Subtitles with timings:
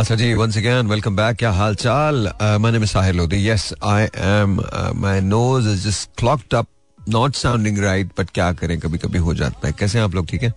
[0.00, 2.28] अच्छा जी once again welcome back क्या हाल चाल
[2.60, 4.54] my name is Sahir Lodhi yes I am
[5.00, 6.66] my nose is just clogged up
[6.98, 8.78] not sounding right but क्या करें?
[8.80, 10.26] कभी कभी हो जाता है। कैसे आप लोग?
[10.28, 10.52] ठीक है?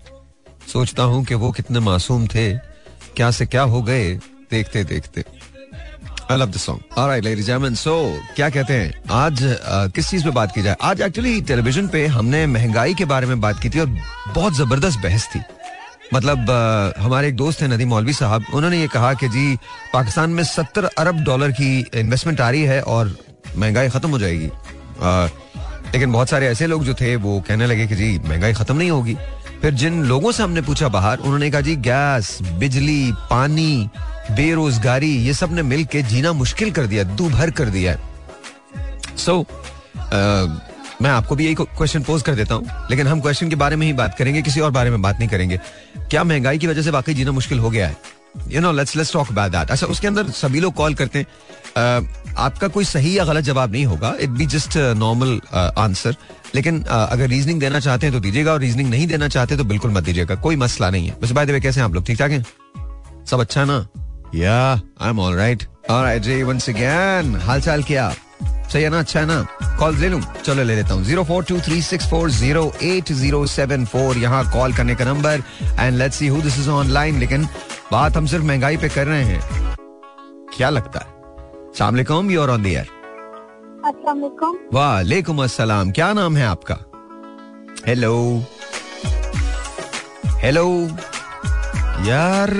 [0.73, 2.53] सोचता हूँ कि वो कितने मासूम थे
[3.15, 4.13] क्या से क्या हो गए
[4.51, 5.23] देखते देखते।
[6.31, 7.95] I love the song alright ladies and so
[8.35, 8.93] क्या कहते हैं?
[9.11, 10.75] आज uh, किस चीज़ पे बात की जाए?
[10.81, 13.97] आज एक्चुअली टेलीविज़न पे हमने महँगाई के बारे में बात की थी और
[14.35, 15.39] बहुत ज़बरदस्त बहस थी।
[16.13, 16.49] मतलब
[16.99, 19.55] हमारे एक दोस्त हैं नदी मौलवी साहब उन्होंने ये कहा कि जी
[19.93, 23.15] पाकिस्तान में सत्तर अरब डॉलर की इन्वेस्टमेंट आ रही है और
[23.57, 24.49] महँगाई खत्म हो जाएगी।
[25.01, 25.25] आ,
[25.93, 28.91] लेकिन बहुत सारे ऐसे लोग जो थे वो कहने लगे कि जी महँगाई खत्म नहीं
[28.91, 29.15] होगी।
[29.61, 33.89] फिर जिन लोगों से हमने पूछा बाहर उन्होंने कहा जी गैस बिजली पानी
[34.31, 37.95] बेरोजगारी ये सबने मिल के जीना मुश्किल कर दिया दू भर कर दिया
[39.17, 39.45] सो so,
[41.01, 43.85] मैं आपको भी यही क्वेश्चन पोज कर देता हूँ लेकिन हम क्वेश्चन के बारे में
[43.87, 45.59] ही बात करेंगे किसी और बारे में बात नहीं करेंगे।
[46.09, 47.97] क्या महँगाई की वजह से वाकई जीना मुश्किल हो गया है?
[48.47, 51.25] You know let's let's talk about that अच्छा उसके अंदर सभी लोग कॉल करते हैं।
[51.25, 56.15] uh, आपका कोई सही या गलत जवाब नहीं होगा। It be just normal answer
[56.55, 59.63] लेकिन uh, अगर रीजनिंग देना चाहते हैं तो दीजिएगा और रीजनिंग नहीं देना चाहते तो
[59.63, 62.05] बिल्कुल मत दीजिएगा। कोई मसला नहीं है। बस बाय द वे कैसे आप लोग?
[62.05, 62.45] ठीक ठाक हैं?
[63.25, 63.85] सब अच्छा है ना?
[64.35, 68.13] Yeah I am all right alright ji once again हालचाल क्या?
[68.73, 68.99] सही है ना?
[68.99, 69.41] अच्छा है ना?
[69.79, 70.21] कॉल ले लूँ?
[70.45, 74.17] चलो ले लेता हूँ। Zero four two three six four zero eight zero seven four
[74.17, 75.43] यहाँ कॉल करने का number
[75.79, 77.47] and let's see who this is online लेकिन
[77.91, 79.41] बात हम सिर्फ़ महँगाई पे कर रहे हैं।
[80.57, 81.05] क्या लगता है?
[81.77, 82.87] सलामकुम you are on the air
[84.73, 86.77] वालेकुम अस्सलाम। क्या नाम है आपका?
[87.87, 88.13] हेलो
[90.43, 90.67] हेलो
[92.07, 92.51] यार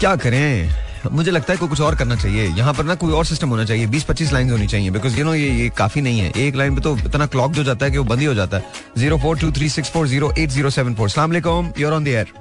[0.00, 0.83] क्या करें?
[1.12, 3.64] मुझे लगता है कोई कुछ और करना चाहिए। यहाँ पर ना कोई और सिस्टम होना
[3.64, 6.54] चाहिए। बीस पच्चीस लाइन होनी चाहिए। बिकॉज़ यू नो ये ये काफ़ी नहीं है। एक
[6.56, 8.64] लाइन पे तो इतना क्लॉक हो जाता है कि वो बंद ही हो जाता है।
[8.98, 11.08] Zero four two three six four zero eight zero seven four.
[11.10, 11.34] सलाम
[11.78, 12.32] यूर ऑन द एयर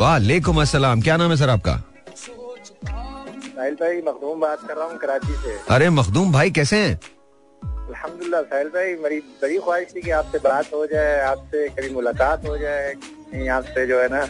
[0.00, 1.82] वालेकुम अस्सलाम। क्या नाम है सर आपका?
[3.46, 6.94] साहिल भाई मखदूम बात कर रहा हूँ कराची से। अरे मखदूम भाई कैसे हैं?
[7.62, 12.46] अल्हम्दुलिल्लाह साहिल भाई मेरी बड़ी ख्वाहिश थी कि आपसे बात हो जाए आपसे कभी मुलाकात
[12.48, 14.22] हो जाए आपसे जो है ना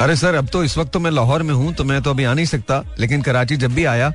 [0.00, 2.24] अरे सर अब तो इस वक्त तो मैं लाहौर में हूँ तो मैं तो अभी
[2.24, 4.06] आ नहीं सकता। लेकिन कराची जब भी आया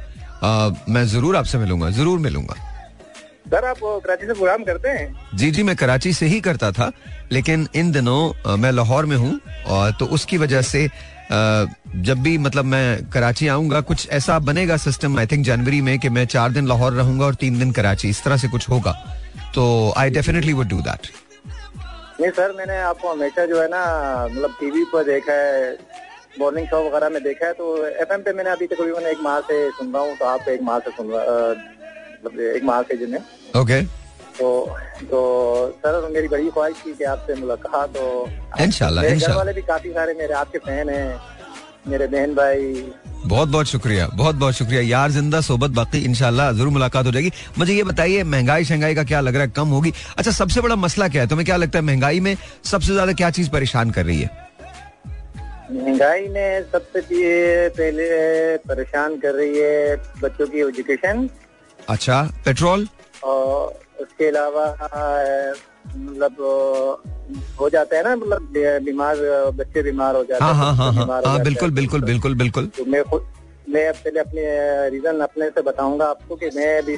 [0.44, 2.56] आ, मैं ज़रूर आपसे मिलूँगा ज़रूर मिलूँगा।
[3.50, 5.16] सर आप कराची से प्रोग्राम करते हैं?
[5.35, 6.91] जी जी मैं कराची से ही करता था
[7.31, 10.88] लेकिन इन दिनों आ, मैं लाहौर में हूँ और तो उसकी वजह से
[11.28, 16.09] जब भी मतलब मैं कराची आऊँगा कुछ ऐसा बनेगा सिस्टम आई थिंक जनवरी में कि
[16.09, 18.91] मैं चार दिन लाहौर रहूँगा और तीन दिन कराची इस तरह से कुछ होगा।
[19.56, 21.07] तो I definitely would do that
[22.22, 23.81] नहीं सर मैंने आपको हमेशा जो है ना
[24.28, 25.72] मतलब टीवी पर देखा है
[26.40, 29.70] मॉर्निंग शो वगैरह में देखा है तो एफएम पे मैंने अभी तकरीबन एक माह से
[29.72, 31.50] सुन रहा हूँ तो आप एक माह से सुन रहा
[32.26, 33.22] मतलब एक माह से जिन्हें।
[33.62, 33.81] ओके
[34.38, 34.48] तो
[35.12, 35.20] तो
[35.84, 38.30] सर मेरी बड़ी ख्वाहिश थी कि आपसे मुलाकात हो।
[38.62, 41.34] इंशाल्लाह घर वाले भी काफ़ी सारे मेरे आपके फ़ैन हैं।
[41.88, 42.84] मेरे बहन भाई।
[43.25, 47.31] बहुत बहुत शुक्रिया बहुत बहुत शुक्रिया। यार ज़िंदा सोबत बाकी इंशाल्लाह ज़रूर मुलाकात हो जाएगी।
[47.57, 49.94] मुझे ये बताइए महँगाई शहंगाई का क्या लग रहा है कम होगी?
[50.18, 51.28] अच्छा सबसे बड़ा मसला क्या है?
[51.28, 54.29] तुम्हें क्या लगता है महँगाई में सबसे ज़्यादा क्या चीज़ परेशान कर रही है?
[55.72, 61.29] महँगाई में सबसे पहले परेशान कर रही है बच्चों की एजुकेशन।
[61.90, 62.88] अच्छा पेट्रोल?
[63.23, 64.66] और उसके अलावा
[65.96, 67.03] मतलब
[67.59, 68.53] हो जाता है ना मतलब
[68.85, 69.18] बीमार
[69.57, 73.03] बच्चे बीमार हो जाते हैं हाँ हाँ हाँ, हाँ, बिल्कुल बिल्कुल बिल्कुल बिल्कुल। तो मैं
[73.03, 73.25] खुद
[73.69, 74.44] मैं पहले अपने
[74.90, 76.97] रीजन अपने से बताऊँगा आपको कि मैं भी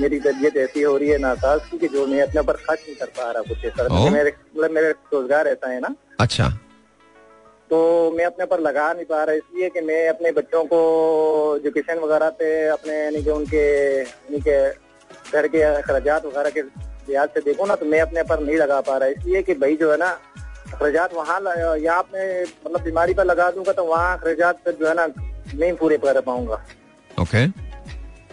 [0.00, 2.94] मेरी तबीयत ऐसी हो रही है नासाज की कि जो मैं अपने ऊपर खर्च नहीं
[2.96, 6.48] कर पा रहा कुछ सर मेरे मतलब मेरे रोज़गार ऐसा है ना। अच्छा।
[7.70, 7.78] तो
[8.16, 10.78] मैं अपने ऊपर लगा नहीं पा रहा इसलिए कि मैं अपने बच्चों को
[11.56, 13.64] एजुकेशन वगैरह पे अपने यानी कि उनके
[14.00, 14.58] यानी के
[15.32, 16.62] घर के अखराज वगैरह के
[17.08, 19.76] लिहाज से देखो ना तो मैं अपने पर नहीं लगा पा रहा। इसलिए कि भाई
[19.76, 20.08] जो है ना
[20.72, 21.40] अखराजात वहाँ
[21.78, 25.72] यहाँ पे मतलब बीमारी पर लगा दूँगा तो वहाँ अखराजात पर जो है ना नहीं
[25.76, 26.64] पूरे कर पाऊँगा।
[27.22, 27.46] ओके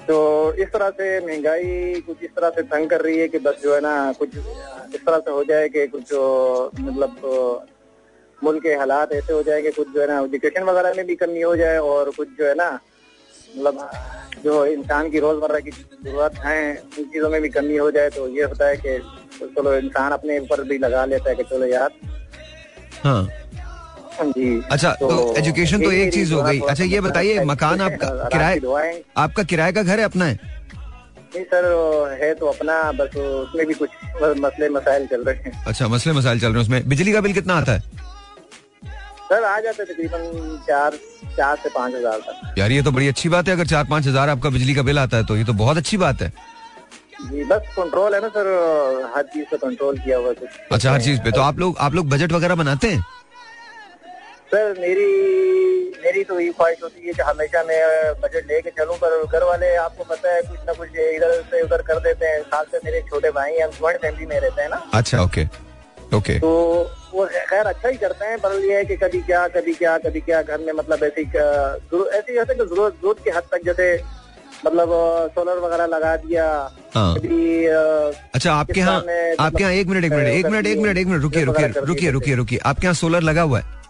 [0.08, 0.16] तो
[0.54, 3.74] इस तरह से महँगाई कुछ इस तरह से तंग कर रही है कि बस जो
[3.76, 6.14] है ना कुछ इस तरह से हो जाए कि कुछ
[6.80, 7.22] मतलब
[8.42, 11.42] मुल्क के हालात ऐसे हो जाएँगे कुछ जो है ना एजुकेशन वगैरह में भी कमी
[11.42, 12.68] हो जाए और कुछ जो है ना
[13.58, 13.90] मतलब
[14.44, 16.60] जो इंसान की रोज़मर्रा की ज़रूरत है
[17.00, 18.98] उन चीज़ों में भी कमी हो जाए तो ये होता है कि
[19.56, 21.92] चलो इंसान अपने ऊपर भी लगा लेता है कि चलो यार।
[23.04, 23.28] हाँ।
[24.22, 28.28] जी अच्छा तो, तो एजुकेशन तो एक चीज़ हो गई। अच्छा ये बताइए मकान आपका
[28.28, 30.40] किराए आपका किराए का घर है अपना है?
[31.36, 33.90] नहीं सर है तो अपना बस उसमें भी कुछ
[34.40, 37.34] मसले मसाइल चल रहे हैं। अच्छा मसले मसाइल चल रहे हैं उसमें। बिजली का बिल
[37.34, 37.82] कितना आता है?
[39.34, 40.96] सर आ जाते तकरीबन चार
[41.38, 44.08] चार से पाँच हज़ार तक। यार ये तो बड़ी अच्छी बात है अगर चार पाँच
[44.08, 46.30] हज़ार आपका बिजली का बिल आता है तो ये तो बहुत अच्छी बात है।
[47.24, 48.48] जी बस कंट्रोल है ना सर
[49.16, 51.94] हर चीज़ पे कंट्रोल किया हुआ कुछ। अच्छा हर चीज़ पे तो आप लोग आप
[51.96, 53.02] लोग बजट वगैरह बनाते हैं?
[54.54, 55.10] सर मेरी
[56.04, 57.82] मेरी तो यही ख्वाहिश होती है कि हमेशा मैं
[58.22, 61.82] बजट लेके चलूँ पर घर वाले आपको पता है कुछ ना कुछ इधर से उधर
[61.92, 64.84] कर देते हैं। साथ से मेरे छोटे भाई हैं ज्वाइंट फैमिली में रहते हैं ना।
[64.94, 65.46] अच्छा ओके
[66.14, 66.52] ओके तो
[67.14, 70.20] वो खैर अच्छा ही करते हैं पर ये है कि कभी क्या कभी क्या कभी
[70.22, 73.94] क्या घर में मतलब ऐसी ऐसी जैसे कि ज़रूरत ज़रूरत के हद तक जैसे
[74.66, 74.90] मतलब
[75.36, 76.46] सोलर वगैरह लगा दिया
[76.96, 80.78] हाँ। कभी अच्छा आपके यहाँ मतलब आपके यहाँ एक मिनट एक मिनट एक मिनट एक
[80.78, 83.83] मिनट एक मिनट रुकिए रुकिए रुकिए रुकिए रुकिए आपके यहाँ सोलर लगा हुआ है?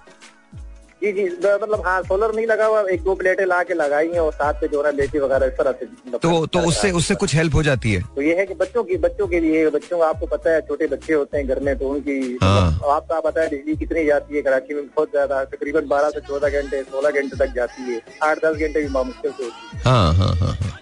[1.03, 4.19] जी जी मतलब हाँ सोलर नहीं लगा हुआ एक दो प्लेटें ला के लगाई है
[4.19, 7.15] और साथ पे जो है बेटी वगैरह इस तरह से मतलब तो तो उससे उससे
[7.23, 8.01] कुछ हेल्प हो जाती है?
[8.15, 10.87] तो ये है कि बच्चों की बच्चों के लिए बच्चों का आपको पता है छोटे
[10.87, 14.73] बच्चे होते हैं घर में तो उनकी आपका पता है बिजली कितनी जाती है कराची
[14.73, 18.55] में बहुत ज़्यादा तकरीबन बारह से चौदह घंटे सोलह घंटे तक जाती है आठ दस
[18.57, 20.79] घंटे भी मुश्किल से होती हाँ हाँ हाँ हाँ।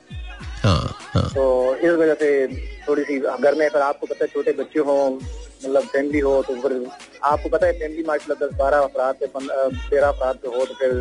[0.65, 2.47] तो इस वजह से
[2.87, 6.55] थोड़ी सी घर में अगर आपको पता है छोटे बच्चे हों मतलब फैमिली हो तो
[6.61, 6.71] फिर
[7.23, 10.91] आपको पता है फैमिली मार्शल दस बारह अफराद से तेरह अफराद पे हो तो फिर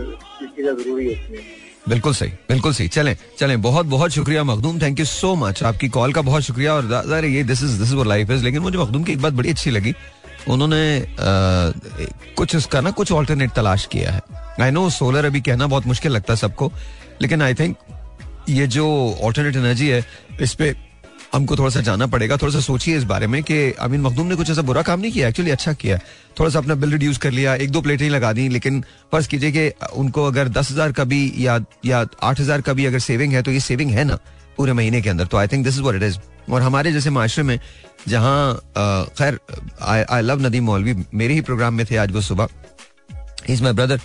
[0.43, 1.43] ये चीज़ें ज़रूरी होती है।
[1.89, 5.89] बिल्कुल सही बिल्कुल सही। चलें चलें बहुत बहुत शुक्रिया Makhdoom thank you so much आपकी
[5.89, 8.79] कॉल का बहुत शुक्रिया और ज़ाहिर ये this is this is life is लेकिन मुझे
[8.79, 9.95] मखदूम की एक बात बड़ी अच्छी लगी।
[10.49, 11.07] उन्होंने अ,
[12.37, 14.21] कुछ उसका ना कुछ ऑल्टरनेट तलाश किया है।
[14.61, 16.71] आई नो सोलर अभी कहना बहुत मुश्किल लगता है सबको
[17.23, 17.77] लेकिन आई थिंक
[18.51, 18.87] ये जो
[19.23, 20.05] ऑल्टरनेट एनर्जी है,
[20.41, 20.75] इस पे
[21.33, 24.35] हमको थोड़ा सा जाना पड़ेगा। थोड़ा सा सोचिए इस बारे में कि अमीन मखदूम ने
[24.37, 25.29] कुछ ऐसा बुरा काम नहीं किया?
[25.29, 25.99] एक्चुअली अच्छा किया।
[26.39, 28.81] थोड़ा सा अपना बिल रिड्यूस कर लिया, एक दो प्लेटें लगा दी, लेकिन
[29.13, 32.87] फ़र्ज़ कीजिए कि उनको अगर दस हज़ार का भी या या आठ हज़ार का भी
[32.87, 34.19] अगर सेविंग है तो ये सेविंग है ना
[34.57, 36.19] पूरे महीने के अंदर। तो I think this is what it is
[36.51, 37.59] और हमारे जैसे माशरे में,
[38.09, 38.55] जहाँ
[39.19, 39.39] खैर
[39.83, 42.49] आई लव नदीम मौलवी, मेरे ही प्रोग्राम में थे आज वो सुबह।
[43.49, 44.01] इज़ माई ब्रदर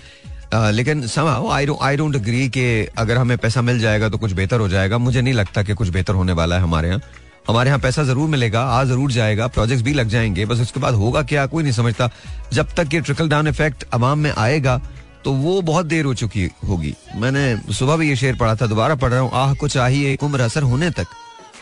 [0.53, 2.65] लेकिन somehow I I don't agree कि
[2.97, 5.89] अगर हमें पैसा मिल जाएगा तो कुछ बेहतर हो जाएगा। मुझे नहीं लगता कि कुछ
[5.89, 7.01] बेहतर होने वाला है हमारे यहाँ।
[7.47, 10.94] हमारे यहाँ पैसा ज़रूर मिलेगा, आ ज़रूर जाएगा प्रोजेक्ट्स भी लग जाएँगे, बस उसके बाद
[10.94, 12.09] होगा क्या, कोई नहीं समझता।
[12.53, 14.81] जब तक ये ट्रिकल डाउन इफ़ेक्ट अवाम में आएगा
[15.24, 18.95] तो वो बहुत देर हो चुकी होगी। मैंने सुबह भी ये शेर पढ़ा था, दोबारा
[18.95, 21.07] पढ़ रहा हूँ, आह को चाहिए उम्र असर होने तक।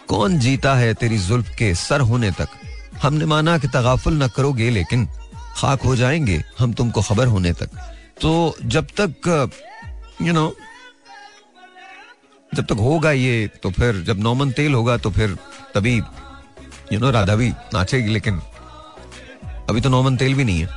[0.07, 2.47] कौन जीता है तेरी जुल्फ के सर होने तक?
[3.01, 5.05] हमने माना कि तगाफुल न करोगे, लेकिन
[5.55, 7.69] खाक हो जाएँगे, हम तुमको खबर होने तक।
[8.17, 9.49] तो जब तक
[10.21, 10.53] यू नो
[12.51, 15.35] जब तक होगा ये तो फिर जब नौमन तेल होगा तो फिर
[15.75, 15.95] तभी
[16.93, 18.41] यू नो राधा भी नाचेगी, लेकिन
[19.69, 20.69] अभी तो नौमन तेल भी नहीं है।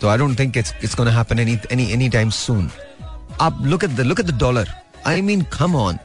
[0.00, 2.70] तो I don't think it's it's gonna happen any any any time soon
[3.40, 4.72] आप look at the look at the dollar
[5.06, 5.98] I mean come on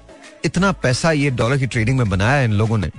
[0.45, 2.91] इतना पैसा ये डॉलर की ट्रेडिंग में बनाया है इन लोगों ने।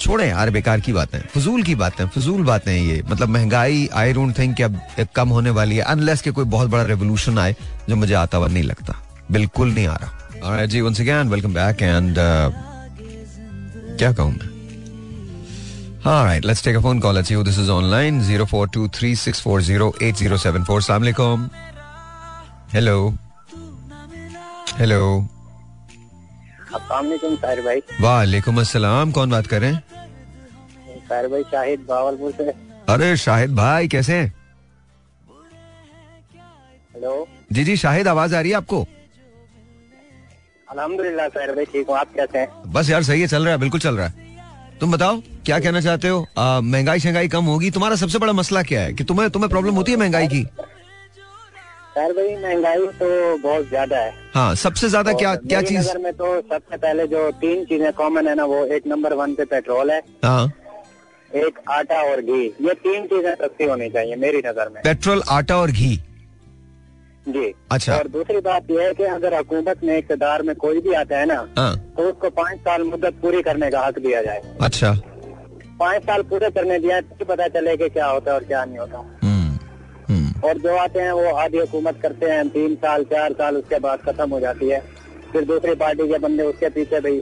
[0.00, 4.38] छोड़े यार बेकार की बातें फजूल की बातें फजूल बातें ये मतलब महँगाई आई डोंट
[4.38, 4.80] थिंक अब
[5.16, 7.54] कम होने वाली है अनलेस के कोई बहुत बड़ा रेवोल्यूशन आए
[7.88, 8.94] जो मुझे आता हुआ नहीं लगता
[9.30, 12.50] बिल्कुल नहीं आ रहा Alright, ji again welcome back and uh,
[13.98, 14.50] क्या कहूँ मैं
[16.02, 17.12] Alright, let's take a phone call.
[17.12, 18.22] Let's see who this is online.
[18.22, 20.78] 0423640874.
[20.78, 21.50] Assalamu alaikum.
[22.72, 23.12] Hello.
[24.78, 25.28] Hello.
[26.72, 29.82] भाई। वालेकुम अस्सलाम कौन बात कर रहे हैं?
[31.08, 32.52] साहिर भाई शाहिद बावलपुर से।
[32.88, 34.32] अरे शाहिद भाई कैसे हैं?
[36.94, 38.86] हेलो। जी जी शाहिद आवाज़ आ रही है आपको?
[40.68, 42.48] अल्हम्दुलिल्लाह साहिर भाई ठीक हूँ आप कैसे हैं?
[42.66, 44.28] बस यार सही है चल रहा है बिल्कुल चल रहा है।
[44.80, 46.26] तुम बताओ क्या कहना चाहते हो?
[46.38, 48.92] महँगाई शहंगाई कम होगी। तुम्हारा सबसे बड़ा मसला क्या है?
[48.92, 50.46] कि तुम्हें तुम्हें प्रॉब्लम होती है महँगाई की?
[52.00, 55.78] साहिर भाई महँगाई तो बहुत ज़्यादा है। हाँ सबसे ज़्यादा क्या क्या चीज़?
[55.78, 59.34] नज़र में तो सबसे पहले जो तीन चीज़ें कॉमन है ना वो एक नंबर वन
[59.34, 60.46] पे पेट्रोल है हाँ।
[61.30, 65.56] एक आटा और घी। ये तीन चीज़ें सस्ती होनी चाहिए मेरी नज़र में। पेट्रोल आटा
[65.56, 65.94] और घी?
[67.26, 70.94] जी। अच्छा। और दूसरी बात यह है कि अगर हुकूमत में इकतदार में कोई भी
[70.94, 74.42] आता है ना हाँ। तो उसको पाँच साल मुद्दत पूरी करने का हक दिया जाए।
[74.62, 74.92] अच्छा।
[75.80, 78.78] पाँच साल पूरे करने दिया तो पता चले कि क्या होता है और क्या नहीं
[78.78, 79.19] होता।
[80.44, 84.00] और जो आते हैं वो आधी हुकूमत करते हैं तीन साल चार साल उसके बाद
[84.00, 84.80] खत्म हो जाती है।
[85.32, 87.16] फिर दूसरी पार्टी के बंदे उसके पीछे भाई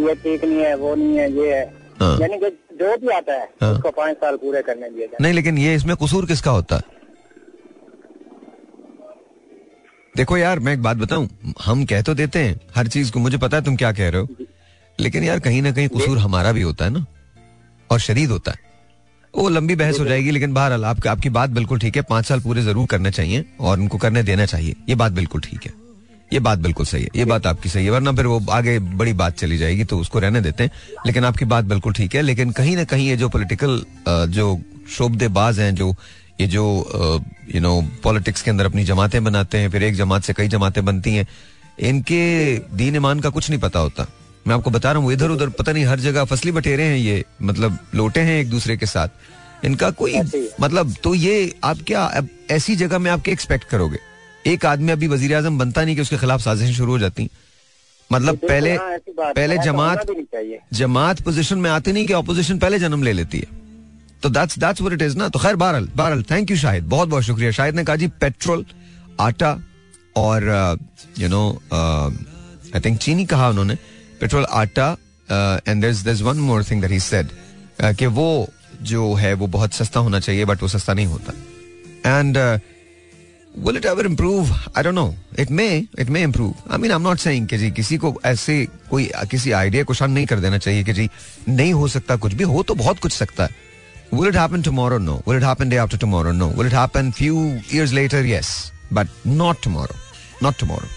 [0.00, 1.64] ये ठीक नहीं है वो नहीं है ये है।
[2.00, 5.18] हाँ। यानी कि जो भी आता है हाँ। उसको पाँच साल पूरे करने दिए जाए
[5.20, 6.76] नहीं लेकिन ये इसमें कसूर किसका होता?
[6.76, 7.00] है
[10.14, 11.28] देखो यार मैं एक बात बताऊँ
[11.64, 14.20] हम कह तो देते हैं हर चीज़ को मुझे पता है तुम क्या कह रहे
[14.20, 14.44] हो।
[14.98, 17.04] लेकिन यार कहीं ना कहीं कसूर हमारा भी होता है ना
[17.90, 18.71] और शरीद होता है।
[19.34, 22.40] वो लंबी बहस हो जाएगी लेकिन बहरहाल आप, आपकी बात बिल्कुल ठीक है। पाँच साल
[22.40, 25.72] पूरे ज़रूर करने चाहिए और उनको करने देना चाहिए। ये बात बिल्कुल ठीक है।
[26.30, 29.12] ये बात बिल्कुल सही है। ये बात आपकी सही है वरना फिर वो आगे बड़ी
[29.12, 30.70] बात चली जाएगी तो उसको रहने देते हैं।
[31.06, 34.60] लेकिन आपकी बात बिल्कुल ठीक है लेकिन कहीं ना कहीं ये जो पॉलिटिकल जो
[34.96, 35.94] शोबदेबाज हैं जो
[36.40, 36.64] ये जो
[37.54, 40.84] यू नो पॉलिटिक्स के अंदर अपनी जमातें बनाते हैं फिर एक जमात से कई जमातें
[40.84, 41.26] बनती हैं
[41.80, 44.06] इनके दीन ईमान का कुछ नहीं पता होता।
[44.46, 47.24] मैं आपको बता रहा हूँ इधर उधर पता नहीं हर जगह फसली बटेरे हैं ये
[47.42, 50.14] मतलब लोटे हैं एक दूसरे के साथ। इनका कोई।
[50.60, 52.10] मतलब तो ये आप क्या
[52.50, 53.98] ऐसी जगह में आप क्या एक्सपेक्ट करोगे?
[54.44, 57.28] एक आदमी अभी वज़ीर आज़म बनता नहीं कि उसके खिलाफ साजिशें शुरू हो जाती।
[58.10, 60.06] मतलब पहले हाँ, पहले जमात
[60.74, 63.60] जमात पोजीशन में आती नहीं कि ऑपोजिशन पहले जन्म ले लेती है।
[64.22, 67.08] तो that's that's what it is ना। तो खैर बहरल बहरल थैंक यू शाहिद। बहुत
[67.08, 68.64] बहुत शुक्रिया। शाहिद ने कहा जी पेट्रोल
[69.20, 69.56] आटा
[70.16, 70.78] और
[71.18, 73.76] यू नो आई थिंक चीनी कहा उन्होंने।
[74.22, 74.90] पेट्रोल आटा
[75.68, 77.28] and there there one more thing that he said
[77.82, 78.28] कि वो
[78.82, 81.32] जो है, वो बहुत सस्ता होना चाहिए बट वो सस्ता नहीं होता।
[82.18, 82.36] And
[83.56, 85.66] will it ever improve I don't know it may
[85.98, 89.10] it may improve I mean I am not saying कि जी, किसी को ऐसे कोई,
[89.30, 91.08] किसी आइडिया को शान नहीं कर देना चाहिए कि जी,
[91.48, 93.50] नहीं हो सकता कुछ भी, हो तो बहुत कुछ सकता है।
[94.14, 97.10] Will it happen tomorrow no will it happen day after tomorrow no will it happen
[97.12, 98.50] few years later yes
[98.92, 99.94] but not tomorrow
[100.42, 100.88] not tomorrow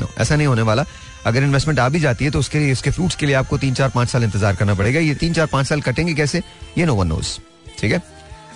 [0.00, 0.84] no ऐसा नहीं होने वाला।
[1.26, 3.74] अगर इन्वेस्टमेंट आ भी जाती है तो उसके लिए इसके फ्रूट्स के लिए आपको तीन
[3.74, 6.42] चार पाँच साल इंतज़ार करना पड़ेगा। ये तीन चार पाँच साल कटेंगे कैसे?
[6.78, 7.38] ये नो वन नोज़
[7.78, 8.02] ठीक है?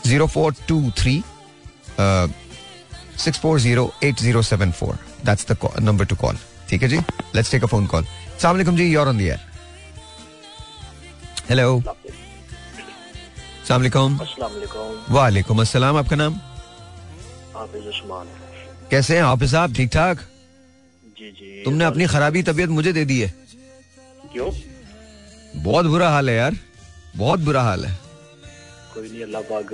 [0.07, 1.23] Zero four two three
[3.19, 6.39] six four zero eight zero seven four that's the number to call
[6.71, 6.99] ठीक है जी?
[7.35, 8.05] Let's take a phone call
[8.43, 9.39] सलाम जी योर ऑन द
[11.51, 11.83] हेलो
[13.69, 13.83] सलाम
[15.11, 16.41] वालेकुम अस्सलाम आपका नाम?
[18.91, 19.23] कैसे हैं?
[19.23, 20.19] हाफिज साहब ठीक ठाक?
[21.19, 23.33] जी जी तुमने अपनी खराबी तबीयत मुझे दे दी है।
[24.33, 24.51] क्यों?
[25.63, 26.57] बहुत बुरा हाल है यार
[27.17, 27.93] बहुत बुरा हाल है।
[28.95, 29.69] कोई नहीं अल्लाह पाक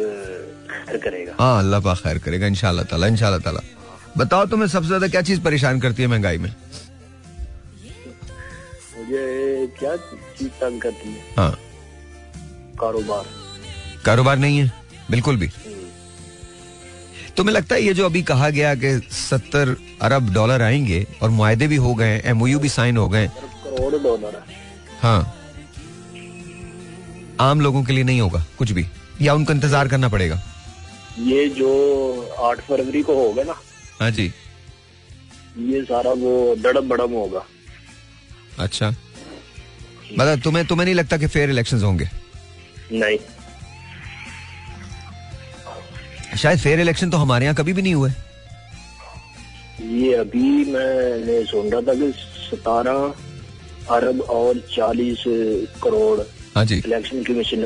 [0.87, 3.61] खैर करेगा। हाँ अल्लाह पाक खैर करेगा इंशाल्लाह ताला इंशाल्लाह ताला।
[4.17, 6.51] बताओ तुम्हें सबसे ज़्यादा क्या चीज़ परेशान करती है महँगाई में?
[8.99, 9.23] मुझे
[9.79, 9.97] क्या
[10.39, 11.21] चीज़ तंग करती है?
[11.37, 11.53] हाँ।
[12.81, 13.25] कारोबार।
[14.07, 14.73] कारोबार नहीं है
[15.11, 15.49] बिल्कुल भी।
[17.37, 21.67] तुम्हें लगता है ये जो अभी कहा गया कि सत्तर अरब डॉलर आएँगे और मुआदे
[21.69, 24.43] भी हो गए एमओयू भी साइन हो गए करोड़ डॉलर
[25.03, 25.21] हाँ।
[27.41, 28.87] आम लोगों के लिए नहीं होगा कुछ भी।
[29.23, 30.41] या उनको इंतज़ार करना पड़ेगा।
[31.21, 31.71] ये जो
[32.41, 33.55] आठ फरवरी को होगा ना
[34.01, 34.33] हाँ जी।
[35.65, 37.45] ये सारा वो दड़म बड़म होगा।
[38.59, 38.89] अच्छा।
[40.19, 42.09] मतलब तुम्हें तुम्हें नहीं लगता कि फेयर इलेक्शंस होंगे?
[42.93, 43.19] नहीं।
[46.43, 48.11] शायद फेयर इलेक्शन तो हमारे यहाँ कभी भी नहीं हुए।
[50.01, 52.13] ये अभी मैंने सुन रहा था कि
[52.51, 55.25] सतारह अरब और चालीस
[55.83, 56.21] करोड़
[56.57, 57.65] हाँ जी। इलेक्शन कमीशन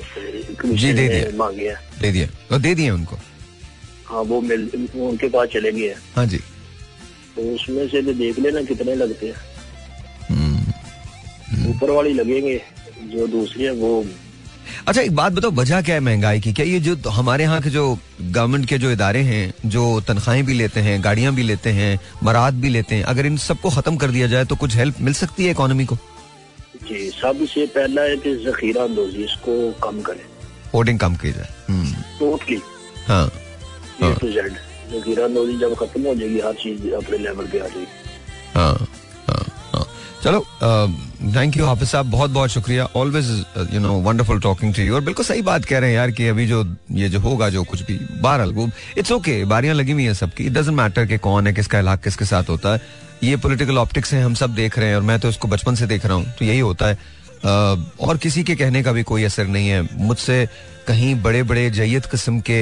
[0.75, 3.16] जी, दे दिया। मांगे दे दिए और दे दिए उनको।
[4.06, 4.62] हाँ वो मिल
[5.08, 6.38] उनके पास चले गए हाँ। जी।
[7.37, 9.34] तो उसमें से भी देख लेना कितने लगते हैं।
[10.30, 12.60] हम्म। ऊपर वाली लगेंगे
[13.12, 13.92] जो दूसरी है वो
[14.88, 16.52] अच्छा एक बात बताओ वजह क्या है महँगाई की?
[16.52, 20.54] क्या ये जो हमारे यहाँ के जो गवर्नमेंट के जो इदारे हैं जो तनख्वाहें भी
[20.54, 24.10] लेते हैं गाड़ियाँ भी लेते हैं मराद भी लेते हैं अगर इन सबको खत्म कर
[24.10, 25.96] दिया जाए तो कुछ हेल्प मिल सकती है इकोनॉमी को?
[26.88, 30.25] जी सबसे पहला है कि जखीरा अंदोजी इसको कम करें।
[30.75, 32.60] होर्डिंग कम की जाए। हम्म, टोटली
[33.08, 33.25] हाँ।
[34.02, 34.52] ए टू जेड
[34.92, 37.87] जखीरा अंदोजी जब खत्म हो जाएगी हर चीज़ अपने लेवल पे आ जाएगी।
[38.54, 38.88] हाँ हाँ हाँ।
[40.25, 40.40] चलो
[41.34, 43.28] थैंक यू हाफिज साहब बहुत बहुत शुक्रिया। Always
[43.72, 46.26] you know wonderful talking to you और बिल्कुल सही बात कह रहे हैं यार कि
[46.28, 50.04] अभी जो ये जो होगा जो कुछ भी बहरहाल वो इट्स ओके बारियाँ लगी हुई
[50.04, 52.80] हैं सबकी। इट डजेंट मैटर कि कौन है किसका इलाक किसके साथ होता है।
[53.22, 55.87] ये पॉलिटिकल ऑप्टिक्स हैं हम सब देख रहे हैं और मैं तो इसको बचपन से
[55.87, 57.48] देख रहा हूँ तो यही होता है। अ,
[58.00, 60.46] और किसी के कहने का भी कोई असर नहीं है। मुझसे
[60.87, 62.60] कहीं बड़े बड़े जयद किस्म के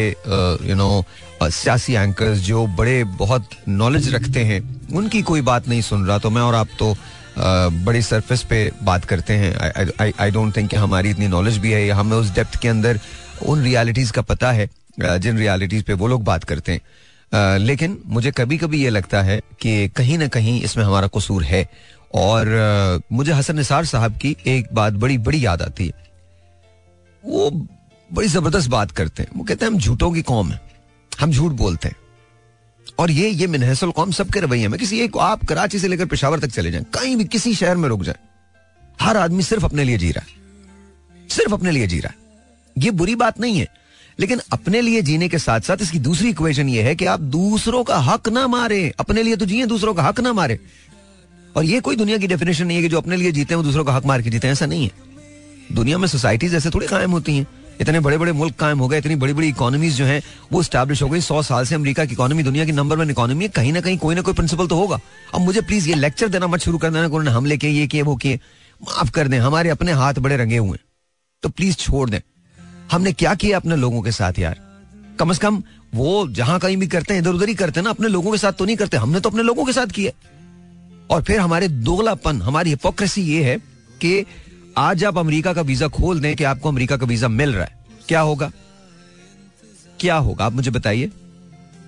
[0.68, 1.04] यू नो
[1.42, 4.60] सियासी एंकर्स जो बड़े बहुत नॉलेज रखते हैं
[4.96, 6.96] उनकी कोई बात नहीं सुन रहा तो मैं और आप तो
[7.38, 12.16] बड़ी सरफेस पे बात करते हैं। आई डोंट थिंक हमारी इतनी नॉलेज भी है हमें
[12.16, 13.00] उस डेप्थ के अंदर
[13.42, 14.68] उन रियलिटीज का पता है
[15.00, 19.40] जिन रियलिटीज पे वो लोग बात करते हैं। लेकिन मुझे कभी कभी ये लगता है
[19.60, 21.68] कि कहीं ना कहीं इसमें हमारा कसूर है।
[22.14, 25.92] और मुझे हसन निसार साहब की एक बात बड़ी बड़ी याद आती है।
[27.24, 27.50] वो
[28.10, 30.60] बड़ी ज़बरदस्त बात करते हैं। वो कहते हैं, हम झूठों की कौम है।
[31.20, 31.96] हम झूठ बोलते हैं।
[32.98, 36.38] और ये ये मिनहसल कौम सबके रवैये में किसी एक आप कराची से लेकर पेशावर
[36.38, 38.16] तक चले जाएँ। कहीं भी, किसी शहर में रुक जाए।
[39.00, 40.36] हर आदमी सिर्फ़ अपने लिए जी रहा है।
[41.28, 42.42] सिर्फ़ अपने लिए जी रहा है।
[42.84, 43.68] ये बुरी बात नहीं है।
[44.20, 47.84] लेकिन अपने लिए जीने के साथ साथ इसकी दूसरी इक्वेशन ये है कि आप दूसरों
[47.84, 50.60] का हक ना मारे। अपने लिए तो जिए, दूसरों का हक ना मारे।
[51.56, 53.62] और ये कोई दुनिया की डेफिनेशन नहीं है कि जो अपने लिए जीते हैं, वो
[53.62, 54.90] दूसरों का हक मार के जीते हैं। ऐसा नहीं है।
[55.72, 57.46] दुनिया में सोसाइटीज ऐसे थोड़ी कायम होती हैं।
[57.80, 61.02] इतने बड़े बड़े मुल्क कायम हो गए, इतनी बड़ी बड़ी इकोनॉमीज जो हैं, वो स्टैब्लिश
[61.02, 63.72] हो गई। सौ साल से अमेरिका की इकोनॉमी दुनिया की नंबर वन इकोनॉमी है। कहीं
[63.72, 65.00] ना कहीं कोई ना कोई प्रिंसिपल तो होगा।
[65.34, 68.02] अब मुझे प्लीज़ ये लेक्चर देना मत शुरू कर देना, उन्होंने हमले किए ये किए,
[68.02, 68.40] वो किए।
[68.80, 70.78] माफ़ कर दें, हमारे अपने हाथ बड़े रंगे हुए
[71.42, 72.20] तो प्लीज़ छोड़ दें।
[72.92, 74.60] हमने क्या किया अपने लोगों के साथ यार?
[75.18, 75.62] कम से कम
[75.94, 78.38] वो जहाँ कहीं भी करते हैं इधर उधर ही करते हैं ना, अपने लोगों के
[78.38, 80.12] साथ तो नहीं करते। हमने तो अपने लोगों के साथ किया
[81.10, 83.56] और फिर हमारे दोगलापन, हमारी हिपोक्रेसी ये है
[84.00, 84.24] कि
[84.78, 87.84] आज आप अमेरिका का वीज़ा खोल दें कि आपको अमेरिका का वीज़ा मिल रहा है।
[88.08, 88.50] क्या होगा?
[90.00, 90.44] क्या होगा?
[90.44, 91.10] आप मुझे बताइए।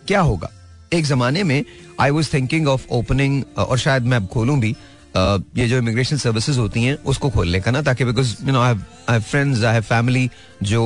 [0.09, 0.51] क्या होगा?
[0.93, 1.65] एक जमाने में
[2.01, 6.17] I was thinking of opening और शायद मैं अब खोलूं भी uh, ये जो इमिग्रेशन
[6.17, 7.83] सर्विसेज़ होती हैं उसको खोलने का ना?
[7.83, 10.31] ताकि because you know I friends I family
[10.63, 10.83] जो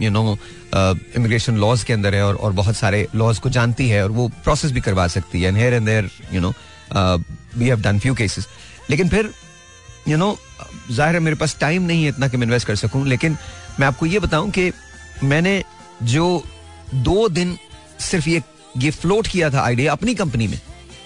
[0.00, 0.36] यू नो
[0.74, 4.28] इमिग्रेशन लॉज के अंदर है और, और बहुत सारे लॉज को जानती है और वो
[4.28, 6.52] प्रोसेस भी करवा सकती है। And and there you know
[7.58, 8.48] we have done few cases
[8.90, 9.30] लेकिन फिर
[10.08, 10.38] यू you नो
[10.90, 13.36] ज़ाहिर है मेरे पास टाइम नहीं है इतना कि मैं इन्वेस्ट कर सकूँ, लेकिन
[13.80, 14.70] मैं आपको ये बताऊँ कि
[15.24, 15.62] मैंने
[16.04, 16.44] जो
[16.94, 17.56] दो दिन
[18.00, 18.42] सिर्फ़ ये
[18.76, 20.58] ये फ्लोट किया था आइडिया अपनी कंपनी में,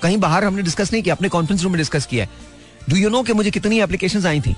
[0.03, 2.27] कहीं बाहर हमने डिस्कस नहीं किया, अपने कॉन्फ्रेंस रूम में डिस्कस किया
[2.89, 4.57] डू यू नो कि मुझे कितनी एप्लीकेशन आई थी?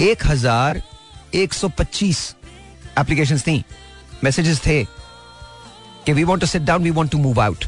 [0.00, 0.82] एक हज़ार
[1.34, 2.34] एक सौ पच्चीस
[2.98, 3.62] एप्लीकेशन थी
[4.24, 4.82] मैसेजेस थे
[6.06, 7.64] कि we want to sit down we want to move out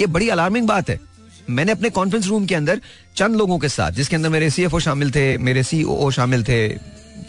[0.00, 0.98] ये बड़ी अलार्मिंग बात है।
[1.50, 2.80] मैंने अपने कॉन्फ्रेंस रूम के अंदर
[3.16, 6.68] चंद लोगों के साथ जिसके अंदर मेरे सीएफओ शामिल थे मेरे सीओ शामिल थे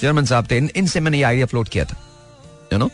[0.01, 1.97] जर्मन साहब थे इन, इनसे मैंने ये आइडिया फ्लोट किया था
[2.73, 2.85] यू नो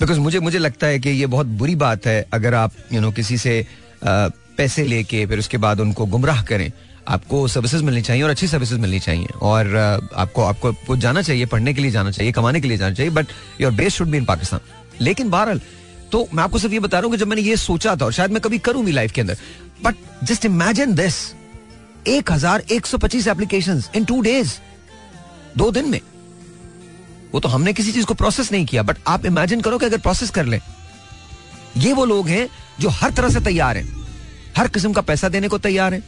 [0.00, 3.00] बिकॉज़ मुझे मुझे लगता है कि ये बहुत बुरी बात है अगर आप यू you
[3.00, 6.72] नो know, किसी से आ, पैसे लेके फिर उसके बाद उनको गुमराह करें।
[7.08, 9.76] आपको सर्विसेज़ मिलनी चाहिए और अच्छी सर्विसेज़ मिलनी चाहिए। और
[10.16, 13.12] आपको आपको, आपको जाना चाहिए पढ़ने के लिए जाना चाहिए कमाने के लिए जाना चाहिए
[13.12, 13.26] but
[13.60, 14.60] your base should be in Pakistan
[15.00, 15.60] लेकिन बहरहाल
[16.12, 18.12] तो मैं आपको सिर्फ़ ये बता रहा हूँ कि जब मैंने ये सोचा था और
[18.12, 19.36] शायद मैं कभी करूँ भी लाइफ के अंदर
[19.84, 21.14] बट जस्ट इमेजिन दिस
[22.08, 24.52] एक हज़ार एक सौ पच्चीस एप्लीकेशन इन टू डेज़
[25.56, 26.00] दो दिन में.
[27.32, 29.98] वो तो हमने किसी चीज़ को प्रोसेस नहीं किया बट आप इमेजिन करो कि अगर
[29.98, 30.60] प्रोसेस कर ले.
[31.76, 32.48] ये वो लोग हैं
[32.80, 33.86] जो हर तरह से तैयार हैं.
[34.56, 36.02] हर किस्म का पैसा देने को तैयार हैं.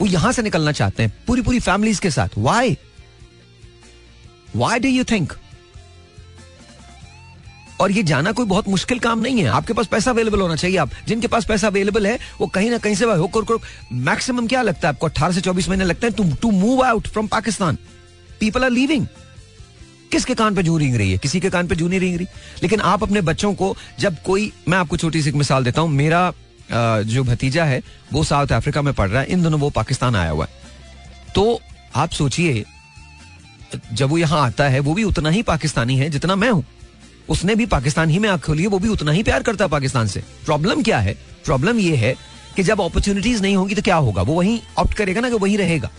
[0.00, 2.28] वो यहाँ से निकलना चाहते हैं पूरी पूरी फैमिलीज़ के साथ.
[2.38, 2.76] Why
[4.56, 5.32] why do you think
[7.80, 10.76] और ये जाना कोई बहुत मुश्किल काम नहीं है। आपके पास पैसा अवेलेबल होना चाहिए।
[10.76, 13.58] आप जिनके पास पैसा अवेलेबल है, वो कहीं ना कहीं से होकर
[13.92, 15.06] मैक्सिमम क्या लगता है आपको?
[15.06, 17.78] अठारह से चौबीस महीने लगते हैं। To move out from Pakistan
[18.40, 19.06] people are leaving
[20.12, 21.18] किसके कान पे जू रिंग रही है?
[21.18, 22.26] किसी के कान पे जू नहीं रिंग रही।
[22.62, 26.32] लेकिन आप अपने बच्चों को, जब कोई, मैं आपको छोटी सी मिसाल देता हूँ। मेरा
[26.70, 30.30] जो भतीजा है, वो साउथ अफ्रीका में पढ़ रहा है। इन दोनों, वो पाकिस्तान आया
[30.30, 30.50] हुआ है।
[31.34, 31.60] तो
[31.96, 32.64] आप सोचिए,
[33.92, 36.64] जब वो यहाँ आता है, वो भी उतना ही पाकिस्तानी है जितना मैं हूँ।
[37.28, 39.70] उसने भी पाकिस्तान ही में आँख खोली है, वो भी उतना ही प्यार करता है
[39.70, 41.18] पाकिस्तान से। प्रॉब्लम क्या है?
[41.44, 42.16] प्रॉब्लम ये है
[42.56, 44.22] कि जब अपॉर्चुनिटीज़ नहीं होगी तो क्या होगा?
[44.22, 45.90] वो वहीं ऑप्ट करेगा ना कि वहीं रहेगा।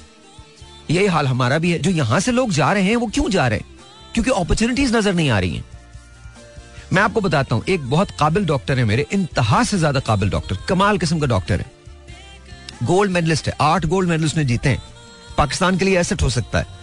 [0.91, 3.47] यही हाल हमारा भी है। जो यहाँ से लोग जा रहे हैं, वो क्यों जा
[3.47, 3.75] रहे हैं?
[4.13, 5.63] क्योंकि अपॉर्चुनिटीज़ नज़र नहीं आ रही हैं।
[6.93, 10.57] मैं आपको बताता हूँ, एक बहुत काबिल डॉक्टर है मेरे, इंतहा से ज़्यादा काबिल डॉक्टर
[10.69, 11.71] कमाल किस्म का डॉक्टर है।
[12.83, 14.83] गोल्ड मेडलिस्ट है, आठ गोल्ड मेडल उसने जीते हैं।
[15.37, 16.76] पाकिस्तान के लिए एसेट हो सकता है।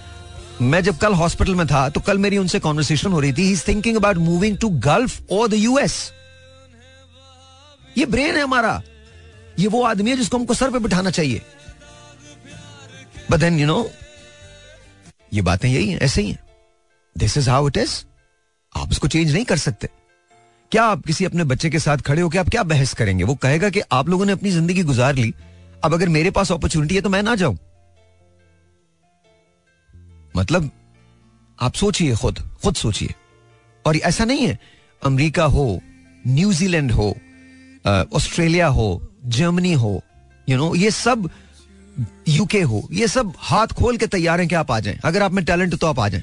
[0.63, 3.57] मैं जब कल हॉस्पिटल में था तो कल मेरी उनसे कॉन्वर्सेशन हो रही थी। He
[3.69, 6.13] thinking about moving to Gulf और द यूएस
[7.99, 8.83] ये ब्रेन है हमारा।
[9.59, 11.43] ये वो आदमी है जिसको हमको सर पे बिठाना चाहिए।
[13.31, 13.91] बट देन यू नो
[15.33, 16.39] ये बातें यही हैं, ऐसे ही हैं।
[17.17, 17.95] This is how it is
[18.73, 19.89] आप इसको चेंज नहीं कर सकते।
[20.73, 23.25] क्या आप किसी अपने बच्चे के साथ खड़े होकर आप क्या बहस करेंगे?
[23.25, 25.33] वो कहेगा कि आप लोगों ने अपनी ज़िंदगी गुजार ली।
[25.85, 27.57] अब अगर मेरे पास अपॉर्चुनिटी है तो मैं ना जाऊँ।
[30.35, 30.71] मतलब
[31.59, 33.15] आप सोचिए खुद खुद सोचिए।
[33.85, 34.59] और ऐसा नहीं है,
[35.03, 35.81] अमेरिका हो
[36.25, 37.09] न्यूजीलैंड हो
[37.87, 40.01] ऑस्ट्रेलिया हो, जर्मनी हो
[40.49, 41.29] यू नो ये सब
[42.29, 45.33] यूके हो, ये सब हाथ खोल के तैयार हैं कि आप आ जाएँ। अगर आप
[45.33, 46.23] में टैलेंट तो आप आ जाएँ।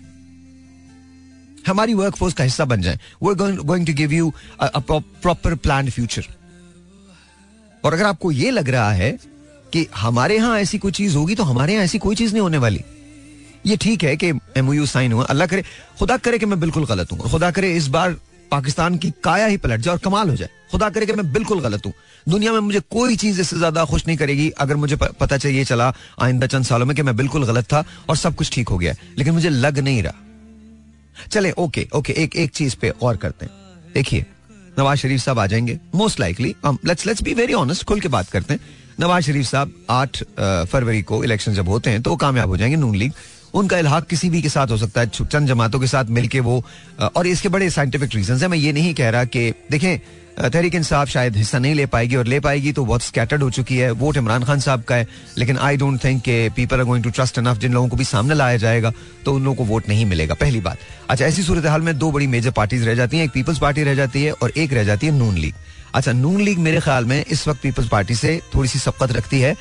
[1.68, 4.32] हमारी वर्कफोर्स का हिस्सा बन जाए। वो going to give you
[4.64, 6.26] proper plan future
[7.84, 9.12] और अगर आपको ये लग रहा है
[9.74, 12.58] कि हमारे यहाँ ऐसी कोई चीज़ होगी तो हमारे यहाँ ऐसी कोई चीज़ नहीं होने
[12.58, 12.84] वाली।
[13.66, 15.64] ये ठीक है कि एमओयू साइन हुआ। अल्लाह करे,
[16.00, 18.16] खुदा करे कि मैं बिल्कुल गलत हूँ। खुदा करे इस बार
[18.52, 21.60] पाकिस्तान की काया ही पलट जाए और कमाल हो जाए। खुदा करे कि मैं बिल्कुल
[21.62, 21.94] गलत हूँ।
[22.26, 25.94] दुनिया में मुझे कोई चीज़ इससे ज़्यादा खुश नहीं करेगी। अगर मुझे पता चाहिए चला
[26.22, 28.94] आइंदा चंद सालों में कि मैं बिल्कुल गलत था और सब कुछ ठीक हो गया
[29.18, 33.94] लेकिन मुझे लग नहीं रहा। चले, ओके ओके, एक एक चीज़ पे और करते हैं।
[33.94, 34.26] देखिए,
[34.80, 38.30] नवाज़ शरीफ साहब आ जाएँगे। Most likely let's let's be very honest खुल के बात
[38.30, 38.62] करते हैं।
[39.00, 40.24] नवाज़ शरीफ साहब आठ
[40.72, 43.14] फरवरी को इलेक्शन जब होते हैं तो कामयाब हो जाएँगे नून लीग।
[43.54, 46.64] उनका इलाहा किसी भी के साथ हो सकता है चंद जमातों के साथ मिलके वो
[47.16, 50.00] और इसके बड़े साइंटिफिक रीजन है। मैं ये नहीं कह रहा कि, देखें
[50.42, 53.78] तहरीक इंसाफ शायद हिस्सा नहीं ले पाएगी और ले पाएगी तो बहुत स्कैटर्ड हो चुकी
[53.78, 57.04] है। वोट इमरान खान साहब का है, लेकिन आई डोंट थिंक के people are going
[57.04, 58.92] to trust enough जिन लोगों को भी सामने लाया जाएगा
[59.26, 60.78] तो उन लोगों को वोट नहीं मिलेगा। पहली बात।
[61.10, 63.84] अच्छा ऐसी सूरत हाल में दो बड़ी मेजर पार्टीज़ रह जाती हैं। एक पीपल्स पार्टी
[63.84, 65.54] रह जाती है और एक रह जाती है नून लीग
[65.96, 69.40] अच्छा नून लीग मेरे ख्याल में इस वक्त पीपल्स पार्टी से थोड़ी सी सबकत रखती
[69.42, 69.56] है।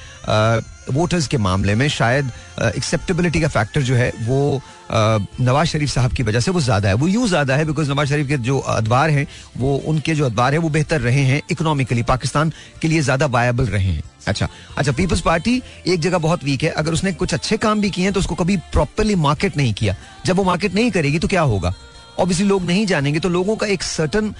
[0.92, 2.30] वोटर्स के मामले में शायद
[2.66, 4.60] एक्सेप्टेबिलिटी का फैक्टर जो है, वो
[4.92, 8.08] नवाज़ शरीफ साहब की वजह से वो ज़्यादा है। वो यूँ ज़्यादा है बिकॉज़ नवाज़
[8.08, 12.02] शरीफ के जो अदवार हैं, वो, उनके जो अदवार है, वो बेहतर रहे हैं इकोनॉमिकली
[12.04, 16.62] पाकिस्तान के लिए ज़्यादा वायबल रहे हैं। अच्छा अच्छा पीपल्स पार्टी एक जगह बहुत वीक
[16.62, 19.72] है। अगर उसने कुछ अच्छे काम भी किए हैं तो उसको कभी प्रॉपरली मार्केट नहीं
[19.74, 19.94] किया।
[20.26, 21.74] जब वो मार्केट नहीं करेगी तो क्या होगा?
[22.20, 24.34] ऑब्वियसली लोग नहीं जानेंगे तो लोगों का एक सर्टन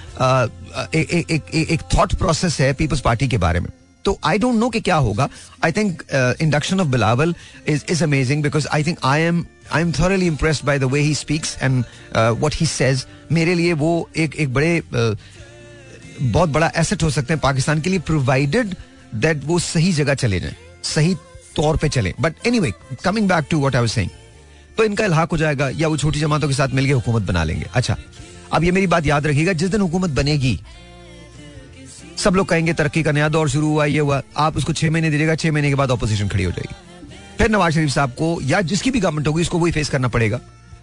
[0.95, 3.69] एक थॉट प्रोसेस है पीपल्स पार्टी के बारे में।
[4.05, 5.29] तो आई डोंट नो कि क्या होगा।
[5.65, 6.03] I think
[6.41, 7.35] induction of Bilawal
[7.69, 11.01] is is amazing because I think I am I am thoroughly impressed by the way
[11.01, 11.85] he speaks and
[12.17, 15.17] what he says मेरे लिए वो एक एक बड़े uh,
[16.23, 18.75] बहुत बड़ा एसेट हो सकते हैं पाकिस्तान के लिए प्रोवाइडेड
[19.15, 21.15] दैट वो सही जगह चले जाए सही
[21.57, 22.73] तौर पे चले। But anyway
[23.05, 24.11] coming back to what I was saying
[24.79, 27.67] तो इनका इलाक हो जाएगा या वो छोटी जमातों के साथ मिलकर हुकूमत बना लेंगे।
[27.75, 27.97] अच्छा
[28.53, 30.61] अब ये मेरी बात याद रखिएगा, जिस दिन हुकूमत बनेगी,
[32.19, 35.11] सब लोग कहेंगे तरक्की का नया दौर शुरू हुआ, ये हुआ। आप उसको छह महीने
[35.11, 36.75] दीजिएगा, छह महीने के बाद ऑपोजिशन खड़ी हो जाएगी।
[37.39, 40.41] फिर नवाज़ शरीफ साहब को, या जिसकी भी गवर्नमेंट होगी उसको वही फेस करना पड़ेगा।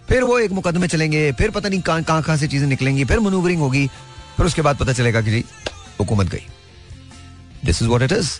[0.08, 3.60] फिर वो एक मुकदमे चलेंगे, फिर पता नहीं कहाँ कहाँ से चीज़ें निकलेंगी, फिर मनूवरिंग
[3.60, 3.86] होगी,
[4.36, 5.44] फिर उसके बाद पता चलेगा कि जी,
[6.00, 6.46] हुकूमत गई।
[7.64, 8.30] This is what it is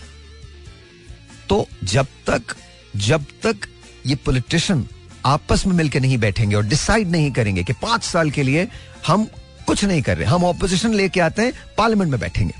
[1.49, 2.55] तो जब तक
[2.97, 3.67] जब तक
[4.05, 4.85] ये पॉलिटिशियन
[5.25, 8.67] आपस में मिलकर नहीं बैठेंगे और डिसाइड नहीं करेंगे कि पाँच साल के लिए
[9.07, 9.27] हम
[9.67, 12.53] कुछ नहीं कर रहे, हम ऑपोजिशन लेके आते हैं पार्लियामेंट में बैठेंगे।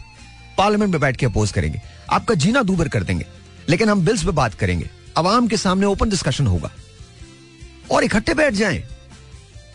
[0.58, 3.26] पार्लियामेंट में बैठ के अपोज करेंगे। आपका जीना दूबर कर देंगे।
[3.70, 6.72] लेकिन हम बिल्स पे बात करेंगे। अवाम के सामने ओपन डिस्कशन होगा।
[7.92, 8.84] और इकट्ठे बैठ जाएँ।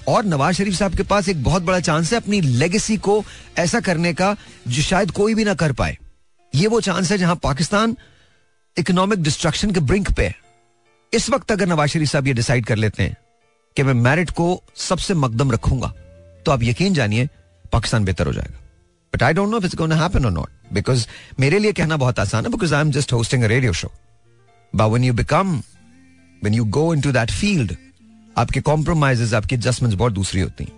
[0.08, 3.24] और नवाज़ शरीफ साहब के पास एक बहुत बड़ा चांस है अपनी लेगेसी को
[3.58, 4.36] ऐसा करने का,
[4.68, 5.98] जो शायद कोई भी ना कर पाए।
[6.54, 7.96] ये वो चांस है जहाँ पाकिस्तान
[8.78, 10.43] इकोनॉमिक डिस्ट्रक्शन के ब्रिंक पे है।
[11.14, 13.16] इस वक्त अगर नवाज़ शरीफ साहब ये डिसाइड कर लेते हैं
[13.76, 14.46] कि मैं मैरिट को
[14.76, 15.92] सबसे मकदम रखूँगा
[16.46, 17.28] तो आप यकीन जानिए
[17.72, 18.58] पाकिस्तान बेहतर हो जाएगा।
[19.12, 21.06] But I don't know if it's gonna happen और नॉट बिकॉज़
[21.40, 23.92] मेरे लिए कहना बहुत आसान है because I am just hosting a radio show
[24.74, 25.56] but when you become
[26.42, 27.76] when you go into that field
[28.36, 30.72] आपके कॉम्प्रोमाइजेस आपकी एडजस्टमेंट्स बहुत दूसरी होती हैं।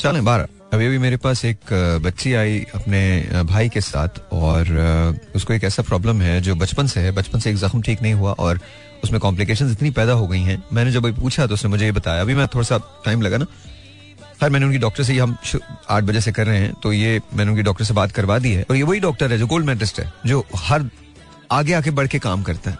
[0.00, 1.72] चलें, बारह। अभी अभी मेरे पास एक
[2.04, 3.00] बच्ची आई अपने
[3.44, 7.50] भाई के साथ, और उसको एक ऐसा प्रॉब्लम है जो बचपन से है, बचपन से
[7.50, 8.60] एक जख्म ठीक नहीं हुआ, और
[9.04, 12.20] उसमें कॉम्प्लिकेशंस इतनी पैदा हो गई हैं। मैंने जब पूछा तो उसने मुझे ये बताया।
[12.22, 13.44] अभी मैं थोड़ा सा टाइम लगा ना।
[14.40, 15.36] खैर, मैंने उनकी डॉक्टर से ही हम
[15.90, 18.52] आठ बजे से कर रहे हैं तो ये मैंने उनकी डॉक्टर से बात करवा दी
[18.52, 20.88] है। और ये वही डॉक्टर है जो गोल्ड मेडलिस्ट है, जो हर
[21.52, 22.78] आगे आके बढ़ के काम करता है।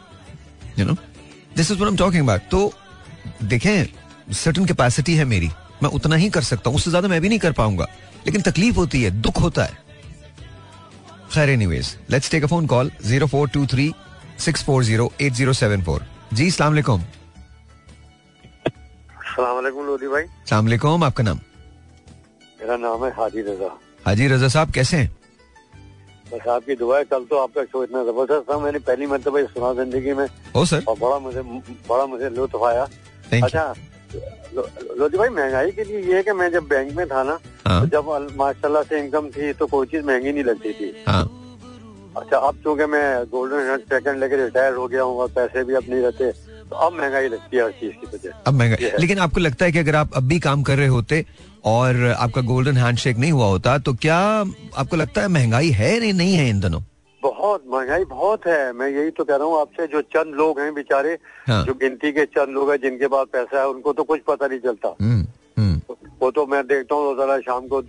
[0.78, 0.96] You know
[1.56, 2.72] this is what talking about तो
[3.44, 5.50] देखें सर्टन कैपेसिटी है मेरी।
[5.82, 7.86] मैं उतना ही कर सकता हूँ। उससे ज़्यादा मैं भी नहीं कर पाऊँगा।
[8.26, 9.82] लेकिन तकलीफ़ होती है, दुख होता है।
[11.34, 13.92] खैर anyways let's take a phone call zero four two three
[14.38, 16.72] six four zero eight zero seven four जी सलाम
[19.54, 21.38] वालेकुम लोधी भाई। सलाम आपका नाम?
[22.60, 23.70] मेरा नाम है हाजी रजा।
[24.06, 25.10] हाजी रजा साहब कैसे हैं?
[26.32, 29.72] बस आपकी दुआ है कल तो आपका शो इतना ज़बरदस्त था मैंने पहली मरतबा सुना
[29.74, 31.42] ज़िंदगी में। Oh sir. और बड़ा मुझे
[31.88, 32.86] बड़ा मुझे लुत्फ आया।
[33.42, 33.74] अच्छा
[34.98, 37.86] लोधी भाई महँगाई के लिए ये है कि मैं जब बैंक में था ना। तो
[37.86, 38.08] जब
[38.38, 41.24] माशाल्लाह से इनकम थी तो कोई चीज़ महँगी नहीं लगती थी। हाँ।
[42.16, 45.84] अच्छा अब चूँकि मैं गोल्डन सेकंड लेकर रिटायर हो गया हूँ और पैसे भी अब
[45.88, 46.30] नहीं रहते
[46.70, 49.72] तो अब महँगाई लगती है हर चीज़ की वजह अब महँगाई लेकिन आपको लगता है
[49.72, 51.24] कि अगर आप अब भी काम कर रहे होते
[51.66, 56.12] और आपका गोल्डन हैंडशेक नहीं हुआ होता तो क्या आपको लगता है महँगाई है नहीं
[56.12, 56.80] नहीं है इन दिनों?
[57.22, 60.72] बहुत महँगाई बहुत है। मैं यही तो कह रहा हूँ आपसे जो चंद लोग हैं
[60.74, 61.16] बेचारे
[61.48, 64.46] हाँ। जो गिनती के चंद लोग हैं जिनके पास पैसा है उनको तो कुछ पता
[64.46, 65.24] नहीं चलता। हम्म,
[65.58, 65.80] हम्म।
[66.22, 67.80] वो तो मैं देखता हूँ रोज़ाना शाम को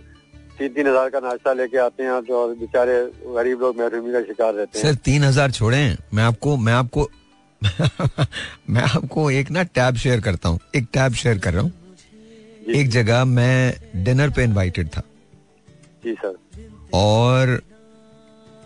[0.58, 2.94] तीन तीन हज़ार का नाश्ता लेके आते हैं तो बेचारे
[3.34, 5.80] गरीब लोग महरूमी का शिकार रहते हैं। सर तीन हज़ार छोड़े।
[6.14, 7.08] मैं आपको मैं आपको
[8.70, 11.72] मैं आपको एक ना टैब शेयर करता हूँ। एक टैब शेयर कर रहा हूँ।
[12.74, 15.02] एक जगह मैं डिनर पे इनवाइटेड था।
[16.04, 16.36] जी सर।
[16.94, 17.60] और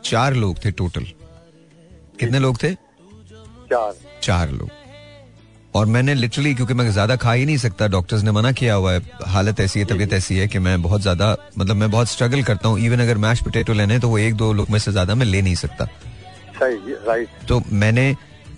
[0.05, 1.05] चार लोग थे टोटल
[2.21, 2.75] कितने लोग थे?
[2.75, 4.71] चार। चार लोग।
[5.75, 8.93] और मैंने लिटरली क्योंकि मैं ज़्यादा खा ही नहीं सकता डॉक्टर्स ने मना किया हुआ
[8.93, 12.43] है हालत ऐसी है तबीयत ऐसी है कि मैं बहुत ज़्यादा मतलब मैं बहुत स्ट्रगल
[12.43, 15.15] करता हूँ इवन अगर मैश पोटेटो लेने तो वो एक दो लोग में से ज़्यादा
[15.15, 15.89] मैं ले नहीं सकता।
[16.63, 18.15] राइट तो मैंने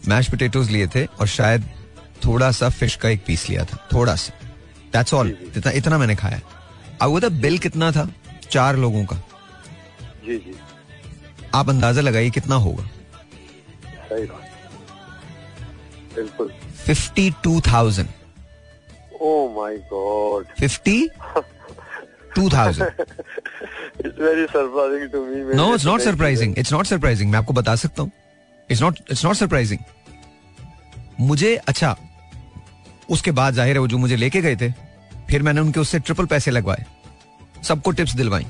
[0.08, 1.64] मैश पोटेटोज लिए थे और शायद
[2.24, 4.32] थोड़ा सा फ़िश का एक पीस लिया था थोड़ा सा।
[4.92, 6.40] दैट्स ऑल इतना इतना मैंने खाया।
[7.02, 8.08] अब वो बिल कितना था?
[8.50, 9.16] चार लोगों का।
[10.26, 10.54] जी जी।
[11.54, 12.84] आप अंदाज़ा लगाइए कितना होगा?
[14.04, 14.26] सही
[16.16, 16.52] बिल्कुल।
[16.84, 18.08] Fifty two thousand
[19.20, 20.98] oh my God fifty
[22.36, 22.88] two thousand
[24.06, 27.74] it's very surprising to me no it's not surprising it's not surprising मैं आपको बता
[27.76, 28.10] सकता हूँ।
[28.68, 29.80] It's not it's not surprising
[31.20, 31.96] मुझे अच्छा
[33.10, 34.70] उसके बाद ज़ाहिर है वो जो मुझे लेके गए थे
[35.30, 36.84] फिर मैंने उनके उससे ट्रिपल पैसे लगवाए।
[37.64, 38.46] सबको टिप्स दिलवाई।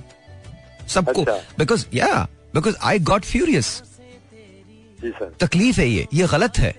[0.89, 1.23] सबको।
[1.59, 3.83] बिकॉज़ या बिकॉज़ आई गॉट फ्यूरियस
[5.41, 6.75] तकलीफ़ है ये। ये गलत है।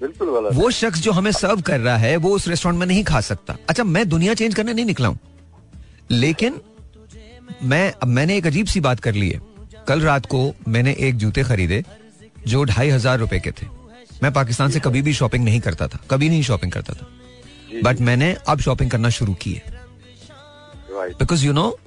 [0.00, 3.04] बिल्कुल गलत वो शख्स जो हमें सर्व कर रहा है वो उस रेस्टोरेंट में नहीं
[3.04, 5.18] खा सकता। अच्छा मैं दुनिया चेंज करने नहीं निकला हूँ।
[6.10, 6.60] लेकिन
[7.62, 9.40] मैं अब मैंने एक अजीब सी बात कर ली है।
[9.88, 11.82] कल रात को मैंने एक जूते खरीदे
[12.48, 13.66] जो ढाई हज़ार रुपए के थे।
[14.22, 17.06] मैं पाकिस्तान से कभी भी शॉपिंग नहीं करता था। कभी नहीं शॉपिंग करता था।
[17.84, 19.78] बट मैंने अब शॉपिंग करना शुरू की है।
[20.90, 21.78] बिकॉज़ यू नो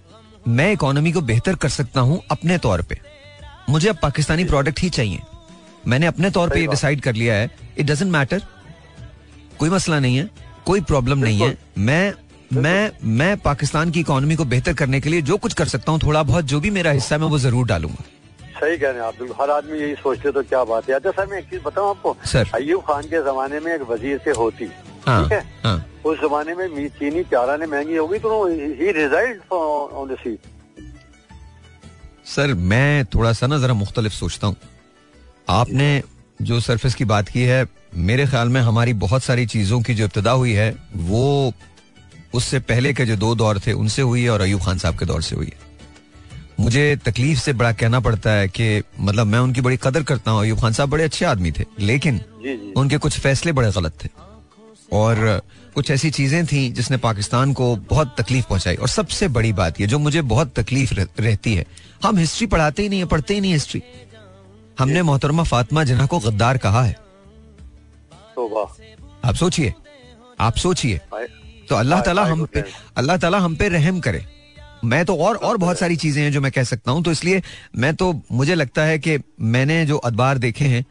[0.47, 2.99] मैं इकोनॉमी को बेहतर कर सकता हूँ अपने तौर पे।
[3.69, 5.19] मुझे अब पाकिस्तानी प्रोडक्ट ही चाहिए।
[5.87, 8.41] मैंने अपने तौर पे ये डिसाइड कर लिया है। इट डजेंट मैटर
[9.59, 10.29] कोई मसला नहीं है
[10.65, 12.13] कोई प्रॉब्लम नहीं है। मैं
[12.53, 15.99] मैं मैं पाकिस्तान की इकोनॉमी को बेहतर करने के लिए जो कुछ कर सकता हूँ
[16.01, 18.03] थोड़ा बहुत जो भी मेरा हिस्सा है मैं वो ज़रूर डालूँगा।
[18.59, 21.11] सही कह रहे हैं आप बिल्कुल। हर आदमी यही सोचते तो क्या बात है। अच्छा
[21.11, 22.15] सर मैं एक चीज़ बताऊँ आपको?
[22.25, 24.69] सर। अयूब खान के जमाने में एक वज़ीर से होती
[25.07, 25.39] हाँ, ठीक है?
[25.63, 30.51] हाँ, उस जमाने में चीनी प्यारा ने महँगी होगी तो ही resigned on the seat
[32.25, 34.55] sir मैं थोड़ा सा ना जरा मुख्तलिफ़ सोचता हूँ।
[35.49, 36.01] आपने
[36.41, 40.05] जो सरफेस की बात की है मेरे ख्याल में हमारी बहुत सारी चीज़ों की जो
[40.05, 41.53] इब्तदा हुई है वो
[42.33, 45.05] उससे पहले के जो दो दौर थे उनसे हुई है और अयूब खान साहब के
[45.05, 45.61] दौर से हुई है।
[46.59, 50.41] मुझे तकलीफ़ से बड़ा कहना पड़ता है कि मतलब मैं उनकी बड़ी कदर करता हूँ
[50.41, 52.19] अयूब खान साहब बड़े अच्छे आदमी थे लेकिन।
[52.77, 54.09] उनके कुछ फैसले बड़े गलत थे।
[54.91, 55.41] और
[55.75, 59.87] कुछ ऐसी चीज़ें थी जिसने पाकिस्तान को बहुत तकलीफ़ पहुंचाई। और सबसे बड़ी बात यह
[59.87, 61.65] जो मुझे बहुत तकलीफ़ रहती है
[62.03, 63.81] हम हिस्ट्री पढ़ाते ही नहीं है पढ़ते ही नहीं हिस्ट्री।
[64.79, 66.95] हमने मोहतरमा फातिमा जना को गद्दार कहा है।
[68.35, 68.63] तो
[69.25, 69.73] आप सोचिए
[70.39, 71.01] आप सोचिए।
[71.69, 72.63] तो अल्लाह ताला हम पे
[72.97, 74.25] अल्लाह ताला हम पे रहम करे।
[74.85, 77.41] मैं तो और और बहुत सारी चीज़ें हैं जो मैं कह सकता हूँ तो इसलिए
[77.77, 80.83] मैं तो मुझे लगता है कि मैंने जो अखबार देखे हैं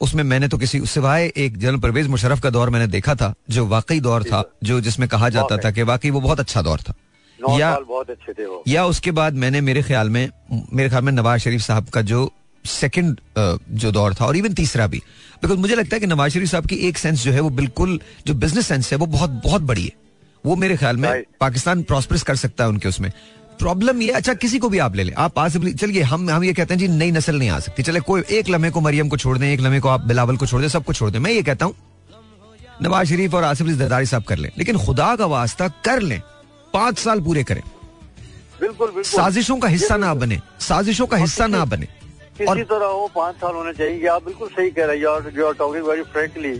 [0.00, 3.66] उसमें मैंने तो किसी सिवाय एक जनरल परवेज मुशरफ का दौर मैंने देखा था जो
[3.66, 6.94] वाकई दौर था जो जिसमें कहा जाता था कि वाकई वो बहुत अच्छा दौर था।
[7.58, 11.12] या बहुत अच्छे थे वो। या उसके बाद मैंने मेरे ख्याल में मेरे ख्याल में
[11.12, 12.30] नवाज़ शरीफ साहब का जो
[12.66, 13.20] सेकंड
[13.72, 14.98] जो दौर था और इवन तीसरा भी।
[15.42, 18.00] बिकॉज़ मुझे लगता है कि नवाज़ शरीफ साहब की एक सेंस जो है वो बिल्कुल
[18.26, 19.92] जो बिज़नेस सेंस है वो बहुत बहुत बड़ी है।
[20.44, 23.10] वो मेरे ख्याल में पाकिस्तान प्रॉस्परस कर सकता है उनके उसमें।
[23.58, 26.52] प्रॉब्लम ये अच्छा किसी को भी आप ले लें। आप आसिफ चलिए हम हम ये
[26.52, 29.16] कहते हैं जी नई नस्ल नहीं आ सकती। चले कोई एक लम्हे को मरियम को
[29.16, 31.42] छोड़ दें एक लम्हे को आप बिलावल को छोड़ दें सबको छोड़ दें। मैं ये
[31.42, 31.74] कहता हूँ
[32.82, 36.20] नवाज़ शरीफ और आसिफ अली जरदारी साहब कर लें। लेकिन खुदा का वास्ता कर लें।
[36.74, 37.62] पाँच साल पूरे करें।
[38.60, 41.88] बिल्कुल बिल्कुल। साजिशों का हिस्सा ना बने। साजिशों का हिस्सा ना बने।
[42.40, 45.02] और तरह वो पाँच साल होने चाहिए। आप बिल्कुल सही कह रहे हैं।
[45.34, 46.52] You are talking very frankly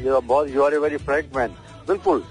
[0.55, 1.49] you are a very frank man
[1.89, 2.23] बिल्कुल।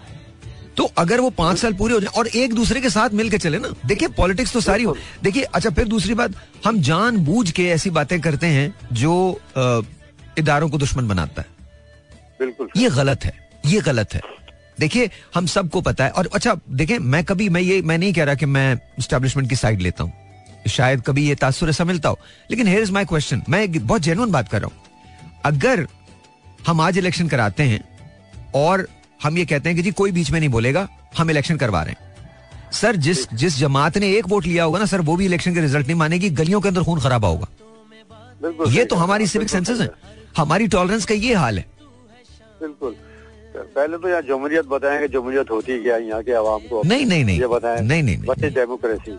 [0.77, 3.58] तो अगर वो पाँच साल पूरे हो जाए और एक दूसरे के साथ मिलकर चले
[3.58, 6.34] ना देखिए पॉलिटिक्स तो सारी हो। देखिए अच्छा फिर दूसरी बात
[6.65, 9.13] हम जान बूझ के ऐसी बातें करते हैं जो
[10.39, 11.47] इदारों को दुश्मन बनाता है।
[12.39, 13.34] बिल्कुल ये गलत है।
[13.65, 14.21] ये गलत है।
[14.79, 18.23] देखिए हम सबको पता है। और अच्छा देखें मैं कभी मैं ये मैं नहीं कह
[18.23, 20.13] रहा कि मैं स्टैब्लिशमेंट की साइड लेता हूँ।
[20.67, 22.19] शायद कभी ये तासुर ऐसा मिलता हो।
[22.51, 24.84] लेकिन हेयर इज़ माई क्वेश्चन मैं बहुत जेनुअन बात कर रहा हूँ।
[25.45, 25.88] अगर
[26.67, 27.84] हम आज इलेक्शन कराते हैं
[28.56, 28.88] और
[29.23, 31.91] हम ये कहते हैं कि जी कोई बीच में नहीं बोलेगा हम इलेक्शन करवा रहे
[31.91, 35.54] हैं। सर जिस जिस जमात ने एक वोट लिया होगा ना सर वो भी इलेक्शन
[35.54, 37.47] के रिज़ल्ट नहीं मानेगी गलियों के अंदर खून खराबा होगा।
[38.69, 39.89] ये तो हमारी सिविक सेंसेस है।
[40.38, 41.65] हमारी टॉलरेंस का ये हाल है।
[42.62, 42.95] बिल्कुल।
[43.56, 47.23] पहले तो यहाँ जमहूरियत बताएँ कि जमहूरियत होती क्या यहाँ के आवाम को नहीं नहीं
[47.25, 49.12] नहीं। बताएँ। नहीं नहीं डेमोक्रेसी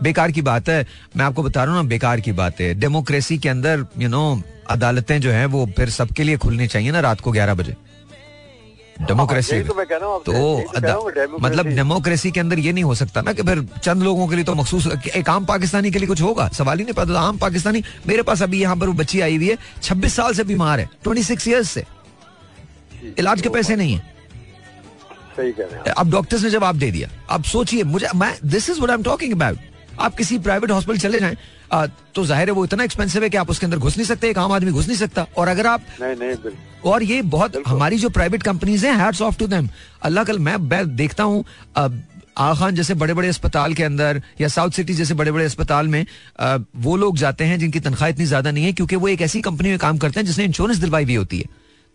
[0.00, 3.38] बेकार की बात है। मैं आपको बता रहा हूँ ना बेकार की बात है। डेमोक्रेसी
[3.38, 7.20] के अंदर यू नो अदालतें जो है वो फिर सबके लिए खुलनी चाहिए ना रात
[7.20, 7.76] को ग्यारह बजे।
[9.00, 9.72] डेमोक्रेसी तो,
[10.20, 14.36] तो मतलब डेमोक्रेसी के अंदर ये नहीं हो सकता ना कि फिर चंद लोगों के
[14.36, 17.38] लिए तो मखसूस एक आम पाकिस्तानी के लिए कुछ होगा। सवाल ही नहीं पता आम
[17.38, 20.80] पाकिस्तानी। मेरे पास अभी यहाँ पर वो बच्ची आई हुई है छब्बीस साल से बीमार
[20.80, 21.84] है ट्वेंटी सिक्स ईयर्स से
[23.18, 24.16] इलाज के पैसे नहीं है।
[25.36, 28.70] सही कह रहे हैं अब डॉक्टर्स ने जवाब दे दिया। अब सोचिए मुझे मैं this
[28.70, 29.58] is what I am talking about
[30.00, 31.36] आप किसी प्राइवेट हॉस्पिटल चले जाएँ
[31.72, 34.28] आ, तो ज़ाहिर है वो इतना एक्सपेंसिव है कि आप उसके अंदर घुस नहीं सकते
[34.30, 36.52] एक आम आदमी घुस नहीं सकता। और अगर आप नहीं नहीं
[36.84, 39.68] और ये बहुत हमारी जो प्राइवेट कंपनीज़ हैं हैट्स ऑफ़ टू देम
[40.02, 40.56] अल्लाह कल मैं
[40.96, 41.44] देखता हूँ
[42.38, 45.88] आ खान जैसे बड़े बड़े अस्पताल के अंदर या साउथ सिटी जैसे बड़े बड़े अस्पताल
[45.88, 46.04] में
[46.40, 49.40] आ, वो लोग जाते हैं जिनकी तनख्वाह इतनी ज़्यादा नहीं है क्योंकि वो एक ऐसी
[49.42, 51.48] कंपनी में काम करते हैं जिसने इंश्योरेंस दिलवाई हुई होती है।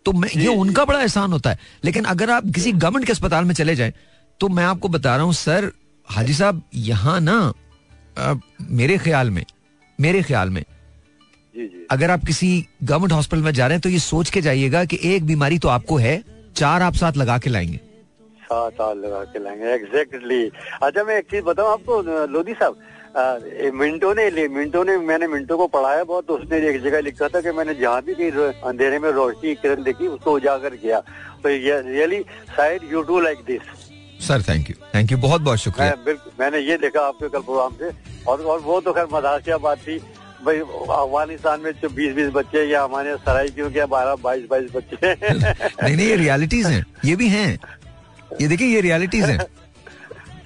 [0.06, 3.44] तो मैं ये उनका बड़ा एहसान होता है। लेकिन अगर आप किसी गवर्नमेंट के अस्पताल
[3.44, 3.94] में चले जाए
[4.40, 5.70] तो मैं आपको बता रहा हूँ सर
[6.08, 7.52] हाजी साहब यहाँ ना
[8.16, 9.44] मेरे ख्याल में
[9.98, 10.62] मेरे ख्याल में
[11.54, 12.48] जी जी। अगर आप किसी
[12.82, 15.68] गवर्नमेंट हॉस्पिटल में जा रहे हैं तो ये सोच के जाइएगा कि एक बीमारी तो
[15.68, 16.22] आपको है
[16.56, 17.76] चार आप साथ लगा के लाएँगे।
[18.42, 20.42] साथ साथ लगा के लाएँगे एग्जैक्टली
[20.82, 25.66] अच्छा मैं एक चीज़ बताऊँ आपको लोधी साहब मिंटो ने मिंटो ने मैंने मिंटो को
[25.68, 28.30] पढ़ाया बहुत तो उसने एक जगह लिखा था कि मैंने जहाँ भी कहीं
[28.62, 32.20] अंधेरे में रोशनी किरण देखी उसको उजागर किया। तो रियली
[32.56, 33.60] शायद you do like this
[34.20, 37.72] sir thank you thank you बहुत बहुत शुक्रिया। मैं, मैंने ये देखा आपके कल प्रोग्राम
[37.80, 37.90] से।
[38.28, 39.98] और और वो तो खैर मजाकिया बात थी।
[40.44, 44.70] भाई अफ़गानिस्तान में जो बीस बीस बच्चे या हमारे सराय क्यों क्या बारह बाईस बाईस
[44.74, 45.14] बच्चे।
[45.82, 47.58] नहीं नहीं ये रियलिटीज हैं। ये भी हैं।
[48.40, 49.38] ये देखिए ये रियलिटीज हैं।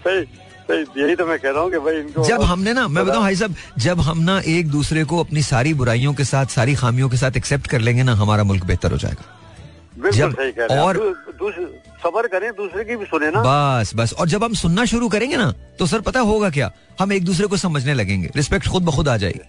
[0.07, 3.23] सही यही तो मैं कह रहा हूँ कि भाई इनको जब हमने ना मैं बताऊँ
[3.23, 7.09] भाई साहब जब हम ना एक दूसरे को अपनी सारी बुराइयों के साथ सारी खामियों
[7.09, 9.38] के साथ एक्सेप्ट कर लेंगे ना हमारा मुल्क बेहतर हो जाएगा।
[10.15, 10.37] जब
[10.73, 10.97] और
[12.03, 15.37] सबर करें दूसरे की भी सुने ना। बस बस। और जब हम सुनना शुरू करेंगे
[15.37, 16.71] ना तो सर पता होगा क्या?
[17.01, 19.41] हम एक दूसरे को समझने लगेंगे। रिस्पेक्ट खुद ब खुद आ जाएगी।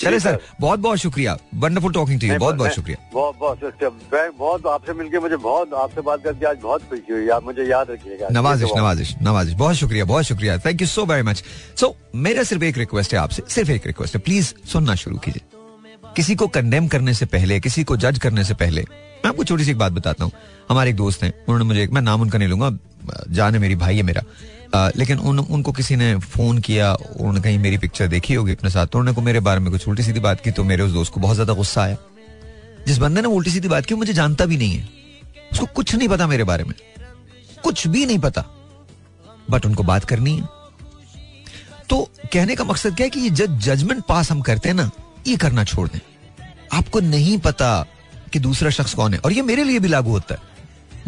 [0.00, 4.66] चले सर बहुत बहुत शुक्रिया। वंडरफुल टॉकिंग टू यू बहुत बहुत शुक्रिया। बहुत बहुत बहुत
[4.66, 8.28] आपसे मिलके मुझे बहुत आपसे बात करके आज बहुत खुशी हुई। आप मुझे याद रखिएगा।
[8.32, 11.44] नवाजिश नवाजिश नवाजिश। बहुत शुक्रिया बहुत शुक्रिया। Thank you so very much
[11.76, 15.57] so मेरा सिर्फ़ एक रिक्वेस्ट है आपसे सिर्फ़ एक रिक्वेस्ट है। प्लीज़ सुनना शुरू कीजिए।
[16.16, 19.64] किसी को कंडेम करने से पहले किसी को जज करने से पहले मैं आपको छोटी
[19.64, 20.32] सी एक बात बताता हूँ।
[20.70, 22.70] हमारे एक दोस्त हैं उन्होंने मुझे मैं नाम उनका नहीं लूँगा
[23.30, 24.22] जान है मेरी भाई है मेरा।
[24.74, 28.70] आ, लेकिन उन, उनको किसी ने फ़ोन किया उन्होंने कहीं मेरी पिक्चर देखी होगी अपने
[28.70, 30.92] साथ तो उन्होंने को मेरे बारे में कुछ उल्टी सीधी बात की तो मेरे उस
[30.92, 31.96] दोस्त को बहुत ज़्यादा गुस्सा आया।
[32.86, 34.88] जिस बंदे ने उल्टी सीधी बात की मुझे जानता भी नहीं है।
[35.52, 36.74] उसको कुछ नहीं पता मेरे बारे में।
[37.62, 38.44] कुछ भी नहीं पता।
[39.50, 40.48] बट उनको बात करनी है।
[41.90, 44.90] तो कहने का मकसद क्या है कि ये जज जजमेंट पास हम करते हैं ना
[45.28, 46.00] ये करना छोड़ दें।
[46.72, 47.86] आपको नहीं पता
[48.32, 50.40] कि दूसरा शख्स कौन है। और ये मेरे लिए भी लागू होता है।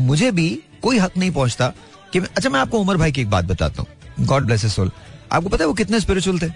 [0.00, 0.48] मुझे भी
[0.82, 1.68] कोई हक नहीं पहुँचता
[2.12, 4.90] कि अच्छा मैं आपको उमर भाई की एक बात बताता हूँ। गॉड ब्लेस सोल
[5.32, 6.52] आपको पता है वो कितने स्पिरिचुअल थे?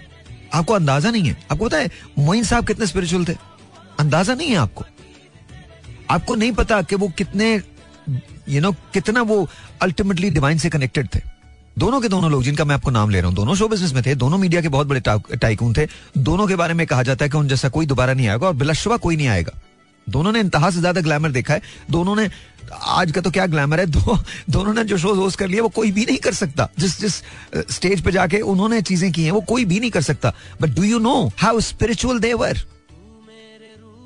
[0.53, 3.33] आपको अंदाज़ा नहीं है। आपको पता है मोइन साहब कितने स्पिरिचुअल थे?
[3.99, 4.85] अंदाज़ा नहीं है आपको।
[6.09, 9.47] आपको नहीं पता कि वो कितने यू you नो know, कितना वो
[9.81, 11.19] अल्टीमेटली डिवाइन से कनेक्टेड थे।
[11.77, 14.01] दोनों के दोनों लोग जिनका मैं आपको नाम ले रहा हूँ दोनों शो बिज़नेस में
[14.05, 15.01] थे दोनों मीडिया के बहुत बड़े
[15.35, 18.27] टाइकून थे दोनों के बारे में कहा जाता है कि उन जैसा कोई दोबारा नहीं
[18.27, 19.53] आएगा और बिलशुबा कोई नहीं आएगा।
[20.07, 21.61] दोनों ने इंतहा से ज़्यादा ग्लैमर देखा है।
[21.91, 22.29] दोनों ने
[22.71, 23.85] आज का तो क्या ग्लैमर है?
[23.87, 24.17] दो,
[24.49, 27.15] दोनों ने जो शोज़ होस्ट कर लिया वो कोई भी नहीं कर सकता। जिस जिस
[27.75, 30.83] स्टेज पे जाके उन्होंने चीज़ें की हैं वो कोई भी नहीं कर सकता। But do
[30.83, 32.63] you know how spiritual they were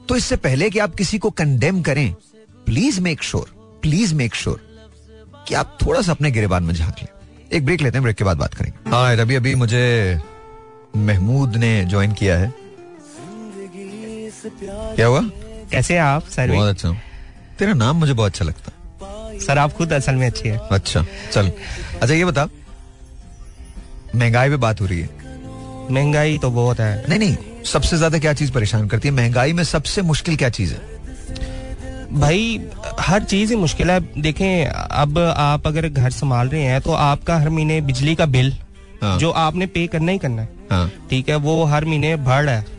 [0.10, 2.14] तो इससे पहले कि आप किसी को कंडेम करें
[2.66, 4.60] please make sure please make sure
[5.48, 7.19] कि आप थोड़ा सा अपने गिरेबान में झाँक लें।
[7.54, 10.20] एक ब्रेक लेते हैं ब्रेक के बाद बात करेंगे। हाँ अभी अभी मुझे
[10.98, 12.54] महमूद ने ज्वाइन किया है।
[14.96, 15.22] क्या हुआ?
[15.72, 16.92] कैसे आप सर बहुत अच्छा
[17.60, 21.06] तेरा नाम मुझे बहुत अच्छा लगता है। सर आप खुद असल में अच्छी है। अच्छा
[21.32, 21.52] चल।
[22.02, 22.48] अच्छा ये बता।
[24.16, 25.10] महँगाई पे बात हो रही है।
[25.92, 29.14] महँगाई तो बहुत है। नहीं नहीं सबसे ज़्यादा क्या चीज़ परेशान करती है?
[29.14, 30.99] महँगाई में सबसे मुश्किल क्या चीज़ है?
[32.12, 32.60] भाई
[33.00, 37.38] हर चीज़ ही मुश्किल है देखें अब आप अगर घर संभाल रहे हैं तो आपका
[37.38, 38.52] हर महीने बिजली का बिल
[39.02, 42.44] हाँ। जो आपने पे करना ही करना है हाँ। ठीक है वो हर महीने बढ़
[42.46, 42.78] रहा है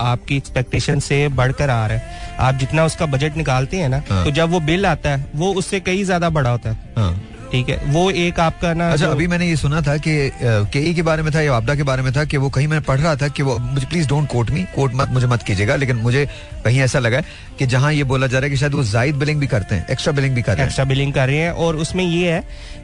[0.00, 4.24] आपकी एक्सपेक्टेशन से बढ़कर आ रहा है आप जितना उसका बजट निकालते हैं ना हाँ।
[4.24, 7.12] तो जब वो बिल आता है वो उससे कई ज़्यादा बड़ा होता है हाँ।
[7.52, 10.12] ठीक है वो एक आपका ना अच्छा अभी मैंने ये सुना था कि
[10.42, 12.84] के के बारे में था या आपदा के बारे में था कि वो कहीं मैंने
[12.84, 15.76] पढ़ रहा था कि वो मुझे please don't quote me quote मत मुझे मत कीजिएगा
[15.76, 16.26] लेकिन मुझे
[16.64, 17.20] कहीं ऐसा लगा
[17.58, 19.86] कि जहाँ ये बोला जा रहा है कि शायद वो जायद बिलिंग भी करते हैं
[19.90, 22.40] एक्स्ट्रा बिलिंग भी कर रहे हैं। एक्स्ट्रा बिलिंग कर रहे हैं और उसमें ये है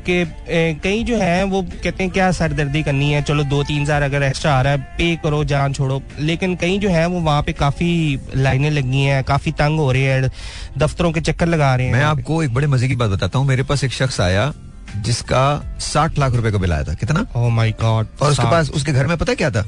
[0.08, 3.22] कि कई जो है वो कहते हैं क्या सरदर्दी करनी है?
[3.22, 6.78] चलो दो तीन हज़ार अगर एक्स्ट्रा आ रहा है पे करो जान छोड़ो। लेकिन कई
[6.78, 7.90] जो है वो वहाँ पे काफ़ी
[8.36, 10.30] लाइनें लगी हैं काफ़ी तंग हो रही है
[10.78, 13.46] दफ्तरों के चक्कर लगा रहे हैं। मैं आपको एक बड़े मज़े की बात बताता हूँ।
[13.46, 14.52] मेरे पास एक शख्स आया
[14.96, 17.24] जिसका साठ लाख रुपए का बिल आया था। कितना?
[17.28, 19.66] Oh my God, और उसके पास उसके घर में पता क्या था?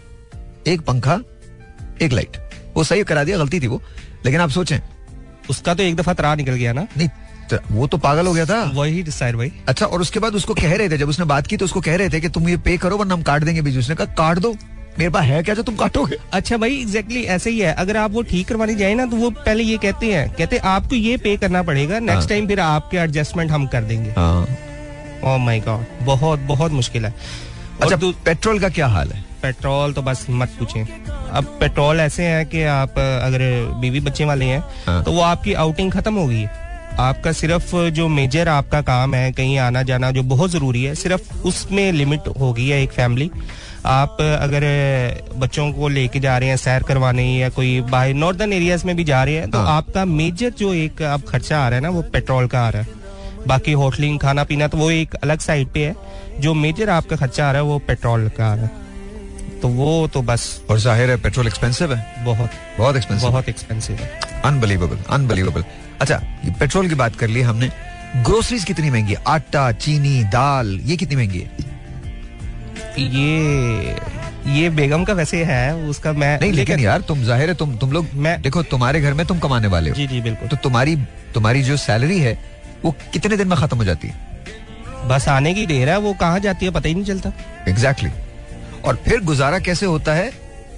[0.67, 1.19] एक पंखा
[2.03, 2.37] एक लाइट।
[2.77, 3.83] वो सही करा दिया गलती थी वो।
[4.25, 4.79] लेकिन आप सोचें।
[5.51, 7.09] उसका तो एक दफ़ा तरा निकल गया ना। नहीं
[7.71, 10.77] वो तो पागल हो गया था। वही डिसाइड भाई अच्छा और उसके बाद उसको कह
[10.77, 12.77] रहे थे जब उसने बात की तो उसको कह रहे थे कि तुम ये पे
[12.77, 14.55] करो वरना हम काट देंगे बीच उसने कहा काट दो।
[14.99, 16.17] मेरे पास है क्या जो तुम काटोगे?
[16.33, 19.17] अच्छा भाई एग्जैक्टली exactly ऐसे ही है। अगर आप वो ठीक करवाने जाए ना तो
[19.17, 22.61] वो पहले ये कहते हैं। कहते आपको ये पे करना पड़ेगा। नेक्स्ट टाइम हाँ। फिर
[22.61, 24.47] आपके एडजस्टमेंट हम कर देंगे। हाँ।
[25.25, 27.15] ओ माय गॉड बहुत बहुत मुश्किल है।
[27.83, 29.25] अच्छा तो पेट्रोल का क्या हाल है?
[29.43, 30.85] पेट्रोल तो बस मत पूछें।
[31.31, 33.41] अब पेट्रोल ऐसे है कि आप अगर
[33.81, 35.03] बीवी बच्चे वाले हैं हाँ.
[35.05, 39.31] तो वो आपकी आउटिंग खत्म हो गई है। आपका सिर्फ़ जो मेजर आपका काम है
[39.33, 43.31] कहीं आना जाना जो बहुत ज़रूरी है सिर्फ़ उसमें लिमिट हो गई है एक फैमिली
[43.87, 44.65] आप अगर
[45.37, 49.05] बच्चों को लेके जा रहे हैं सैर करवाने या कोई बाहर नॉर्दर्न एरियाज़ में भी
[49.05, 49.77] जा रहे हैं तो हाँ.
[49.77, 52.83] आपका मेजर जो एक आप खर्चा आ रहा है ना वो पेट्रोल का आ रहा
[52.83, 52.99] है।
[53.47, 55.95] बाकी होटलिंग खाना पीना तो वो एक अलग साइड पे है।
[56.41, 58.89] जो मेजर आपका खर्चा आ रहा है वो पेट्रोल का आ रहा है।
[59.61, 63.97] तो वो तो बस। और ज़ाहिर है पेट्रोल एक्सपेंसिव है। बहुत। बहुत एक्सपेंसिव बहुत एक्सपेंसिव
[63.97, 64.11] है।
[64.45, 65.65] अनबिलीवेबल अनबिलीवेबल
[66.01, 66.21] अच्छा
[66.61, 67.71] पेट्रोल की बात कर ली हमने।
[68.19, 69.23] ग्रोसरीज कितनी महँगी है?
[69.29, 71.69] आटा चीनी दाल ये कितनी महँगी है?
[72.99, 73.97] ये
[74.51, 77.93] ये बेगम का वैसे है उसका मैं नहीं लेकिन यार तुम ज़ाहिर है तुम तुम
[77.93, 80.97] लोग मैं देखो तुम्हारे घर में तुम कमाने वाले हो। जी जी बिल्कुल। तो तुम्हारी
[81.35, 82.33] तुम्हारी जो सैलरी है
[82.85, 84.31] वो कितने दिन में खत्म हो जाती है?
[85.09, 87.33] बस आने की देर है वो कहा जाती है पता ही नहीं चलता।
[87.69, 88.85] Exactly exactly.
[88.85, 90.33] और फिर गुजारा कैसे होता है?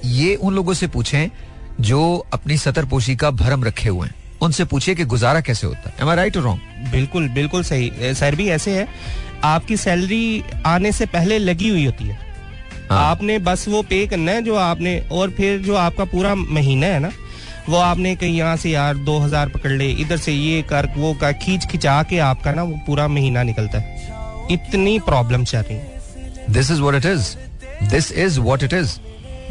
[0.04, 1.28] ये उन लोगों से पूछें
[1.80, 5.90] जो अपनी सतर पोशी का भरम रखे हुए हैं। उनसे पूछिए कि गुजारा कैसे होता
[5.90, 8.88] है। आई राइट रॉन्ग बिल्कुल बिल्कुल सही। सर भी ऐसे है।
[9.44, 12.18] आपकी सैलरी आने से पहले लगी हुई होती है।
[12.90, 13.10] हाँ.
[13.10, 16.98] आपने बस वो पे करना है जो आपने और फिर जो आपका पूरा महीना है
[16.98, 17.10] ना
[17.68, 21.12] वो आपने कहीं यहाँ से यार दो हज़ार पकड़ ले इधर से ये कर वो
[21.14, 25.76] कर खींच खिंचा के आपका ना वो पूरा महीना निकलता है। इतनी प्रॉब्लम चल रही
[25.76, 27.34] है। This is what it is
[27.90, 28.98] this is what it is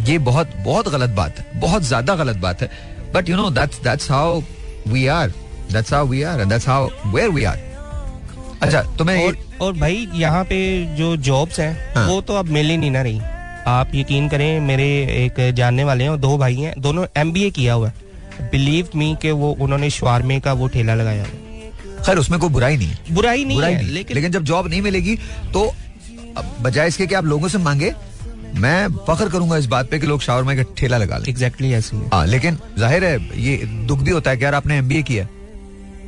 [0.01, 2.69] ये बहुत बहुत गलत बात है। बहुत ज़्यादा गलत बात है।
[3.13, 4.41] But you know that's that's how
[4.87, 5.33] we are
[5.73, 7.69] that's how we are and that's how where we are
[8.61, 10.57] अच्छा तुम्हें और, और भाई यहाँ पे
[10.95, 12.07] जो जॉब्स हैं हाँ.
[12.07, 13.19] वो तो अब मिल ही नहीं ना रही।
[13.67, 17.87] आप यकीन करें मेरे एक जानने वाले हैं दो भाई हैं दोनों एमबीए किया हुआ
[17.87, 21.25] है। बिलीव मी के वो उन्होंने शवारमे का वो ठेला लगाया
[22.05, 24.81] खैर उसमें कोई बुराई नहीं बुराई नहीं बुराई है नहीं। लेकिन लेकिन जब जॉब नहीं
[24.81, 25.15] मिलेगी
[25.53, 25.71] तो
[26.61, 27.93] बजाय इसके कि आप लोगों से मांगे
[28.55, 31.71] मैं फख्र करूँगा इस बात पे कि लोग शावर में का ठेला लगा लें। एग्जैक्टली
[31.73, 33.57] ऐसे हाँ लेकिन ज़ाहिर है ये
[33.87, 35.27] दुख भी होता है कि यार आपने एमबीए किया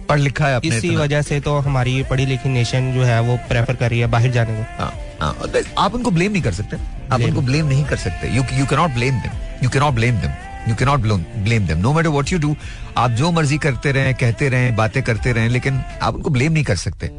[0.09, 3.37] पढ़ लिखा है अपने इसी वजह से तो हमारी पढ़ी लिखी नेशन जो है वो
[3.49, 4.91] प्रेफर कर रही है बाहर जाने को। हाँ,
[5.21, 6.77] हाँ, आप उनको ब्लेम नहीं कर सकते।
[7.13, 8.27] आप उनको ब्लेम नहीं कर सकते.
[8.35, 9.31] You you cannot blame them
[9.63, 10.31] you cannot blame them
[10.69, 10.99] you cannot
[11.43, 12.55] blame them no matter what you do
[12.97, 16.63] आप जो मर्ज़ी करते रहे कहते रहे बातें करते रहे लेकिन आप उनको ब्लेम नहीं
[16.63, 17.11] कर सकते.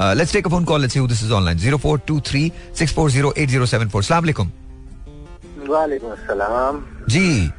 [0.00, 4.50] Let's take a phone call let's see this is online 0423640807 अस्सलाम वालेकुम
[5.68, 7.50] वालेकुम अस्सलाम जी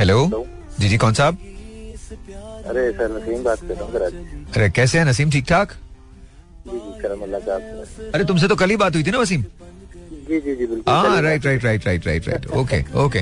[0.00, 0.46] हेलो
[0.80, 1.38] जी जी कौन साहब
[2.70, 3.92] अरे सर नसीम बात कर रहा हूँ
[4.54, 5.04] अरे कैसे हैं?
[5.06, 5.72] नसीम ठीक ठाक
[6.66, 7.40] जी जी करम अल्लाह
[8.14, 9.42] अरे तुमसे तो कल ही बात हुई थी ना वसीम?
[10.28, 13.18] जी जी जी बिल्कुल। हाँ right right right right right right okay okay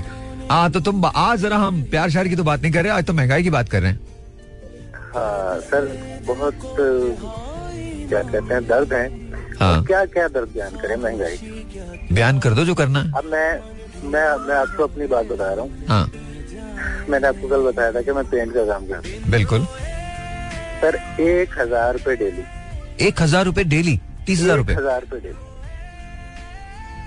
[0.50, 3.04] हाँ तो तुम आज जरा हम प्यार शार की तो बात नहीं कर रहे आज
[3.06, 4.00] तो महँगाई की बात कर रहे हैं।
[5.14, 5.86] हाँ सर
[6.26, 6.54] बहुत
[8.08, 9.06] क्या कहते हैं दर्द है।
[9.60, 11.36] हाँ। क्या क्या दर्द बयान करें महँगाई
[12.12, 13.50] बयान कर दो जो करना है। अब मैं
[14.10, 16.10] मैं मैं आपको अपनी बात बता रहा हूँ। हाँ।
[17.08, 19.64] मैंने आपको कल बताया था कि मैं पेंट का काम करता हूँ। बिल्कुल।
[20.80, 22.42] सर एक हज़ार रूपए डेली।
[23.00, 25.42] एक हज़ार रूपए डेली तीस हज़ार रूपए हज़ार रूपए डेली।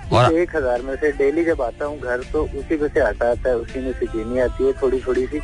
[0.09, 3.29] और एक हज़ार में से डेली जब आता हूँ घर तो उसी में से आटा
[3.31, 5.39] आता है उसी में से चीनी आती है थोड़ी थोड़ी सी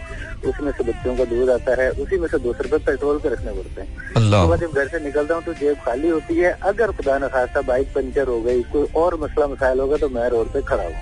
[0.49, 3.19] उसी में से बच्चों का दूध आता है उसी में से दो सौ रुपए पेट्रोल
[3.19, 6.51] के रखने पड़ते हैं। तो जब घर से निकलता हूँ तो जेब खाली होती है
[6.63, 10.29] अगर खुदा न खासा बाइक पंचर हो गई कोई और मसला मसाइल होगा तो मैं
[10.29, 10.95] रोड पे खड़ा हूँ।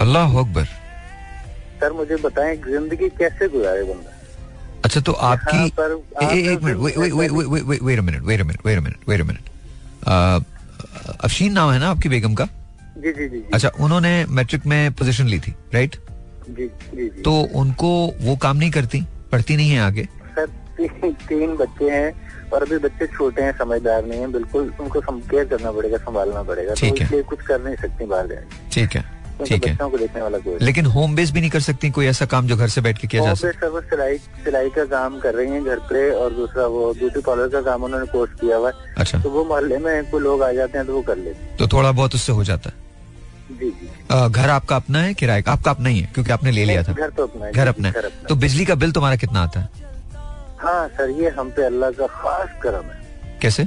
[0.00, 0.64] अल्लाह अकबर।
[1.80, 4.15] सर मुझे बताएँ ज़िंदगी कैसे गुजारे बंदा?
[4.86, 5.64] अच्छा तो आपकी
[6.52, 9.48] एक minute wait minute wait minute wait minute
[10.08, 12.48] Afsheen नाम है ना आपकी बेगम का?
[12.98, 15.96] जी जी जी अच्छा उन्होंने मैट्रिक में पोजीशन ली थी राइट
[16.58, 19.00] जी जी तो उनको वो काम नहीं करती
[19.32, 20.04] पढ़ती नहीं है आगे?
[20.36, 20.46] सर
[21.28, 22.12] तीन बच्चे हैं
[22.52, 26.74] और अभी बच्चे छोटे हैं समझदार नहीं है बिल्कुल उनको केयर करना पड़ेगा संभालना पड़ेगा
[26.74, 29.04] तो इसलिए कुछ कर नहीं सकती बाहर ठीक है।
[29.38, 32.26] ठीक है। को देखने वाला कोई लेकिन होम बेस भी नहीं कर सकती कोई ऐसा
[32.26, 35.34] काम जो घर से बैठ के किया जा सकता है सिलाई सिलाई का काम कर
[35.34, 38.70] रही है घर पे और दूसरा वो ब्यूटी पार्लर का काम उन्होंने कोर्स किया हुआ
[38.70, 41.56] है। अच्छा। तो वो मोहल्ले में कोई लोग आ जाते हैं तो वो कर लेते
[41.56, 42.84] तो थोड़ा बहुत उससे हो जाता है।
[43.50, 43.88] जी जी।
[44.30, 46.92] घर आपका अपना है किराए का आपका अपना ही है क्योंकि आपने ले लिया था।
[46.92, 49.68] घर तो अपना है घर अपना है। तो बिजली का बिल तुम्हारा कितना आता है?
[50.58, 53.64] हाँ सर ये हम पे अल्लाह का खास करम है। कैसे?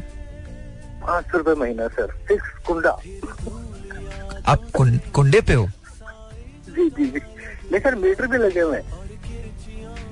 [1.01, 2.91] पाँच सौ रूपए महीना सर। फिक्स कुंडा।
[4.47, 4.63] आप
[5.13, 5.67] कुंडे पे हो?
[6.69, 7.05] जी जी
[7.79, 8.97] सर मीटर भी लगे हुए हैं।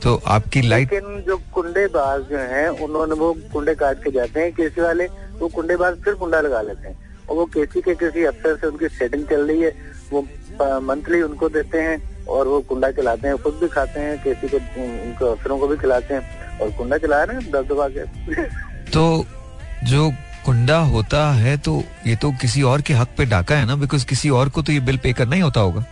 [0.03, 4.39] तो आपकी लाइट लेकिन जो कुंडे बाज जो हैं उन्होंने वो कुंडे काट के जाते
[4.39, 5.05] हैं। केसी वाले
[5.39, 6.97] वो कुंडे बाज फिर कुंडा लगा लेते हैं।
[7.29, 9.71] और वो केसी के किसी अफसर से उनकी सेटिंग चल रही है
[10.11, 10.21] वो
[10.81, 14.57] मंथली उनको देते हैं और वो कुंडा चलाते हैं। खुद भी खाते हैं केसी को
[14.57, 18.03] उनको अफसरों को भी खिलाते हैं। और कुंडा चला रहे हैं दब दबा के
[18.91, 19.25] तो
[19.85, 20.09] जो
[20.47, 21.71] कुंडा होता है तो
[22.07, 23.75] ये तो किसी और के हक पे डाका है ना?
[23.77, 25.85] बिकॉज़ किसी और को तो ये बिल पे करना ही होता होगा।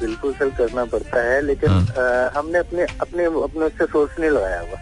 [0.00, 4.30] बिल्कुल सर करना पड़ता है लेकिन हाँ। आ, हमने अपने अपने अपने से सोर्स नहीं
[4.30, 4.78] लगाया हुआ।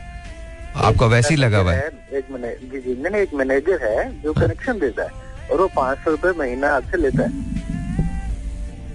[0.87, 4.33] आपको वैसे ही लगा हुआ है। एक मैनेजर जी जी नहीं एक मैनेजर है जो
[4.33, 7.31] हाँ। कनेक्शन। देता है और वो पाँच सौ रुपये महीना आपसे लेता है।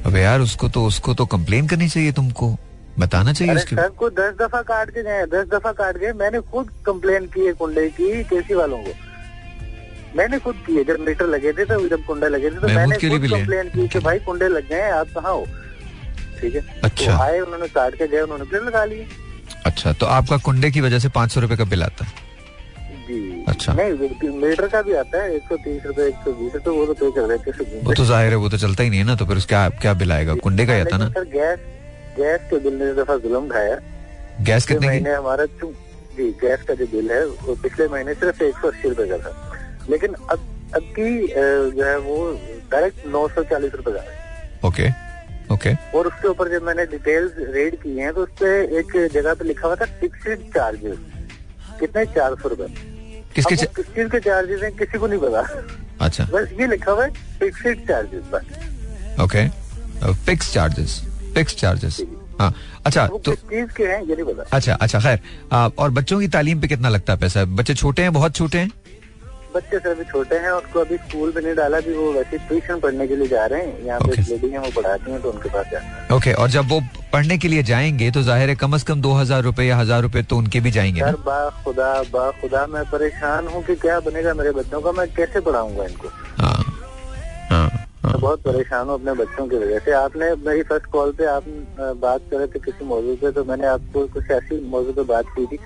[0.06, 2.56] अब यार उसको तो उसको तो कंप्लेन करनी चाहिए तुमको।
[3.00, 6.40] बताना चाहिए उसके सर को दस दफ़ा काट के गए दस दफ़ा काट गए मैंने
[6.52, 8.94] खुद कंप्लेन की है कुंडे की केसी वालों को।
[10.16, 13.30] मैंने खुद किए जब मीटर लगे थे तो जब कुंडे लगे थे तो मैंने खुद
[13.30, 15.46] कंप्लेन की कि भाई कुंडे लग गए आप कहाँ हो
[16.42, 16.62] ठीक है?
[16.84, 19.08] अच्छा। तो आए उन्होंने काट के गए उन्होंने बिल लगा लिए।
[19.66, 22.06] अच्छा तो आपका कुंडे की वजह से पाँच सौ रुपये का बिल आता?
[22.06, 22.22] है
[23.08, 26.54] जी। अच्छा। नहीं मीटर का भी आता है एक सौ तीस रूपए एक सौ बीस
[26.56, 29.00] रूपए वो तो पे कर रहे वो तो ज़ाहिर है वो तो चलता ही नहीं
[29.00, 30.36] है ना तो फिर क्या क्या बिल आएगा?
[30.44, 31.10] कुंडे का ही आता ना?
[31.10, 31.60] सर गैस
[32.18, 33.80] गैस के बिल ने दफ़ा जुलम खाया
[34.42, 35.46] गैस कितने महीने हमारा
[36.18, 39.18] जी गैस का जो बिल है वो पिछले महीने सिर्फ़ एक सौ अस्सी रूपए का
[39.18, 39.32] था।
[39.90, 42.16] लेकिन अब अब की जो है वो
[42.72, 44.22] डायरेक्ट नौ सौ चालीस रूपए का है।
[44.66, 44.90] ओके
[45.54, 49.34] ओके और उसके ऊपर जब मैंने डिटेल्स रेड की हैं तो उस पर एक जगह
[49.34, 50.98] पे लिखा हुआ था फिक्सड चार्जेस
[51.80, 52.06] कितने?
[52.06, 52.68] चार सौ रूपए।
[53.36, 55.42] किसके किस चीज़ के चार्जेस हैं किसी को नहीं पता।
[56.06, 59.48] अच्छा। बस ये लिखा हुआ है फिक्सड चार्जेस बस। Okay
[60.26, 61.02] fix charges
[61.36, 62.02] fix charges
[62.40, 62.54] हाँ
[62.86, 65.20] अच्छा तो चीज़ के हैं ये नहीं पता। अच्छा अच्छा खैर
[65.54, 67.44] और बच्चों की तालीम पे कितना लगता है पैसा?
[67.46, 68.72] बच्चे छोटे हैं बहुत छोटे हैं?
[69.56, 72.80] बच्चे सर अभी छोटे हैं उसको अभी स्कूल में नहीं डाला भी वो वैसे ट्यूशन
[72.80, 75.50] पढ़ने के लिए जा रहे हैं। यहाँ पे लेडी हैं वो पढ़ाती हैं तो उनके
[75.50, 76.80] पास जाना ओके और जब वो
[77.14, 80.02] पढ़ने के लिए जाएँगे तो ज़ाहिर है कम अज कम दो हज़ार रूपए या हज़ार
[80.02, 84.00] रूपए तो उनके भी जाएँगे सर बा खुदा बा खुदा मैं परेशान हूँ की क्या
[84.02, 86.08] बनेगा मेरे बच्चों का मैं कैसे पढ़ाऊँगा इनको?
[86.38, 86.60] हाँ
[87.50, 87.70] हाँ
[88.06, 91.44] मैं बहुत परेशान हूँ अपने बच्चों की वजह से। आपने मेरी फ़र्स्ट कॉल पे आप
[92.02, 95.26] बात कर रहे थे किसी मौजूद पे तो मैंने आपको कुछ ऐसी मौजूद पे बात
[95.38, 95.60] की थी।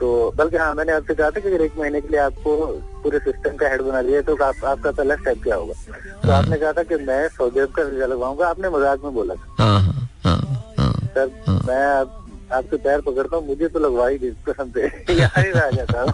[0.00, 2.66] तो बल्कि हाँ मैंने आपसे कहा था कि एक महीने के लिए आपको
[3.02, 5.74] पूरे सिस्टम का हेड बना दिया तो आप, आपका पहला स्टेप क्या होगा?
[6.22, 9.14] तो हाँ। आपने कहा था कि मैं सऊदी अरब का वीज़ा लगवाऊँगा आपने मज़ाक में
[9.14, 9.80] बोला था। हाँ,
[10.24, 11.26] हाँ, सर
[11.68, 16.04] मैं आप, आपके पैर पकड़ता हूँ मुझे तो लगवा ही कसम से। ही रह जाता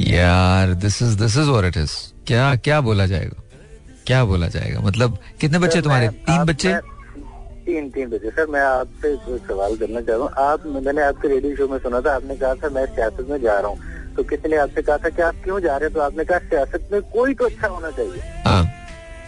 [0.00, 1.92] यार this is this is what it is
[2.26, 3.42] क्या क्या बोला जाएगा?
[4.06, 4.80] क्या बोला जाएगा?
[4.80, 6.08] मतलब कितने बच्चे तुम्हारे?
[6.08, 6.72] तीन बच्चे?
[7.66, 9.16] तीन तीन बजे। सर मैं आपसे
[9.48, 12.54] सवाल करना चाह रहा हूँ। आप मैंने आपके रेडियो शो में सुना था आपने कहा
[12.54, 15.34] था मैं सियासत में जा रहा हूँ। तो किसी ने आपसे कहा था कि आप
[15.44, 15.94] क्यों जा रहे हैं?
[15.94, 18.64] तो आपने कहा सियासत में कोई तो अच्छा होना चाहिए। हाँ।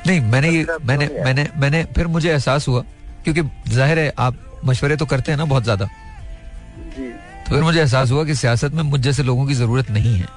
[0.07, 2.85] नहीं मैंने ये मैंने मैंने मैंने फिर मुझे एहसास हुआ
[3.25, 8.11] क्योंकि ज़ाहिर है आप मशवरे तो करते हैं ना बहुत ज़्यादा। तो फिर मुझे एहसास
[8.11, 10.29] हुआ कि सियासत में मुझ जैसे लोगों की ज़रूरत नहीं है।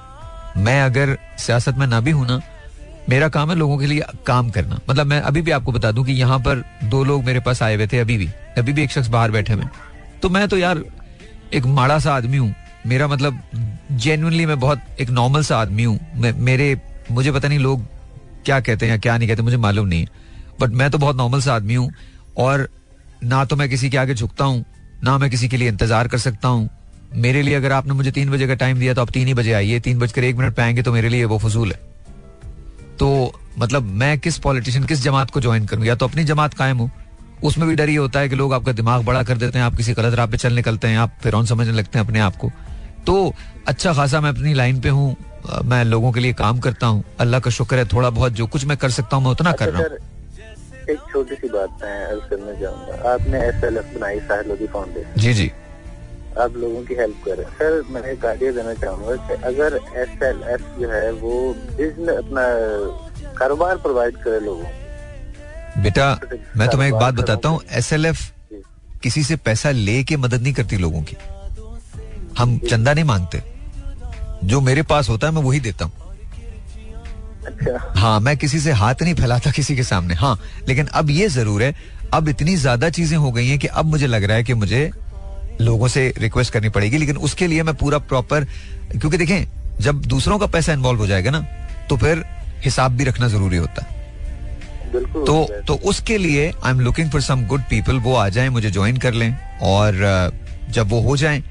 [0.56, 2.40] मैं अगर सियासत में ना भी हूँ ना
[3.10, 6.04] मेरा काम है लोगों के लिए काम करना। मतलब मैं अभी भी आपको बता दूँ
[6.04, 8.90] कि यहाँ पर दो लोग मेरे पास आए हुए थे अभी भी। अभी भी एक
[8.90, 9.64] शख्स बाहर बैठे हुए
[10.22, 10.82] तो मैं तो यार
[11.54, 12.54] एक माड़ा सा आदमी हूँ।
[12.86, 13.40] मेरा मतलब
[13.92, 16.76] जेनुअनली मैं बहुत एक नॉर्मल सा आदमी हूँ। मेरे,
[17.10, 17.84] मुझे पता नहीं लोग
[18.44, 20.08] क्या कहते हैं क्या नहीं कहते, मुझे मालूम नहीं है।
[20.60, 21.90] बट मैं तो बहुत नॉर्मल सा आदमी हूँ
[22.38, 22.68] और
[23.24, 24.64] ना तो मैं किसी के आगे झुकता हूँ,
[25.04, 26.68] ना मैं किसी के लिए इंतज़ार कर सकता हूँ।
[27.16, 29.52] मेरे लिए अगर आपने मुझे तीन बजे का टाइम दिया तो आप तीन ही बजे
[29.52, 31.89] आइए। तीन बजकर एक मिनट पे आएँगे तो मेरे लिए वो फजूल है।
[33.00, 33.08] तो
[33.58, 35.84] मतलब मैं किस पॉलिटिशियन किस जमात को ज्वाइन करूँ?
[35.84, 36.90] या तो अपनी जमात कायम हूँ।
[37.44, 39.76] उसमें भी डर ये होता है कि लोग आपका दिमाग बड़ा कर देते हैं आप
[39.76, 42.50] किसी गलत राह पे चल निकलते हैं आप फिर समझने लगते हैं अपने आप को।
[43.06, 43.14] तो
[43.68, 45.16] अच्छा खासा मैं अपनी लाइन पे हूँ
[45.64, 48.64] मैं लोगों के लिए काम करता हूँ। अल्लाह का शुक्र है थोड़ा बहुत जो कुछ
[48.64, 49.96] मैं कर सकता हूँ मैं उतना कर रहा हूँ।
[50.90, 55.20] एक छोटी सी बात मैं अर्ज़ करना चाहूँगा। आपने एस एल एफ़ बनाई साहिल फाउंडेशन
[55.20, 55.50] जी जी।
[56.38, 60.42] आप लोगों की हेल्प करें। सर मैं एक आइडिया देना चाहूँगा कि अगर एस एल
[60.50, 61.32] एफ़ जो है वो
[61.76, 62.42] बिज़नेस अपना
[63.38, 66.08] कारोबार प्रोवाइड करे लोगों बेटा
[66.56, 68.22] मैं तुम्हें एक बात बताता हूँ एस एल एफ़
[69.02, 71.16] किसी से पैसा लेके मदद नहीं करती लोगों की।
[72.38, 73.42] हम चंदा नहीं मांगते।
[74.44, 75.92] जो मेरे पास होता है मैं वही देता हूँ।
[77.46, 81.28] अच्छा। हाँ मैं किसी से हाथ नहीं फैलाता किसी के सामने। हाँ लेकिन अब ये
[81.30, 81.74] ज़रूर है
[82.14, 84.90] अब इतनी ज़्यादा चीज़ें हो गई हैं कि अब मुझे लग रहा है कि मुझे
[85.60, 88.44] लोगों से रिक्वेस्ट करनी पड़ेगी लेकिन उसके लिए मैं पूरा प्रॉपर
[88.92, 89.44] क्योंकि देखें
[89.80, 91.40] जब दूसरों का पैसा इन्वॉल्व हो जाएगा ना
[91.88, 92.24] तो फिर
[92.64, 93.98] हिसाब भी रखना ज़रूरी होता है।
[95.24, 98.70] तो तो उसके लिए I am looking for some good people वो आ जाएँ मुझे
[98.70, 100.32] ज्वाइन कर लें और
[100.70, 101.42] जब वो हो जाएँ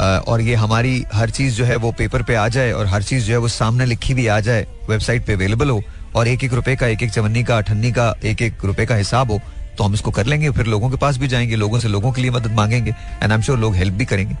[0.00, 3.24] और ये हमारी हर चीज़ जो है वो पेपर पे आ जाए और हर चीज़
[3.24, 5.82] जो है वो सामने लिखी भी आ जाए वेबसाइट पे अवेलेबल हो
[6.16, 8.94] और एक एक रुपए का एक एक चवन्नी का अठन्नी का एक एक रुपए का
[8.94, 9.40] हिसाब हो
[9.78, 12.22] तो हम इसको कर लेंगे फिर लोगों के पास भी जाएँगे लोगों से लोगों के
[12.22, 14.36] लिए मदद मांगेंगे एंड आई एम श्योर लोग हेल्प भी करेंगे।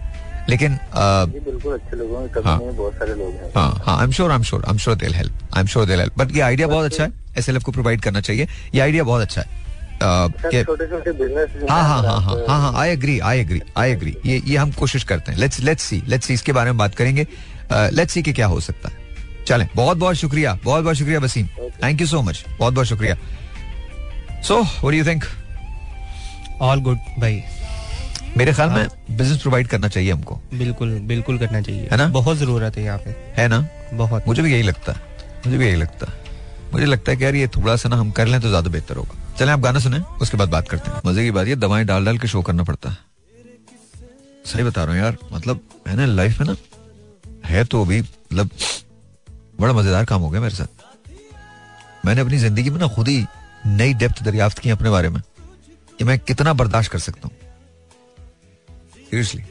[0.48, 2.10] लेकिन बिल्कुल अच्छे लोग
[2.76, 3.56] बहुत सारे लोग
[3.88, 6.00] I am sure I am sure I am sure they'll help I am sure they'll
[6.00, 9.22] help but ये आइडिया बहुत अच्छा है एसएलएफ को प्रोवाइड करना चाहिए। ये आइडिया बहुत
[9.22, 9.66] अच्छा है।
[10.02, 10.28] हाँ।
[11.70, 15.04] हाँ हाँ हाँ हाँ हाँ I agree I agree I agree ये ये हम कोशिश
[15.04, 17.26] करते हैं। Let's let's see let's see इसके बारे में बात करेंगे।
[17.72, 19.06] लेट्स सी कि क्या हो सकता है।
[19.46, 21.46] चलें बहुत बहुत शुक्रिया बहुत बहुत शुक्रिया Waseem.
[21.84, 23.16] Thank you so much बहुत बहुत शुक्रिया।
[24.42, 25.24] So what do you think
[26.62, 27.42] all good भाई
[28.36, 32.06] मेरे ख्याल में बिज़नेस हाँ। प्रोवाइड करना चाहिए हमको। बिल्कुल बिल्कुल करना चाहिए। है ना?
[32.08, 33.58] बहुत ज़रूरत है यहाँ पे। है ना?
[33.94, 35.00] बहुत। मुझे भी यही लगता है।
[35.46, 36.26] मुझे भी यही लगता है।
[36.72, 38.96] मुझे लगता है कि यार ये थोड़ा सा ना हम कर लें तो ज़्यादा बेहतर
[38.96, 41.84] होगा। चलें आप गाना सुने उसके बाद बात करते हैं। मज़े की बात ये दवाएँ
[41.84, 42.96] डाल डाल के शो करना पड़ता है।
[44.44, 46.56] सही बता रहा हूँ यार मतलब मैंने लाइफ में ना
[47.44, 48.50] है तो अभी मतलब
[49.60, 53.24] बड़ा मज़ेदार काम हो गया मेरे साथ। मैंने अपनी ज़िंदगी में ना खुद ही
[53.66, 55.20] नई डेप्थ दरियाफ्त की अपने बारे में
[55.98, 57.36] कि मैं कितना बर्दाश्त कर सकता हूँ।
[59.10, 59.42] Seriously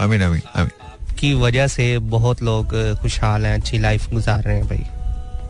[0.00, 4.10] I mean I mean I mean की वजह से बहुत लोग खुशहाल हैं अच्छी लाइफ
[4.10, 4.84] गुजार रहे हैं भाई।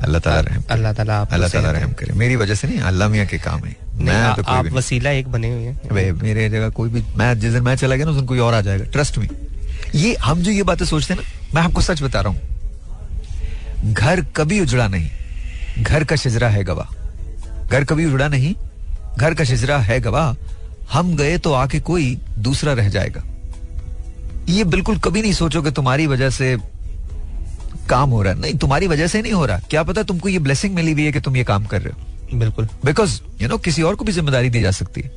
[0.04, 3.08] अल्लाह ताला रहम अल्लाह ताला आप अल्लाह ताला रहम करे। मेरी वजह से नहीं अल्लाह
[3.08, 6.88] मियाँ के काम है। मैं तो आप वसीला एक बने हुए हैं। मेरे जगह कोई
[6.90, 9.18] भी मैं जिस दिन मैं चला गया ना उस दिन कोई और आ जाएगा। ट्रस्ट
[9.18, 9.28] में
[9.94, 12.40] ये हम जो ये बातें सोचते हैं ना मैं आपको सच बता रहा हूँ।
[13.92, 15.10] घर कभी उजड़ा नहीं।
[15.78, 18.54] घर का शिजरा है गवाह। घर कभी उजड़ा नहीं
[19.18, 20.34] घर का शिजरा है गवाह।
[20.92, 23.22] हम गए तो आके कोई दूसरा रह जाएगा।
[24.48, 26.56] ये बिल्कुल कभी नहीं सोचो कि तुम्हारी वजह से
[27.88, 30.38] काम हो रहा है। नहीं तुम्हारी वजह से नहीं हो रहा। क्या पता तुमको ये
[30.38, 33.58] ब्लेसिंग मिली हुई है कि तुम ये काम कर रहे हो। बिल्कुल। बिकॉज़ यू नो
[33.58, 35.10] किसी और को भी ज़िम्मेदारी दी जा सकती है।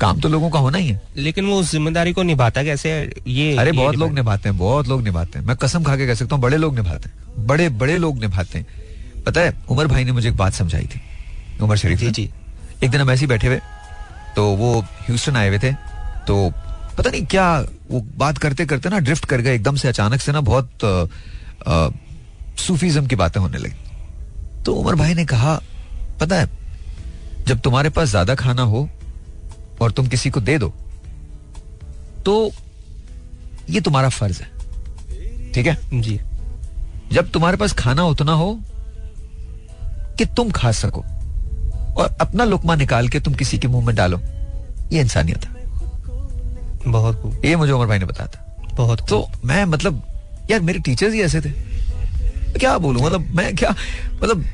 [0.00, 2.90] काम तो लोगों का होना ही है। लेकिन वो उस ज़िम्मेदारी को निभाता कैसे?
[3.26, 6.06] ये अरे ये बहुत लोग निभाते हैं बहुत लोग निभाते हैं। मैं कसम खा के
[6.06, 8.66] कह सकता हूँ बड़े लोग निभाते हैं। बड़े बड़े लोग निभाते हैं।
[9.26, 11.00] पता है उमर भाई ने मुझे एक बात समझाई थी
[11.62, 12.30] उमर शरीफ जी जी।
[12.84, 13.60] एक दिन हम ऐसे ही बैठे हुए
[14.36, 15.72] तो वो ह्यूस्टन आए हुए थे
[16.26, 16.50] तो
[16.98, 17.46] पता नहीं क्या
[17.90, 20.70] वो बात करते करते ना ड्रिफ्ट कर गए एकदम से अचानक से ना बहुत
[22.58, 25.54] सूफीज्म की बातें होने लगी। तो उमर भाई ने कहा
[26.20, 26.48] पता है
[27.46, 28.88] जब तुम्हारे पास ज़्यादा खाना हो
[29.80, 30.68] और तुम किसी को दे दो
[32.24, 32.34] तो
[33.70, 35.76] ये तुम्हारा फ़र्ज़ है। ठीक है?
[35.92, 36.20] जी।
[37.12, 38.52] जब तुम्हारे पास खाना उतना हो
[40.18, 41.00] कि तुम खा सको
[41.94, 44.20] और अपना लुकमा निकाल के तुम किसी के मुँह में डालो।
[44.92, 50.02] ये इंसानियत है। बहुत ये मुझे उमर भाई ने बताया था। बहुत तो मैं मतलब
[50.50, 51.50] यार मेरे टीचर्स ही ऐसे थे।
[52.58, 53.02] क्या बोलूँ?
[53.02, 53.74] मतलब मैं क्या
[54.14, 54.44] मतलब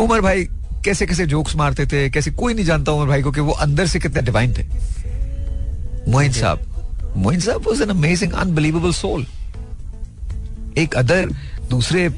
[0.00, 0.44] उमर भाई
[0.84, 3.86] कैसे कैसे जोक्स मारते थे कैसे कोई नहीं जानता उमर भाई को कि वो अंदर
[3.86, 4.64] से कितने डिवाइन थे।
[6.10, 9.26] मोइन साहब मोइन साहब was an amazing unbelievable soul
[10.78, 11.30] एक अदर
[11.70, 12.08] दूसरे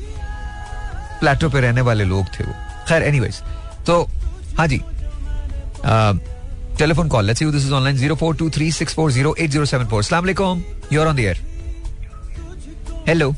[1.22, 2.52] प्लेटो पे रहने वाले लोग थे वो।
[2.88, 3.42] खैर एनीवेज
[3.86, 3.94] तो
[4.58, 4.78] हाँ जी
[6.78, 10.62] telephone call let's see this is online 0423640807 अस्सलाम वालेकुम
[10.92, 11.36] you are on the air
[13.08, 13.34] hello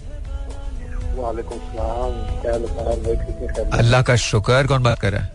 [3.79, 5.29] अल्लाह का शुक्र कौन बात कर रहा है?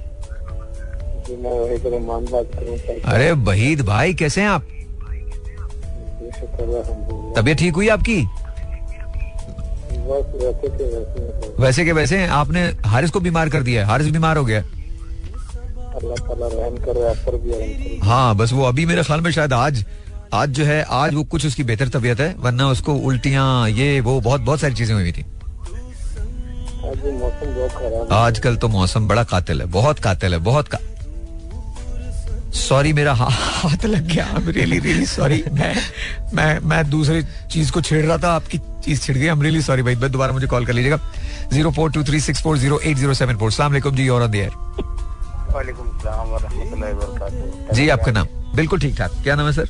[3.14, 4.64] अरे वहीद भाई कैसे हैं आप?
[7.38, 8.18] तबीयत ठीक हुई आपकी?
[11.60, 14.64] वैसे के वैसे आपने हारिस को बीमार कर दिया है। हारिस बीमार हो गया।
[18.04, 19.84] हाँ बस वो अभी मेरे ख्याल में शायद आज
[20.34, 24.20] आज जो है आज वो कुछ उसकी बेहतर तबीयत है वरना उसको उल्टियाँ ये वो
[24.22, 25.26] बहुत बहुत सारी चीज़ें हुई थी।
[28.16, 30.78] आजकल तो मौसम बड़ा कातिल है बहुत कातिल है बहुत का
[32.54, 35.76] सॉरी मेरा हाथ लग गया। रियली रियली सॉरी मैं
[36.34, 39.84] मैं मैं दूसरी चीज़ को छेड़ रहा था। आपकी चीज़ छिड़ गई। हम रियली सॉरी
[39.84, 40.98] भाई। दोबारा मुझे कॉल कर लीजिएगा।
[41.54, 44.50] Zero four two three six four zero eight zero seven four सलाम जी और द
[47.74, 48.28] जी आपका नाम?
[48.56, 49.70] बिल्कुल ठीक ठाक। क्या नाम है सर?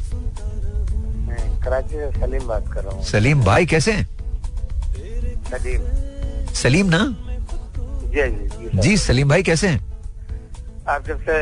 [1.64, 4.08] कराची से सलीम बात कर रहा हूँ। सलीम भाई कैसे हैं?
[5.52, 7.00] सलीम। सलीम ना?
[8.06, 9.89] जी जी जी सलीम भाई कैसे हैं?
[10.90, 11.34] आप जब से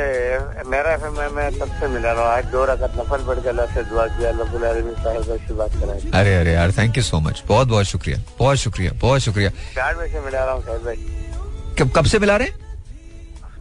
[0.70, 1.04] मेरा एफ़
[1.36, 4.06] मैं तब से मिला रहा हूँ आज दो रकत नफल पढ़ के अल्लाह से दुआ
[4.18, 8.18] किया अल्लाह से बात कराई अरे अरे यार थैंक यू सो मच बहुत बहुत शुक्रिया
[8.40, 12.20] बहुत शुक्रिया बहुत शुक्रिया। चार बजे से मिला रहा हूँ साहब भाई। कब कब से
[12.20, 12.48] मिला रहे?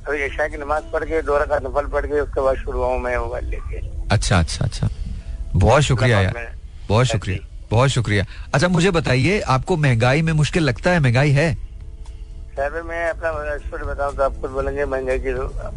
[0.09, 2.97] अभी ईशा की नमाज़ पढ़ के दो रकत नफल पढ़ के उसके बाद शुरू हुआ
[3.05, 3.81] मैं मोबाइल लेके।
[4.15, 4.89] अच्छा अच्छा अच्छा।
[5.55, 6.55] बहुत शुक्रिया यार।
[6.89, 8.25] बहुत शुक्रिया बहुत शुक्रिया।
[8.55, 11.01] अच्छा मुझे बताइए आपको महँगाई में मुश्किल लगता है?
[11.01, 11.47] महँगाई है?
[12.57, 15.33] सर मैं अपना एक्सपर्ट बताऊँ तो आप खुद बोलेंगे महँगाई की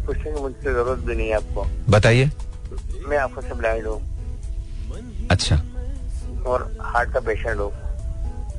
[0.06, 2.30] पूछने की मुझसे ज़रूरत भी नहीं है आपको। बताइए।
[3.08, 5.56] मैं आपको से ब्लाइंड हूँ। अच्छा।
[6.46, 7.72] और हार्ट का पेशेंट हूँ।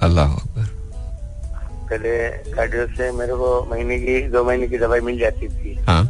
[0.03, 0.35] अल्लाह
[1.89, 2.13] पहले
[2.53, 6.03] कार्डियो से मेरे को महीने की दो महीने की दवाई मिल जाती थी। हाँ।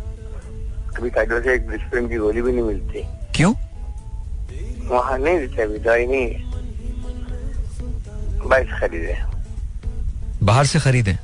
[0.97, 3.03] अभी कार्डियो से एक डिस्प्रिन की गोली भी नहीं मिलती।
[3.35, 3.53] क्यों?
[4.89, 6.27] वहाँ नहीं देते अभी दवाई नहीं
[8.49, 9.17] बाहर से खरीदे।
[10.43, 11.17] बाहर से खरीदे?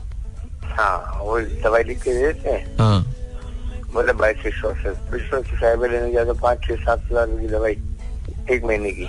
[0.77, 2.99] हाँ वो दवाई लिख के देते हैं। हाँ।
[3.93, 4.93] बोले बाईस सौ से
[5.43, 7.77] साहब लेने जाए तो पाँच छह सात हज़ार की दवाई
[8.51, 9.07] एक महीने की।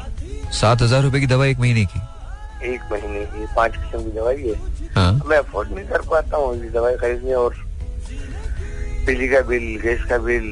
[0.59, 2.01] सात हज़ार रूपए की दवाई एक महीने की?
[2.65, 4.55] एक महीने की पाँच किस्म की दवाई है।
[4.95, 7.55] हाँ। मैं अफोर्ड नहीं कर पाता हूँ दवाई खरीदने और
[9.07, 10.47] बिजली का बिल गैस का बिल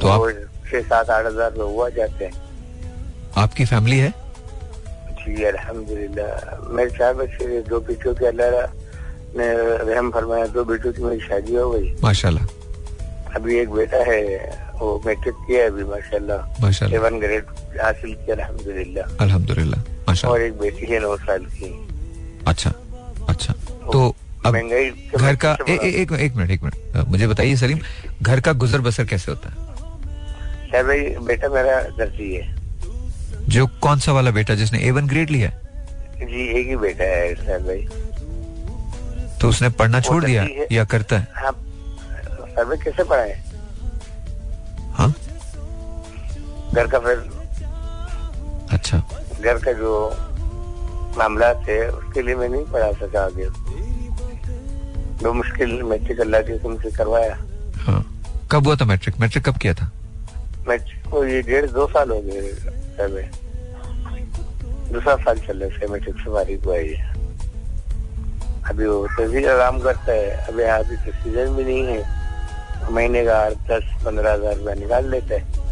[0.00, 0.20] तो आप
[0.70, 2.32] छह सात आठ हज़ार तो हुआ जाते हैं।
[3.38, 4.10] आपकी फैमिली है?
[5.20, 6.26] जी अलहमदुल्ला
[6.70, 8.50] मेरे चार बच्चे दो बेटियों के अल्लाह
[9.36, 9.46] ने
[9.84, 12.44] रहम फरमाया दो बेटियों की मेरी शादी हो गई। माशाल्लाह।
[13.36, 14.20] अभी एक बेटा है
[14.80, 17.44] वो मैट्रिक किया है अभी माशाल्लाह। माशाल्लाह। सेवन ग्रेड
[17.80, 21.70] हासिल किया अल्हम्दुलिल्लाह। अल्हम्दुलिल्लाह माशाल्लाह। और एक बेटी है नौ साल की।
[22.46, 22.72] अच्छा
[23.28, 23.52] अच्छा।
[23.92, 24.14] तो
[24.46, 27.78] अब घर का ए, ए, एक एक मिनट एक मिनट। मुझे बताइए सलीम
[28.22, 29.54] घर का गुजर बसर कैसे होता है?
[30.70, 32.54] शायद भाई बेटा मेरा दर्जी है
[33.48, 35.50] जो कौन सा वाला बेटा जिसने ए वन ग्रेड लिया
[36.16, 37.86] जी एक ही बेटा है शायद भाई।
[39.44, 41.26] तो उसने पढ़ना छोड़ दिया या करता है?
[41.36, 43.32] हाँ। सर कैसे पढ़ाए?
[44.96, 45.08] हाँ?
[46.74, 47.18] घर का फिर
[48.72, 48.98] अच्छा।
[49.40, 49.92] घर का जो
[51.18, 53.48] मामला थे उसके लिए मैं नहीं पढ़ा सका आगे।
[55.22, 57.36] दो मुश्किल मैट्रिक अल्लाह के तुमसे करवाया।
[57.84, 58.00] हाँ।
[58.52, 59.20] कब हुआ था मैट्रिक?
[59.20, 59.90] मैट्रिक कब किया था?
[60.68, 63.28] मैट्रिक को ये डेढ़ दो साल हो गए
[64.92, 66.94] दूसरा साल चल रहे है मैट्रिक से बारी आई
[68.70, 73.38] अभी वो तहसील आराम करता है। अभी अभी तो सीज़न भी नहीं है। महीने का
[73.68, 75.62] दस पंद्रह हज़ार रुपया निकाल लेते हैं।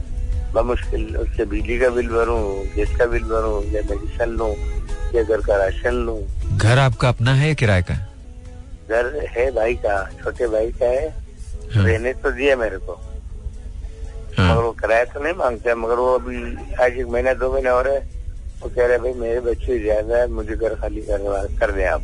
[0.65, 2.43] मुश्किल उससे बिजली का बिल भरूँ
[2.75, 4.55] गैस का बिल भरूँ या मेडिसन लूँ
[5.15, 6.19] या घर का राशन लूँ।
[6.57, 7.95] घर आपका अपना है या किराए का
[8.91, 11.09] घर है भाई का छोटे भाई का है।
[11.75, 13.01] हाँ। रहने तो दिया मेरे को।
[14.39, 16.37] हाँ। मगर वो किराया तो नहीं मांगते मगर वो अभी
[16.83, 17.99] आज एक महीना दो महीने हो है।
[18.63, 22.03] वो कह रहे भाई मेरे बच्चे ज़्यादा है मुझे घर खाली कर कर दे आप।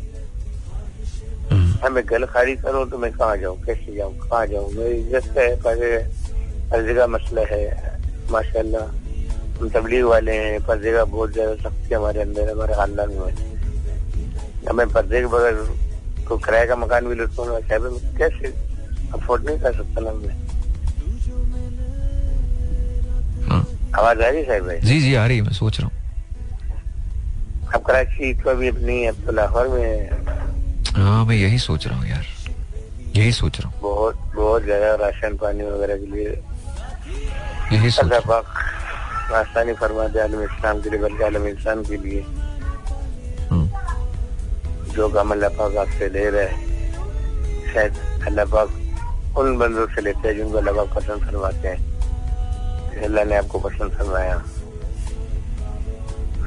[1.81, 3.57] हाँ मैं घर खाली करूँ तो मैं कहाँ जाऊँ?
[3.63, 4.13] कैसे जाऊँ?
[4.19, 4.71] कहाँ जाऊँ?
[4.73, 7.61] मेरी इज़्ज़त है पर्दे का मसला है
[8.31, 8.83] माशाल्लाह।
[9.59, 13.33] हम तबलीग वाले हैं पर्दे का बहुत ज़्यादा सख्ती हमारे अंदर हमारे खानदान में।
[14.69, 15.55] हमें पर्दे के बगैर
[16.27, 18.53] को किराए का मकान भी लुटूँगा कैसे?
[19.13, 20.35] अफोर्ड नहीं कर सकता ना मैं।
[23.47, 23.63] हाँ।
[23.99, 24.79] आवाज़ आ रही साहब भाई?
[24.79, 25.95] जी जी आ रही है मैं सोच रहा हूँ।
[27.73, 30.09] अब कराची तो अभी अपनी अब तो लाहौर में
[30.95, 32.25] हाँ मैं यही सोच रहा हूँ यार।
[33.15, 36.29] यही सोच रहा हूँ। बहुत बहुत ज़्यादा राशन पानी वगैरह के लिए
[37.73, 38.11] यही सोच
[39.39, 42.21] आसानी फरमा दे आलम इस्लाम के लिए बल्कि आलम इंसान के लिए।
[43.49, 43.67] हम्म।
[44.93, 47.93] जो काम अल्लाह पाक आपसे ले रहे हैं शायद
[48.27, 51.79] अल्लाह पाक उन बंदों से लेते हैं जिनको अल्लाह पाक पसंद फरमाते हैं।
[53.03, 54.35] अल्लाह ने आपको पसंद फरमाया।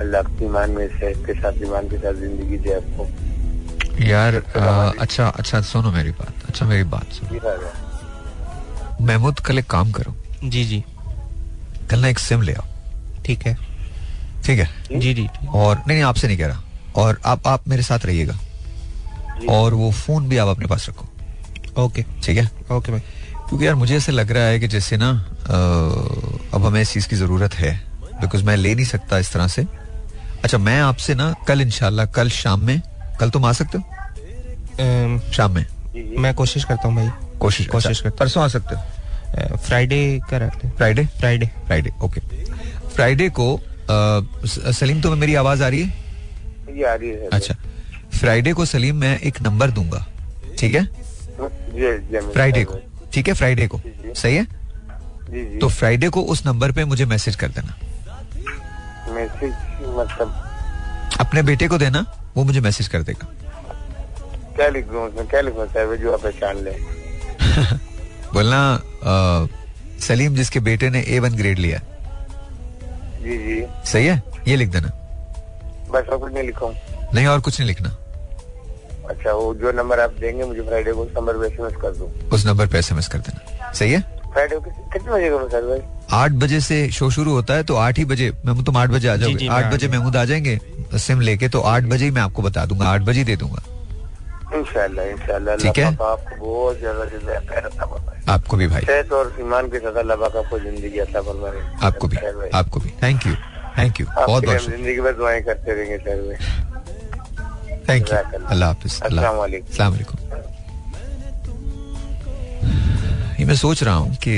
[0.01, 3.07] अल्लाह आपकी ईमान में से के साथ ईमान के साथ ज़िंदगी दे आपको।
[4.01, 9.90] यार आ, अच्छा अच्छा सुनो मेरी बात अच्छा मेरी बात सुनो। महमूद कल एक काम
[9.90, 10.14] करो।
[10.45, 10.84] जी जी।
[11.90, 12.64] कल ना एक सिम ले आओ।
[13.26, 13.57] ठीक है।
[14.47, 14.68] ठीक है?
[15.01, 16.62] जी। जी और नहीं नहीं आपसे नहीं कह रहा।
[16.97, 18.38] और आप आप मेरे साथ रहिएगा।
[19.51, 21.09] और वो फ़ोन भी आप अपने पास रखो।
[21.82, 22.51] ओके। ठीक है?
[22.72, 23.01] ओके भाई।
[23.49, 25.11] क्योंकि यार मुझे ऐसे लग रहा है कि जैसे ना
[26.55, 27.72] अब हमें इस चीज़ की ज़रूरत है।
[28.20, 29.66] बिकॉज़ मैं ले नहीं सकता इस तरह से।
[30.45, 32.80] अच्छा मैं आपसे ना कल इनशाला कल शाम में
[33.23, 35.20] कल तुम आ सकते हो?
[35.33, 35.66] शाम में।
[36.18, 37.09] मैं कोशिश करता हूँ भाई।
[37.39, 39.57] कोशिश कोशिश अच्छा, करता परसों आ सकते हो?
[39.57, 41.05] फ्राइडे का रहते Friday?
[41.18, 41.47] Friday.
[41.66, 42.20] Friday okay.
[42.89, 43.61] Friday को
[44.73, 45.89] सलीम तुम्हें मेरी आवाज़ आ रही है?
[46.77, 47.55] ये आ रही है अच्छा।
[48.18, 50.07] फ्राइडे को सलीम मैं एक नंबर दूँगा।
[50.59, 50.85] ठीक है?
[52.33, 52.79] फ्राइडे को।
[53.12, 53.81] ठीक है फ्राइडे को।
[54.14, 55.59] सही है?
[55.59, 57.79] तो फ्राइडे को उस नंबर पे मुझे मैसेज कर देना।
[59.14, 59.53] मैसेज
[59.99, 60.35] मतलब?
[61.20, 62.05] अपने बेटे को देना।
[62.37, 63.28] वो मुझे मैसेज कर देगा।
[64.57, 65.26] क्या लिख उसमें?
[65.26, 65.66] क्या लिखूं?
[65.66, 66.70] सर जो आप पहचान ले।
[68.35, 68.61] बोलना
[70.01, 71.80] सलीम जिसके बेटे ने ए वन ग्रेड लिया
[73.22, 74.22] जी जी। सही है?
[74.49, 74.89] ये लिख देना।
[75.91, 76.70] बस और कुछ नहीं लिखूं।
[77.14, 77.97] नहीं और कुछ नहीं लिखना।
[79.11, 82.09] अच्छा वो जो नंबर आप देंगे मुझे फ्राइडे को उस नंबर पे एसएमएस कर दूँ।
[82.33, 84.01] उस नंबर पे एसएमएस कर देना। सही है?
[84.33, 85.80] फ्राइडे को कितने बजे करूँ सर भाई?
[86.11, 89.09] आठ बजे से शो शुरू होता है तो आठ ही बजे महमूद तुम आठ बजे
[89.09, 90.59] आ जाओगे। आठ बजे महमूद आ जाएँगे।
[90.99, 93.62] सिम लेके तो आठ बजे ही मैं आपको बता दूँगा आठ बजे दे दूँगा।
[94.55, 95.84] इंशाल्लाह इंशाल्लाह ठीक है?
[95.84, 101.01] आपको बहुत ज़्यादा आपको भी भाई। सेहत और ईमान के साथ अल्लाह पाक आपको ज़िंदगी
[101.14, 102.16] फरमाए। आपको भी
[102.55, 103.34] आपको भी। थैंक यू
[103.78, 106.36] थैंक यू बहुत बहुत ज़िंदगी में दुआएँ करते रहेंगे सर
[107.88, 110.18] थैंक यू अल्लाह हाफिज। अस्सलाम वालेकुम।
[113.38, 114.32] ये मैं सोच रहा हूँ कि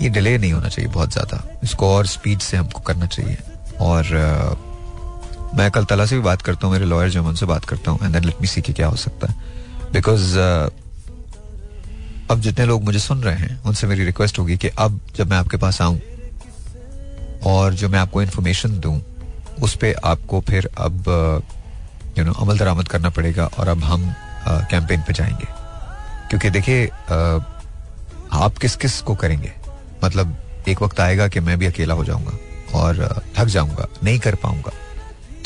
[0.00, 3.36] ये डिले नहीं होना चाहिए बहुत ज़्यादा। इसको और स्पीड से हमको करना चाहिए।
[3.80, 4.02] और
[5.54, 7.98] मैं कल तला से भी बात करता हूँ मेरे लॉयर जो उनसे बात करता हूँ
[8.04, 9.34] एंड लेट मी सी कि क्या हो सकता है।
[9.92, 10.70] बिकॉज़ uh,
[12.30, 15.36] अब जितने लोग मुझे सुन रहे हैं उनसे मेरी रिक्वेस्ट होगी कि अब जब मैं
[15.36, 16.00] आपके पास आऊँ
[17.46, 19.00] और जो मैं आपको इन्फॉर्मेशन दूँ
[19.62, 21.42] उस पर आपको फिर अब
[22.18, 24.14] यू नो अमल दरामद करना पड़ेगा और अब हम
[24.48, 25.46] कैंपेन पे जाएँगे।
[26.28, 26.86] क्योंकि देखिए
[28.32, 29.52] आप किस किस को करेंगे?
[30.04, 30.36] मतलब
[30.68, 32.38] एक वक्त आएगा कि मैं भी अकेला हो जाऊँगा
[32.78, 34.72] और थक जाऊँगा नहीं कर पाऊँगा।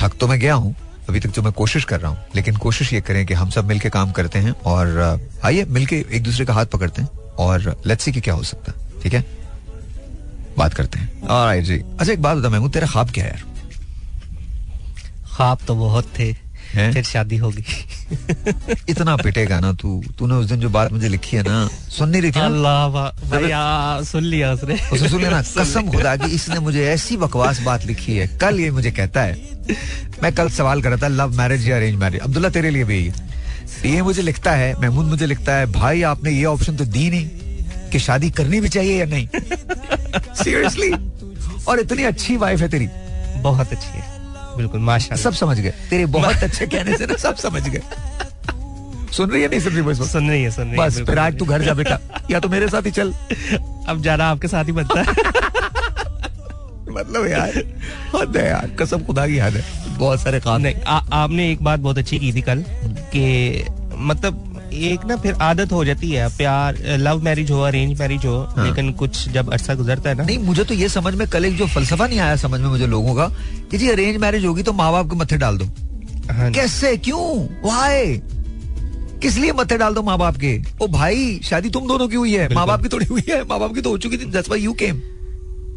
[0.01, 0.74] थक तो मैं गया हूँ
[1.09, 3.64] अभी तक जो मैं कोशिश कर रहा हूँ लेकिन कोशिश ये करें कि हम सब
[3.64, 4.99] मिलके काम करते हैं और
[5.44, 7.09] आइए मिलके एक दूसरे का हाथ पकड़ते हैं
[7.44, 9.24] और लेट्स सी कि क्या हो सकता है ठीक है?
[10.59, 13.42] बात करते हैं। और जी। अच्छा एक बात बता मैं तेरा ख्वाब क्या है यार?
[15.36, 16.32] ख्वाब तो बहुत थे
[16.74, 17.64] फिर शादी होगी
[18.88, 22.22] इतना पिटेगा ना तू। तूने उस दिन जो बात मुझे लिखी है ना सुन नहीं
[22.22, 26.84] रही थी अल्लाह सुन लिया उसने। उसने सुन लिया ना कसम खुदा की इसने मुझे
[26.88, 29.56] ऐसी बकवास बात लिखी है कल ये मुझे कहता है।
[30.22, 32.20] मैं कल सवाल कर रहा था लव मैरिज या अरेंज मैरिज?
[32.20, 33.00] अब्दुल्ला तेरे लिए भी
[33.84, 37.90] ये मुझे लिखता है महमूद मुझे लिखता है भाई आपने ये ऑप्शन तो दी नहीं
[37.90, 39.28] कि शादी करनी भी चाहिए या नहीं।
[40.44, 40.90] सीरियसली
[41.68, 42.88] और इतनी अच्छी वाइफ है तेरी।
[43.42, 44.18] बहुत अच्छी है।
[44.59, 47.82] बिल्कुल माशा सब समझ गए। तेरे बहुत अच्छे कहने से ना सब समझ गए।
[49.12, 51.18] सुन रही है नहीं सुन रही बस सुन रही है सुन रही है बस फिर
[51.18, 51.98] आज तू घर जा बेटा
[52.30, 53.12] या तो मेरे साथ ही चल।
[53.88, 55.06] अब जाना आपके साथ ही बनता है।
[56.98, 57.62] मतलब यार
[58.14, 59.64] हद है यार कसम खुदा की याद है।
[59.98, 62.64] बहुत सारे काम। नहीं आ, आपने एक बात बहुत अच्छी की थी कल
[63.14, 63.64] कि
[63.96, 68.38] मतलब एक ना फिर आदत हो जाती है प्यार लव मैरिज हो अरेंज मैरिज हो
[68.56, 68.66] हाँ.
[68.66, 71.56] लेकिन कुछ जब अरसा गुजरता है ना। नहीं मुझे तो ये समझ में कल एक
[71.56, 74.91] जो फलसफा नहीं आया समझ में मुझे लोगों कि जी अरेंज मैरिज होगी तो माँ
[74.93, 75.64] बाप को मत्थे डाल दो।
[76.33, 76.97] हाँ कैसे?
[76.97, 77.45] क्यों?
[77.64, 78.21] वाई
[79.23, 80.59] किस लिए मत्थे डाल दो माँ बाप के?
[80.83, 83.59] ओ भाई शादी तुम दोनों की हुई है। माँ बाप की थोड़ी हुई है। माँ
[83.61, 85.01] बाप की तो हो चुकी थी। दस यू केम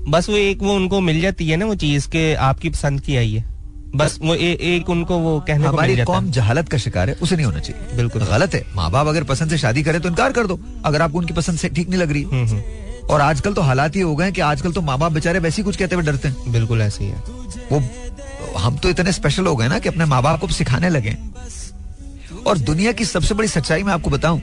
[0.07, 3.15] बस वो एक वो उनको मिल जाती है ना वो चीज़ के आपकी पसंद की
[3.17, 3.45] आई है।
[3.95, 7.45] बस वो ए, एक उनको वो कहने हमारी कौम जहालत का शिकार है। उसे नहीं
[7.45, 10.47] होना चाहिए। बिल्कुल। गलत है। माँ बाप अगर पसंद से शादी करे तो इनकार कर
[10.47, 12.61] दो। अगर आपको उनकी पसंद से ठीक नहीं लग रही। हम्म, हम्म।
[13.09, 15.63] और आजकल तो हालात ही हो गए कि आजकल तो माँ बाप बेचारे वैसे ही
[15.63, 17.23] कुछ कहते हुए डरते हैं। बिल्कुल ऐसे ही है।
[17.71, 21.17] वो हम तो इतने स्पेशल हो गए ना कि अपने माँ बाप को सिखाने लगे
[22.47, 24.41] और दुनिया की सबसे बड़ी सच्चाई मैं आपको बताऊँ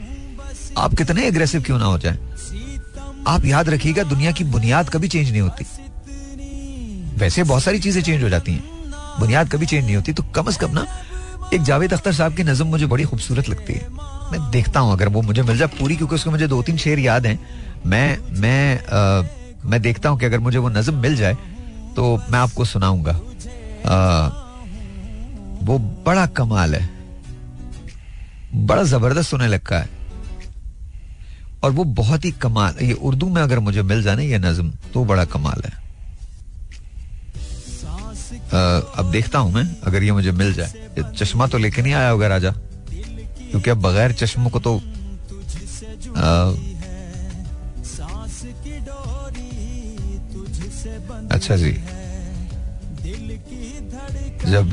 [0.79, 2.19] आप कितने एग्रेसिव क्यों ना हो जाए?
[3.27, 5.65] आप याद रखिएगा दुनिया की बुनियाद कभी चेंज नहीं होती।
[7.19, 8.63] वैसे बहुत सारी चीज़ें चेंज हो जाती हैं।
[9.21, 10.87] बुनियाद कभी चेंज नहीं होती तो कम से कम ना
[11.55, 13.89] एक जावेद अख्तर साहब की नजम मुझे बड़ी खूबसूरत लगती है।
[14.33, 16.99] मैं देखता हूँ अगर वो मुझे मिल जाए पूरी क्योंकि उसके मुझे दो तीन शेर
[16.99, 17.39] याद हैं।
[17.87, 19.23] मैं मैं आ,
[19.65, 21.35] मैं देखता हूँ कि अगर मुझे वो नजम मिल जाए
[21.97, 23.13] तो मैं आपको सुनाऊँगा।
[25.63, 26.89] वो बड़ा कमाल है।
[28.67, 29.89] बड़ा ज़बरदस्त सुनने लगता है।
[31.65, 34.73] और वो बहुत ही कमाल ये उर्दू में अगर मुझे मिल जाए ना ये नज्म
[34.95, 35.73] तो बड़ा कमाल है।
[38.49, 40.73] आ, अब देखता हूँ मैं अगर ये मुझे मिल जाए।
[41.17, 42.51] चश्मा तो लेके नहीं आया होगा राजा
[42.91, 44.77] क्योंकि अब बगैर चश्मों को तो
[46.17, 46.53] आ,
[51.33, 51.73] अच्छा जी।
[54.51, 54.71] जब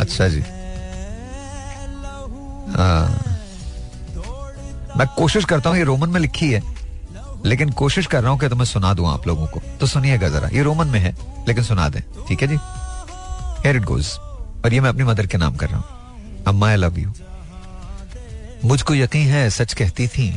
[0.00, 0.40] अच्छा जी।
[2.72, 2.84] आ,
[4.96, 6.62] मैं कोशिश करता हूँ ये रोमन में लिखी है
[7.46, 10.48] लेकिन कोशिश कर रहा हूँ कि तुम्हें सुना दूँ आप लोगों को। तो सुनिएगा जरा।
[10.52, 11.14] ये रोमन में है
[11.48, 12.56] लेकिन सुना दें। ठीक है जी?
[13.64, 14.06] हेयर इट गोज
[14.64, 17.12] और ये मैं अपनी मदर के नाम कर रहा हूँ। अम्मा आई लव यू
[18.64, 20.32] मुझको यकीन है सच कहती थी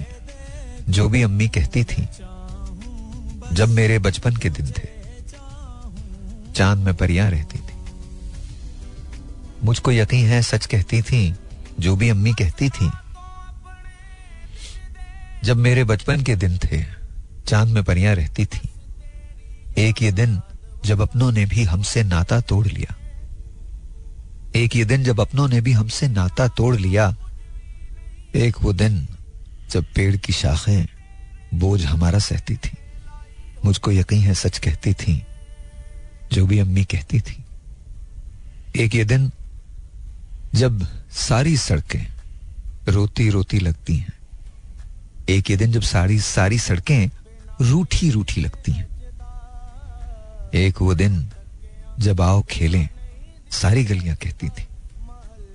[0.89, 2.07] जो भी अम्मी कहती थी
[3.53, 4.87] जब मेरे बचपन के दिन थे,
[6.53, 7.73] चाँद में परियाँ रहती थी।
[9.63, 11.35] मुझको यकीन है, सच कहती थी,
[11.79, 12.91] जो भी अम्मी कहती थी,
[15.43, 16.85] जब मेरे बचपन के दिन थे,
[17.47, 18.69] चाँद में परियाँ रहती थी।
[19.77, 20.41] एक ये दिन
[20.85, 22.95] जब अपनों ने भी हमसे नाता तोड़ लिया।
[24.55, 27.15] एक ये दिन जब अपनों ने भी हमसे नाता तोड़ लिया।
[28.35, 29.07] एक वो दिन
[29.71, 30.87] जब पेड़ की शाखें
[31.53, 32.77] बोझ हमारा सहती थी।
[33.65, 35.23] मुझको यकीन है सच कहती थी,
[36.31, 37.43] जो भी अम्मी कहती थी।
[38.75, 39.31] एक ये दिन,
[40.55, 42.07] जब सारी सड़कें
[42.87, 44.13] रोती रोती लगती हैं,
[45.29, 47.09] एक ये दिन जब सारी सारी सड़कें
[47.61, 48.87] रूठी रूठी लगती हैं।
[50.53, 51.29] एक वो दिन,
[51.99, 52.89] जब आओ खेलें,
[53.51, 54.67] सारी गलियाँ कहती थी।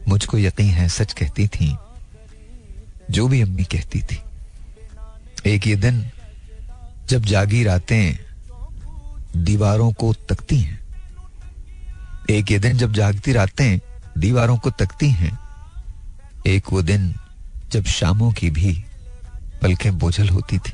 [0.09, 1.77] मुझको यकीन है सच कहती थी,
[3.11, 4.19] जो भी अम्मी कहती थी।
[5.47, 6.11] एक ये दिन
[7.09, 8.19] जब जागी रातें
[9.37, 10.81] दीवारों को तकती हैं।
[12.31, 13.79] एक ये दिन जब जागती रातें
[14.19, 15.39] दीवारों को तकती हैं।
[16.47, 17.15] एक वो दिन
[17.71, 18.85] जब शामों की भी
[19.63, 20.73] पलकें बोझल होती थी।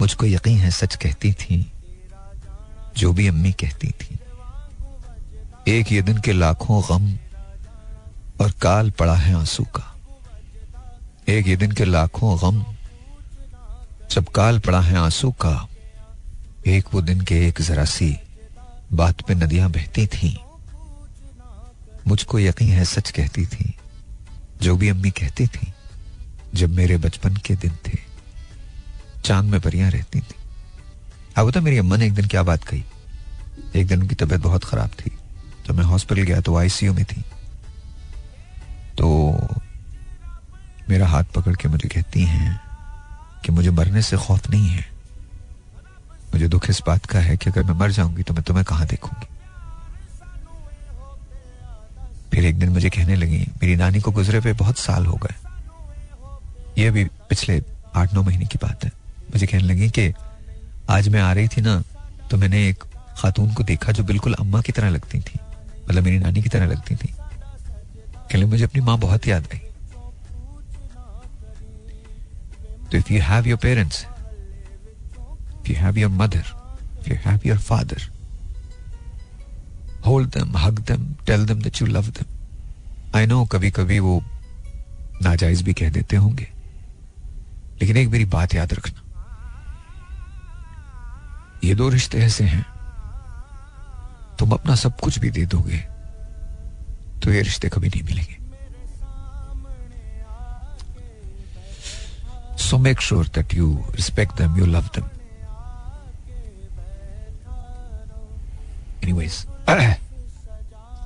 [0.00, 1.72] मुझको यकीन है सच कहती थी,
[2.96, 4.18] जो भी अम्मी कहती थी।
[5.68, 7.12] एक ये दिन के लाखों गम
[8.44, 9.96] और काल पड़ा है आँसू का।
[11.28, 12.73] एक ये दिन के लाखों गम
[14.10, 15.68] जब काल पड़ा है आँसू का,
[16.66, 18.16] एक वो दिन के एक जरा सी
[18.92, 20.38] बात पे नदियाँ बहती थी।
[22.06, 23.74] मुझको यकीन है सच कहती थी,
[24.62, 25.72] जो भी अम्मी कहती थी,
[26.54, 27.98] जब मेरे बचपन के दिन थे।
[29.24, 30.34] चाँद में परियाँ रहती थी।
[31.36, 32.84] अब तो मेरी अम्मा ने एक दिन क्या बात कही?
[33.76, 35.18] एक दिन उनकी तबीयत बहुत खराब थी।
[35.68, 37.20] जब मैं हॉस्पिटल गया तो आईसीयू में थी।
[38.98, 39.38] तो
[40.90, 42.60] मेरा हाथ पकड़ के मुझे कहती हैं
[43.44, 44.84] कि मुझे मरने से खौफ नहीं है।
[46.34, 48.86] मुझे दुख इस बात का है कि अगर मैं मर जाऊँगी तो मैं तुम्हें कहाँ
[48.86, 49.26] देखूँगी?
[52.30, 55.34] फिर एक दिन मुझे कहने लगी, मेरी नानी को गुजरे पे बहुत साल हो गए।
[56.78, 57.62] ये भी पिछले
[57.94, 58.90] आठ नौ महीने की बात है।
[59.24, 60.12] मुझे कहने लगी कि
[60.90, 61.82] आज मैं आ रही थी ना
[62.30, 62.84] तो मैंने एक
[63.18, 65.38] खातून को देखा जो बिल्कुल अम्मा की तरह लगती थी।
[65.88, 69.60] मतलब मेरी नानी की तरह लगती थी। कहने मुझे अपनी माँ बहुत याद आई।
[72.94, 76.44] तो if you have your parents if you have your mother
[77.00, 78.02] if you have your father
[80.06, 84.22] hold them hug them tell them that you love them I know कभी कभी वो
[85.22, 86.48] नाजायज भी कह देते होंगे।
[87.82, 89.00] लेकिन एक मेरी बात याद रखना।
[91.64, 92.64] ये दो रिश्ते ऐसे हैं।
[94.38, 95.78] तुम अपना सब कुछ भी दे दोगे
[97.20, 98.43] तो ये रिश्ते कभी नहीं मिलेंगे।
[102.63, 105.05] So make sure that you respect them, you love them.
[109.01, 109.45] Anyways,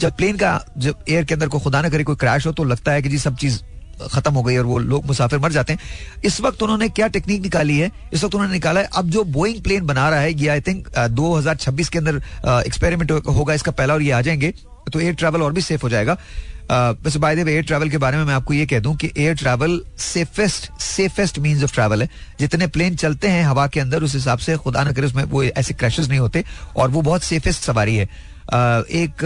[0.00, 2.64] जब प्लेन का, जब एयर के अंदर को खुदा ना करे कोई क्रैश हो तो
[2.64, 3.60] लगता है कि जी सब चीज़
[4.04, 5.80] खत्म हो गई और वो लोग मुसाफिर मर जाते हैं।
[6.24, 7.90] इस वक्त उन्होंने क्या टेक्निक निकाली है?
[8.12, 10.88] इस वक्त उन्होंने निकाला है। अब जो बोइंग प्लेन बना रहा है, ये आई थिंक
[11.10, 12.22] 2026 के अंदर
[12.66, 14.52] एक्सपेरिमेंट होगा इसका, पहला और ये आ जाएँगे
[14.92, 16.16] तो एयर ट्रैवल और भी सेफ़ हो जाएगा।
[16.70, 19.10] वैसे by the way air travel के बारे में मैं आपको ये कह दूँ कि
[19.18, 22.08] air travel safest safest means of travel है।
[22.40, 25.42] जितने प्लेन चलते हैं हवा के अंदर, उस हिसाब से खुदा ना करे उसमें वो
[25.44, 26.44] ऐसे क्रैशेस नहीं होते
[26.76, 28.04] और वो बहुत सेफेस्ट सवारी है।
[28.94, 29.24] एक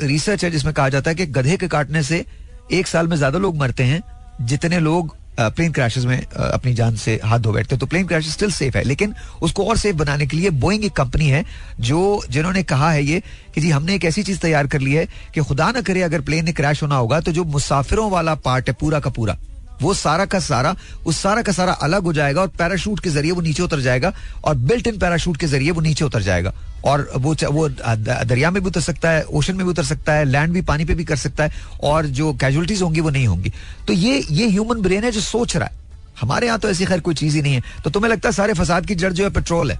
[0.00, 2.24] रिसर्च है जिसमें कहा जाता है कि गधे के काटने से
[2.70, 4.02] एक साल में ज़्यादा लोग मरते हैं,
[4.42, 8.28] जितने लोग प्लेन क्रैशेस में अपनी जान से हाथ धो बैठते हैं तो प्लेन क्रैश
[8.28, 11.44] स्टिल सेफ़ है। लेकिन उसको और सेफ़ बनाने के लिए बोइंग एक कंपनी है,
[11.80, 13.20] जो, जिन्होंने कहा है ये
[13.54, 16.20] कि जी, हमने एक ऐसी चीज़ तैयार कर ली है कि खुदा ना करे अगर
[16.20, 19.36] प्लेन ने क्रैश होना होगा तो जो मुसाफिरों वाला पार्ट है, पूरा का पूरा।
[19.82, 20.74] वो सारा का सारा
[21.06, 24.12] उस सारा का सारा अलग हो जाएगा और पैराशूट के ज़रिए वो नीचे उतर जाएगा
[24.44, 26.52] और बिल्ट इन पैराशूट के ज़रिए वो नीचे उतर जाएगा।
[26.84, 30.24] और वो वो दरिया में भी उतर सकता है ओशन में भी उतर सकता है
[30.24, 33.52] लैंड भी पानी पे भी कर सकता है और जो कैजुअलिटीज होंगी वो नहीं होंगी।
[33.86, 35.84] तो ये ये ह्यूमन ब्रेन है जो सोच रहा है।
[36.20, 38.54] हमारे यहाँ तो ऐसी खैर कोई चीज़ ही नहीं है। तो तुम्हें लगता है सारे
[38.54, 39.76] फसाद की जड़ जो है पेट्रोल है?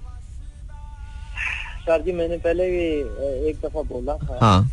[1.87, 2.85] सर जी मैंने पहले भी
[3.51, 4.71] एक दफ़ा बोला था। हाँ।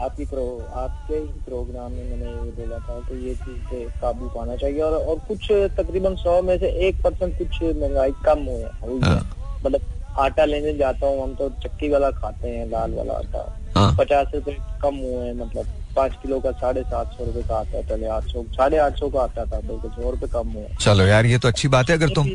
[0.00, 0.42] आपकी प्रो
[0.76, 4.80] आपके ही प्रोग्राम में मैंने ये बोला था कि ये चीज़ पे काबू पाना चाहिए
[4.80, 9.00] और और कुछ तकरीबन सौ में से एक परसेंट कुछ महँगाई कम हुई है। है।
[9.04, 9.80] हाँ। मतलब
[10.18, 13.42] आटा लेने जाता हूँ हम तो चक्की वाला खाते हैं लाल वाला आटा।
[13.76, 17.56] हाँ। पचास रुपए कम हुए हैं मतलब पाँच किलो का साढ़े सात सौ रुपए का
[17.56, 20.26] आता है पहले आठ सौ साढ़े आठ सौ का आता था तो कुछ सौ रुपए
[20.32, 22.28] कम हुए चलो यार ये तो अच्छी बात है अगर तुम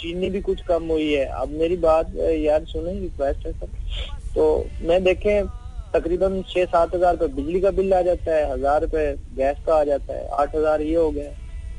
[0.00, 3.66] चीनी भी- कुछ कम हुई है। अब मेरी बात यार सुने रिक्वेस्ट है सर
[4.34, 4.44] तो
[4.82, 5.57] मैं देखें
[5.92, 9.04] तकरीबन छह सात हज़ार रूपए बिजली का बिल आ जाता है हज़ार रूपए
[9.36, 11.30] गैस का आ जाता है आठ हज़ार ये हो गया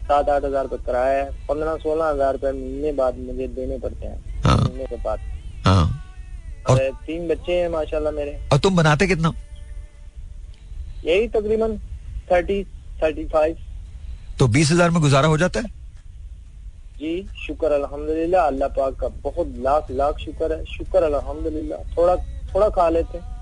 [0.08, 4.06] सात आठ हज़ार रूपए किराया है पंद्रह सोलह हज़ार रूपए महीने बाद मुझे देने पड़ते
[4.08, 5.20] हैं हाँ। महीने के बाद।
[5.66, 5.86] हाँ।
[6.70, 9.34] और- तीन बच्चे हैं माशाल्लाह मेरे। और तुम बनाते कितना?
[11.06, 11.78] यही तकरीबन
[12.32, 12.64] थर्टी
[13.04, 13.58] थर्टी फाइव
[14.40, 15.78] तो बीस हज़ार में गुजारा हो जाता है?
[17.00, 22.16] जी शुक्र अल्हम्दुलिल्लाह अल्लाह पाक का बहुत लाख लाख शुक्र है। शुक्र अल्हम्दुलिल्लाह। थोड़ा
[22.54, 23.39] थोड़ा खा लेते हाँ।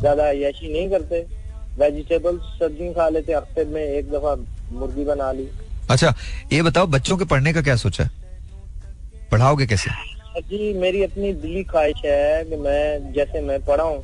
[0.00, 1.24] ज़्यादा अयाशी नहीं करते।
[1.78, 4.34] वेजिटेबल्स सब्ज़ी खा लेते हफ़्ते में एक दफ़ा
[4.78, 5.48] मुर्गी बना ली।
[5.90, 6.14] अच्छा
[6.52, 8.10] ये बताओ बच्चों के पढ़ने का क्या सोचा है?
[9.32, 9.90] पढ़ाओगे कैसे?
[10.40, 14.02] जी मेरी अपनी दिली ख्वाहिश है कि मैं जैसे मैं पढ़ा हूँ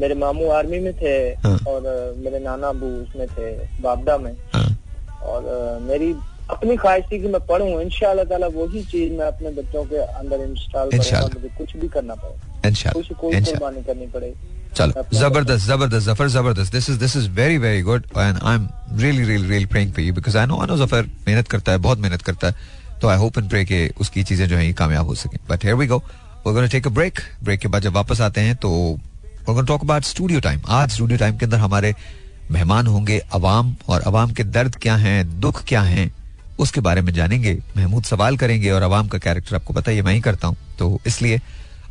[0.00, 1.14] मेरे मामू आर्मी में थे
[1.44, 3.50] हाँ। और मेरे नाना अबू उसमें थे
[3.82, 4.66] बाबदा में। हाँ।
[5.24, 6.12] और मेरी
[6.50, 7.88] अपनी ख्वाहिश थी कि मैं पढ़ूं। इन
[8.24, 12.90] ताला वही चीज़ मैं अपने बच्चों के अंदर इंस्टॉल करूँगा। मुझे कुछ भी करना पड़े।
[12.92, 14.34] कुछ कोई कुर्बानी करनी पड़े।
[14.76, 18.68] चलो ज़बरदस्त ज़बरदस्त ज़फ़र ज़बरदस्त। This is this is very very good and I am
[18.92, 21.78] really really really praying for you because I know I know Zafar मेहनत करता है
[21.80, 24.72] बहुत मेहनत करता है तो आई होप एंड प्रे कि उसकी चीज़ें जो हैं ये
[24.72, 25.98] कामयाब हो सकें। But here we go
[26.46, 29.66] we gonna take a break break के बाद जब वापस आते हैं तो we gonna
[29.66, 31.94] talk about studio time आज स्टूडियो टाइम के अंदर हमारे
[32.50, 36.10] मेहमान होंगे अवाम और अवाम के दर्द क्या हैं दुख क्या हैं
[36.60, 40.14] उसके बारे में जानेंगे। महमूद सवाल करेंगे और आवाम का कैरेक्टर आपको पता है मैं
[40.14, 41.40] ही करता हूँ। तो इसलिए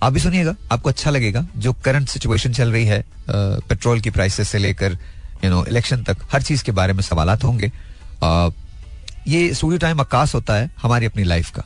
[0.01, 4.49] आप भी सुनिएगा, आपको अच्छा लगेगा। जो करंट सिचुएशन चल रही है पेट्रोल की प्राइसेस
[4.49, 4.97] से लेकर
[5.43, 7.71] यू नो इलेक्शन तक, हर चीज़ के बारे में सवाल होंगे।
[9.27, 11.63] ये स्टूडियो टाइम अक्कास होता है हमारी अपनी लाइफ का।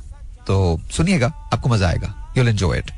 [0.48, 2.92] तो सुनिएगा, आपको मज़ा आएगा। यूल एंजॉय इट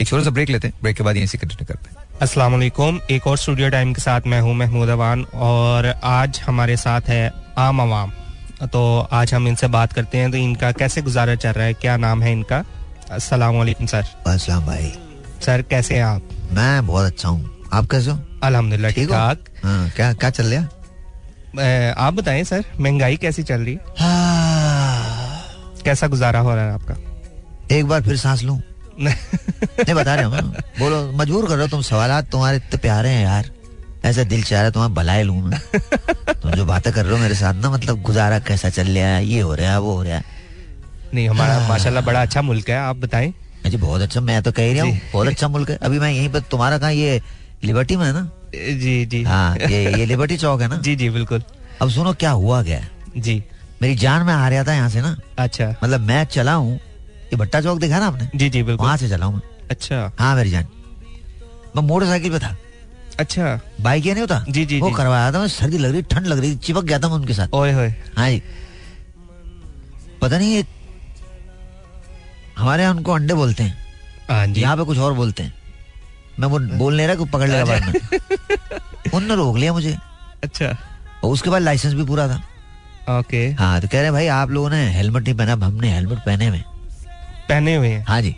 [0.00, 2.02] एक छोटा सा ब्रेक लेते हैं। ब्रेक के बाद यहीं से कंटिन्यू करते हैं।
[2.38, 7.08] वालेकुम एक और स्टूडियो टाइम के साथ मैं हूँ महमूद अवान और आज हमारे साथ
[7.08, 8.12] है आम आवाम।
[8.64, 11.96] तो आज हम इनसे बात करते हैं तो इनका कैसे गुजारा चल रहा है, क्या
[11.96, 12.64] नाम है इनका?
[13.12, 14.92] अस्सलाम वालेकुम सर अस्सलाम भाई।
[15.44, 16.22] सर कैसे हैं आप?
[16.52, 18.18] मैं बहुत अच्छा हूँ। आप कैसे हो?
[18.42, 23.74] अल्हम्दुलिल्लाह ठीक ठाक हाँ, क्या क्या चल रहा आप बताएँ सर महँगाई कैसी चल रही?
[23.74, 26.96] है। हाँ। कैसा गुजारा हो रहा है आपका?
[27.76, 28.60] एक बार फिर सांस लूँ।
[29.00, 30.30] नहीं बता रहे हो।
[30.78, 33.50] बोलो मजबूर कर रहे हो तुम सवाल तुम्हारे इतने प्यारे हैं यार।
[34.04, 35.60] ऐसा दिल चाह रहा तुम्हारा भलाई लू मैं।
[36.42, 39.24] तुम जो बातें कर रहे हो मेरे साथ ना मतलब गुजारा कैसा चल रहा है
[39.26, 40.33] ये हो रहा है वो हो रहा है।
[41.14, 43.32] नहीं हमारा हाँ। माशाल्लाह बड़ा अच्छा मुल्क है आप बताएँ।
[43.66, 46.28] जी बहुत अच्छा मैं तो कह रहा हूँ बहुत अच्छा मुल्क है। अभी मैं यहीं
[46.28, 47.20] पर तुम्हारा कहा ये
[47.64, 48.28] लिबर्टी में है ना?
[48.54, 50.76] जी जी। हाँ ये ये लिबर्टी चौक है ना?
[50.84, 51.42] जी जी बिल्कुल।
[51.82, 52.80] अब सुनो क्या हुआ गया?
[53.16, 53.42] जी।
[53.82, 57.36] मेरी जान में आ रहा था यहाँ से ना। अच्छा। मतलब मैं चला हूँ ये
[57.36, 58.28] भट्टा चौक देखा ना आपने?
[58.34, 59.40] जी जी बिल्कुल। वहाँ से चला हूँ
[59.70, 60.66] अच्छा। हाँ मेरी जान।
[61.76, 62.56] मैं मोटरसाइकिल पे था।
[63.20, 64.44] अच्छा। बाइक ये नहीं होता?
[64.48, 67.08] जी जी वो करवाया था मैं सर्दी लग रही ठंड लग रही चिपक गया था
[67.08, 68.42] मैं उनके साथ। ओए होए। हाँ जी।
[70.22, 70.66] पता नहीं एक
[72.58, 73.84] हमारे यहाँ उनको अंडे बोलते हैं।
[74.30, 75.54] हाँ जी। यहाँ पे कुछ और बोलते हैं।
[76.40, 79.96] मैं वो बोल नहीं रहा को पकड़ लेगा बाद में। उनने रोक लिया मुझे।
[80.44, 80.66] अच्छा।
[81.24, 82.42] और उसके बाद लाइसेंस भी पूरा था।
[83.18, 86.46] ओके। हाँ तो कह रहे भाई आप लोगों ने हेलमेट नहीं पहना हमने हेलमेट पहने
[86.46, 86.62] हुए
[87.48, 88.22] पहने हुए हाँ?
[88.22, 88.30] जी।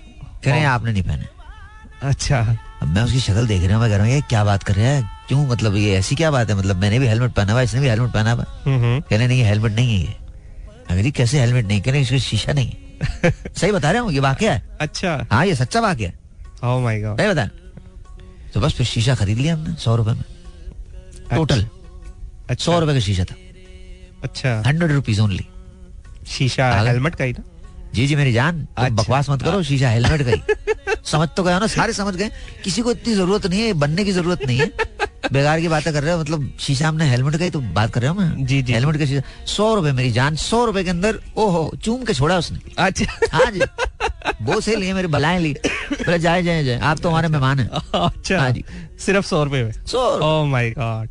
[0.45, 1.25] कह रहे हैं आपने नहीं पहने।
[2.03, 2.39] अच्छा।
[2.83, 4.87] अब मैं उसकी शक्ल देख रहा हूँ मैं कह रहा हूँ क्या बात कर रहा
[4.87, 5.11] है?
[5.29, 6.57] क्यों मतलब ये ऐसी क्या बात है?
[6.57, 9.27] मतलब मैंने भी हेलमेट पहना हुआ इसने भी हेलमेट पहना हुआ हम्म, हम्म। कह रहे
[9.27, 10.17] नहीं हेलमेट नहीं है ये।
[10.91, 11.83] अगर कैसे हेलमेट नहीं?
[11.83, 12.86] कह रहे इसका शीशा नहीं है।
[13.57, 16.19] सही बता रहा हूँ ये वाक्य है। अच्छा। हाँ ये सच्चा वाक्य है।
[16.57, 17.47] Oh नहीं बता।
[18.55, 20.25] तो बस फिर शीशा खरीद लिया हमने सौ रुपए में।
[21.35, 21.67] टोटल
[22.51, 23.35] अच्छा। सौ रुपए का शीशा था।
[24.25, 25.47] अच्छा। हंड्रेड रुपीज़ ओनली
[26.27, 27.43] शीशा हेलमेट का ही ना
[27.97, 30.41] जी जी मेरी जान अच्छा, बकवास मत करो शीशा हेलमेट गई।
[31.11, 32.31] समझ तो गया ना सारे समझ गए।
[32.65, 34.73] किसी को इतनी ज़रूरत नहीं है बनने की ज़रूरत नहीं है।
[35.33, 38.11] बेकार की बातें कर रहे हो मतलब शीशा हमने हेलमेट गई तो बात कर रहे
[38.11, 38.47] हो मैं?
[38.47, 42.05] जी जी। हेलमेट का शीशा सौ रुपए मेरी जान सौ रुपए के अंदर ओहो चूम
[42.05, 43.61] के छोड़ा उसने। अच्छा। हाँ जी।
[44.43, 45.53] वो से लिए मेरी बलाएँ ली।
[45.93, 48.65] बोले जाए जाए जाए। आप तो हमारे मेहमान हैं। अच्छा। हाँ जी।
[48.99, 49.73] सिर्फ़ सौ रुपए में?
[49.73, 51.09] सौ माय गॉड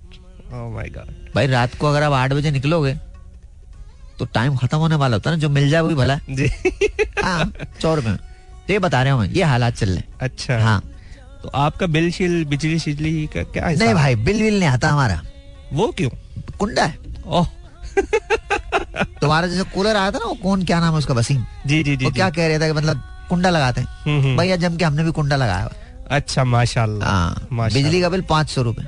[0.76, 2.96] माय गॉड भाई रात को अगर आप आठ बजे निकलोगे
[4.20, 6.48] तो टाइम खत्म होने वाला होता है ना जो मिल जाए वही भला जी।
[7.24, 7.52] हाँ
[7.82, 8.18] सौ रुपए में।
[8.68, 10.82] तो ये बता रहे हो ये हालात चल रहे अच्छा। हाँ।
[11.44, 15.22] तो आपका बिल शिल बिजली शिजली का क्या नहीं भाई बिल विल नहीं आता हमारा।
[15.74, 16.10] वो क्यों?
[16.60, 17.48] कुंडा है। ओह।
[19.22, 21.46] तुम्हारा जैसे कूलर आया था ना वो कौन क्या नाम है उसका वसीम?
[21.68, 23.88] जी जी जी वो क्या कह रहे थे कि मतलब कुंडा लगाते हैं?
[24.06, 25.70] हम्म, हम्म। भैया जम के हमने भी कुंडा लगाया
[26.18, 28.84] अच्छा माशाल्लाह हाँ बिजली का बिल पाँच सौ रूपए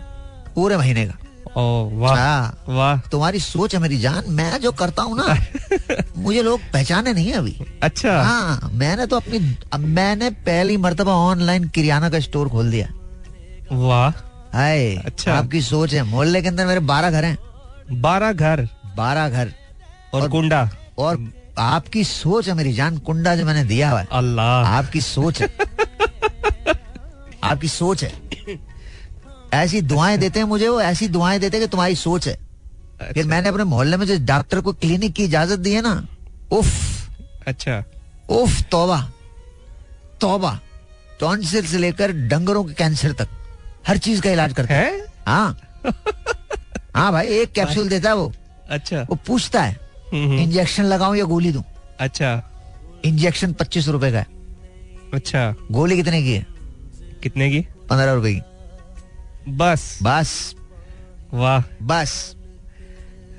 [0.55, 1.17] पूरे महीने का।
[1.57, 5.37] वाह हाँ। वाह। तुम्हारी सोच है मेरी जान मैं जो करता हूँ ना
[6.17, 9.39] मुझे लोग पहचाने नहीं है अभी। अच्छा। हाँ मैंने तो अपनी
[9.77, 12.87] मैंने पहली मरतबा ऑनलाइन किराना का स्टोर खोल दिया।
[13.71, 14.09] वाह।
[14.57, 17.37] हाय अच्छा। आपकी सोच है मोहल्ले के अंदर मेरे बारह घर हैं।
[18.01, 18.67] बारह घर?
[18.97, 19.51] बारह घर।
[20.13, 20.69] और, और कुंडा?
[20.97, 25.41] और आपकी सोच है मेरी जान कुंडा जो मैंने दिया हुआ है। अल्लाह। आपकी सोच
[25.41, 25.47] है।
[27.43, 28.11] आपकी सोच है।
[29.53, 33.11] ऐसी दुआएँ देते हैं मुझे वो ऐसी दुआएँ देते हैं कि तुम्हारी सोच है। अच्छा।
[33.13, 36.07] फिर मैंने अपने मोहल्ले में जिस डॉक्टर को क्लिनिक की इजाज़त दी है ना
[36.51, 36.67] उफ।
[37.47, 37.83] अच्छा।
[38.29, 39.11] उफ तोबा।
[40.21, 40.59] तोबा।
[41.19, 43.27] टॉन्सिल से लेकर डंगरों के कैंसर तक।
[43.87, 45.57] हर चीज़ का इलाज करता है। हाँ?
[46.95, 48.33] हाँ। भाई एक कैप्सूल देता है वो।
[48.69, 49.79] अच्छा। वो पूछता है
[50.13, 51.63] इंजेक्शन लगाऊँ या गोली दूँ?
[51.99, 52.51] अच्छा।
[53.05, 54.27] इंजेक्शन पच्चीस रुपए का है।
[55.13, 56.45] अच्छा। गोली कितने की है?
[57.23, 57.59] कितने की?
[57.61, 58.41] पंद्रह रुपए की।
[59.47, 60.55] बस। बस।
[61.33, 62.35] वाह। बस।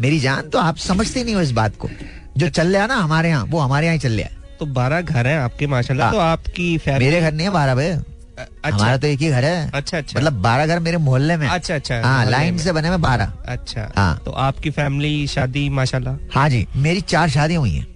[0.00, 1.88] मेरी जान तो आप समझते नहीं हो इस बात को।
[2.36, 5.26] जो चल रहा ना हमारे यहाँ वो हमारे यहाँ चल रहा है। तो बारह घर
[5.26, 9.06] है आपके माशाल्लाह हाँ। तो आपकी मेरे घर नहीं है बारह भाई। अच्छा, हमारा तो
[9.06, 12.24] एक ही घर है। अच्छा अच्छा। मतलब बारह घर मेरे मोहल्ले में। अच्छा अच्छा हाँ
[12.30, 16.16] लाइन से बने में बारह। अच्छा। हाँ। तो आपकी फैमिली शादी माशाल्लाह?
[16.34, 17.86] हाँ जी मेरी चार शादियाँ हुई हैं।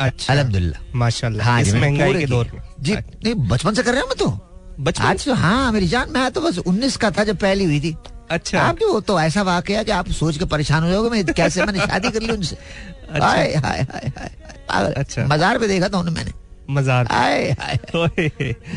[0.00, 4.00] अच्छा। अलहमदुल्ला माशाल्लाह। हाँ इस महँगाई के दौर में। जी नहीं बचपन से कर रहे
[4.00, 4.49] हैं मैं तो?
[4.80, 5.04] बचपन?
[5.04, 7.96] आज तो हाँ मेरी जान मैं तो बस उन्नीस का था जब पहली हुई थी।
[8.30, 11.64] अच्छा। आप जो तो ऐसा वाकया कि आप सोच के परेशान हो जाओगे मैं कैसे
[11.64, 12.56] मैंने शादी कर ली उनसे?
[13.10, 14.10] अच्छा। हाय हाय हाय
[14.70, 16.32] हाय अच्छा। मजार पे देखा था उन्हें मैंने।
[16.70, 17.78] मजार। हाय हाय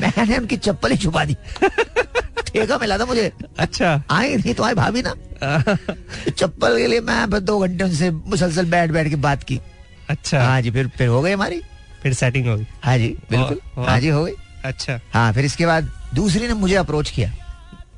[0.02, 1.36] मैंने उनकी चप्पल ही छुपा दी।
[2.48, 5.14] ठेका मिला था मुझे। अच्छा। आई थी तुम्हारी भाभी ना?
[6.38, 9.60] चप्पल के लिए मैं दो घंटे उनसे मुसलसल बैठ बैठ के बात की।
[10.10, 11.62] अच्छा। हाँ जी फिर फिर हो गई हमारी।
[12.04, 14.32] फिर सेटिंग हो गई। हाँ जी बिल्कुल। हाँ जी हो गई।
[14.66, 17.32] अच्छा। हाँ फिर इसके बाद दूसरी ने मुझे अप्रोच किया।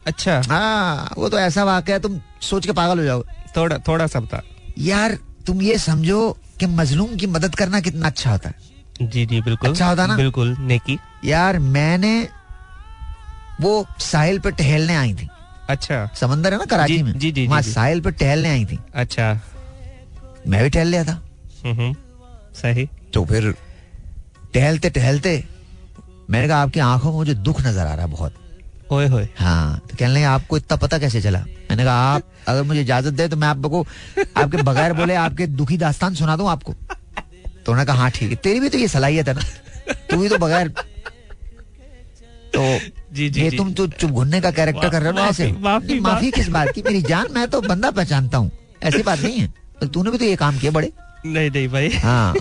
[0.08, 3.24] अच्छा। हाँ वो तो ऐसा वाक्य तुम सोच के पागल हो जाओ।
[3.58, 4.42] थोड़ा थोड़ा सा बता।
[4.80, 5.18] यार
[5.48, 8.56] तुम ये समझो कि मजलूम की मदद करना कितना अच्छा होता है।
[9.02, 10.16] जी जी बिल्कुल। अच्छा होता ना?
[10.16, 12.30] बिल्कुल नेकी। यार मैंने
[13.62, 15.28] वो साहिल पे टहलने आई थी।
[15.70, 17.20] अच्छा। समंदर है ना कराची जी, में?
[17.20, 19.42] जी जी वहाँ जी, साहिल पे टहलने आई थी। अच्छा।
[20.48, 21.22] मैं भी टहल लिया था।
[21.66, 21.94] हम्म
[22.56, 23.56] सही। तो फिर
[24.54, 25.44] टहलते टहलते
[26.30, 28.34] मैंने कहा आपकी आँखों में मुझे दुख नज़र आ रहा है बहुत.
[28.92, 31.40] ओए होए। हाँ तो कहने लगे आपको इतना पता कैसे चला?
[31.70, 33.82] मैंने कहा आप अगर मुझे इजाज़त दे तो मैं आपको
[34.38, 36.74] आपके बगैर बोले आपके दुखी दास्तान सुना दूँ आपको.
[36.74, 39.42] तो उन्होंने कहा हाँ ठीक है तेरी भी तो ये सलाहियत है ना।
[40.10, 40.68] तू भी तो बगैर
[42.54, 42.62] तो
[43.14, 45.52] जी जी ये जी। तुम तो चुप घुनने का कैरेक्टर कर रहे हो ना ऐसे।
[45.52, 46.82] माफ़ी, माफ़ी किस बात की?
[46.82, 48.52] मेरी जान मैं तो बंदा पहचानता हूँ।
[48.84, 49.48] ऐसी बात नहीं है।
[49.82, 50.92] तो तूने भी तो ये काम किए बड़े।
[51.26, 52.36] नहीं नहीं भाई। हाँ।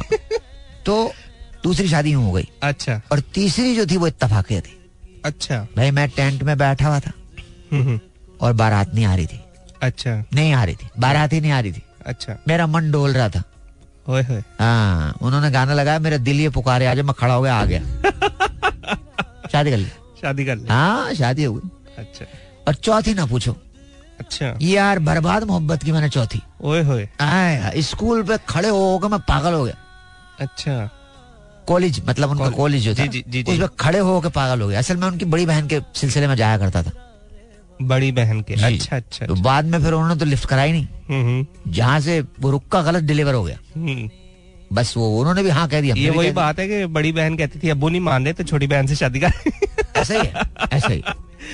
[0.86, 1.12] तो
[1.64, 4.92] दूसरी शादी हो गई। अच्छा। और तीसरी जो थी वो इत्तफाकिया थी।
[5.24, 7.12] अच्छा। भाई मैं टेंट में बैठा हुआ था।
[7.72, 8.00] हम्म,
[8.40, 9.40] और बारात नहीं आ रही थी।
[9.82, 13.12] अच्छा। नहीं आ रही थी। बारात ही नहीं आ रही थी। अच्छा। मेरा मन डोल
[13.12, 13.42] रहा था।
[14.60, 17.80] हाँ उन्होंने गाना लगाया मेरा दिल ये पुकारे आज मैं खड़ा हो गया आ गया।
[19.52, 19.88] शादी कर ली।
[20.22, 22.24] शादी कर ली। हाँ शादी हो गई। अच्छा।
[22.68, 23.56] और चौथी ना पूछो।
[24.20, 27.08] अच्छा। यार बर्बाद मोहब्बत की मैंने चौथी। ओए होए।
[27.80, 29.74] स्कूल पे खड़े हो गए मैं पागल हो गया।
[30.40, 30.90] अच्छा।
[31.68, 33.04] कॉलेज मतलब उनका कॉलेज। जो था।
[33.52, 36.58] उसमें खड़े होकर पागल हो गया। असल में उनकी बड़ी बहन के सिलसिले में जाया
[36.58, 36.90] करता था।
[37.82, 41.72] बड़ी बहन के। अच्छा अच्छा तो बाद में फिर उन्होंने तो लिफ्ट कराई नहीं। हम्म,
[41.72, 44.10] जहाँ से वो रुक्का गलत डिलीवर हो गया। हम्म।
[44.72, 47.58] बस वो उन्होंने भी हाँ कह दिया। ये वही बात है कि बड़ी बहन कहती
[47.58, 49.32] थी अबू नहीं मान रहे तो छोटी बहन से शादी कर
[49.96, 50.42] ऐसा ही है
[50.72, 51.02] ऐसा ही।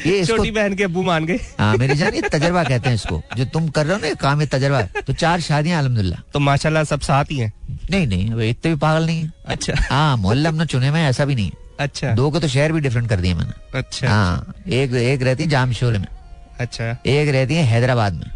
[0.06, 3.22] ये छोटी बहन के अब्बू मान गए। हाँ मेरी जान ये तजर्बा कहते हैं इसको।
[3.36, 6.84] जो तुम कर रहे हो ना काम ये तजर्बा। तो चार शादियाँ अलहमदुल्ला तो माशाल्लाह
[6.84, 7.52] सब साथ ही हैं?
[7.90, 11.24] नहीं नहीं वो इतने भी पागल नहीं है। अच्छा। हाँ मोहल्ला हमने चुने में ऐसा
[11.24, 11.50] भी नहीं।
[11.80, 15.42] अच्छा। दो को तो शहर भी डिफरेंट कर दिए मैंने। अच्छा। हाँ एक एक रहती
[15.42, 16.06] है जामशोर में।
[16.60, 18.30] अच्छा। एक रहती है हैदराबाद में।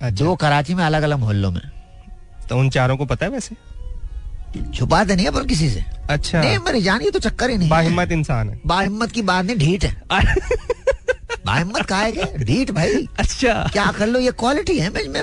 [0.00, 1.60] अच्छा। दो कराची में अलग अलग मोहल्लों में।
[2.48, 3.54] तो उन चारों को पता है वैसे?
[4.74, 8.12] छुपाते नहीं अपन किसी से। अच्छा। नहीं मेरी जान ये तो चक्कर ही नहीं। बाहिम्मत
[8.12, 10.02] इंसान है। बाहिम्मत की बात नहीं ढीठ है।
[11.46, 12.24] बाहिम्मत का है क्या?
[12.36, 15.20] ढीठ भाई। अच्छा। क्या कर लो ये क्वालिटी है मैं, मैं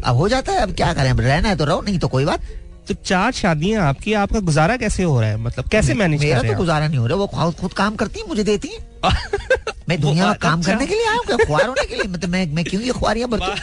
[0.00, 1.12] अब हो जाता है अब क्या करें?
[1.12, 2.40] रहना है तो रहो नहीं तो कोई बात।
[2.88, 5.36] तो चार शादियाँ आपकी आपका गुजारा कैसे हो रहा है?
[5.36, 7.96] मतलब कैसे मैनेज मेरा कर रहे तो गुजारा नहीं हो रहा वो खुद खुद काम
[7.96, 9.10] करती है मुझे देती है।
[9.88, 12.04] मैं दुनिया में काम अच्छा। करने के लिए आया हूँ खुआर होने के लिए?
[12.04, 13.54] मतलब मैं मैं क्यों ये खुआरियाँ बरतूं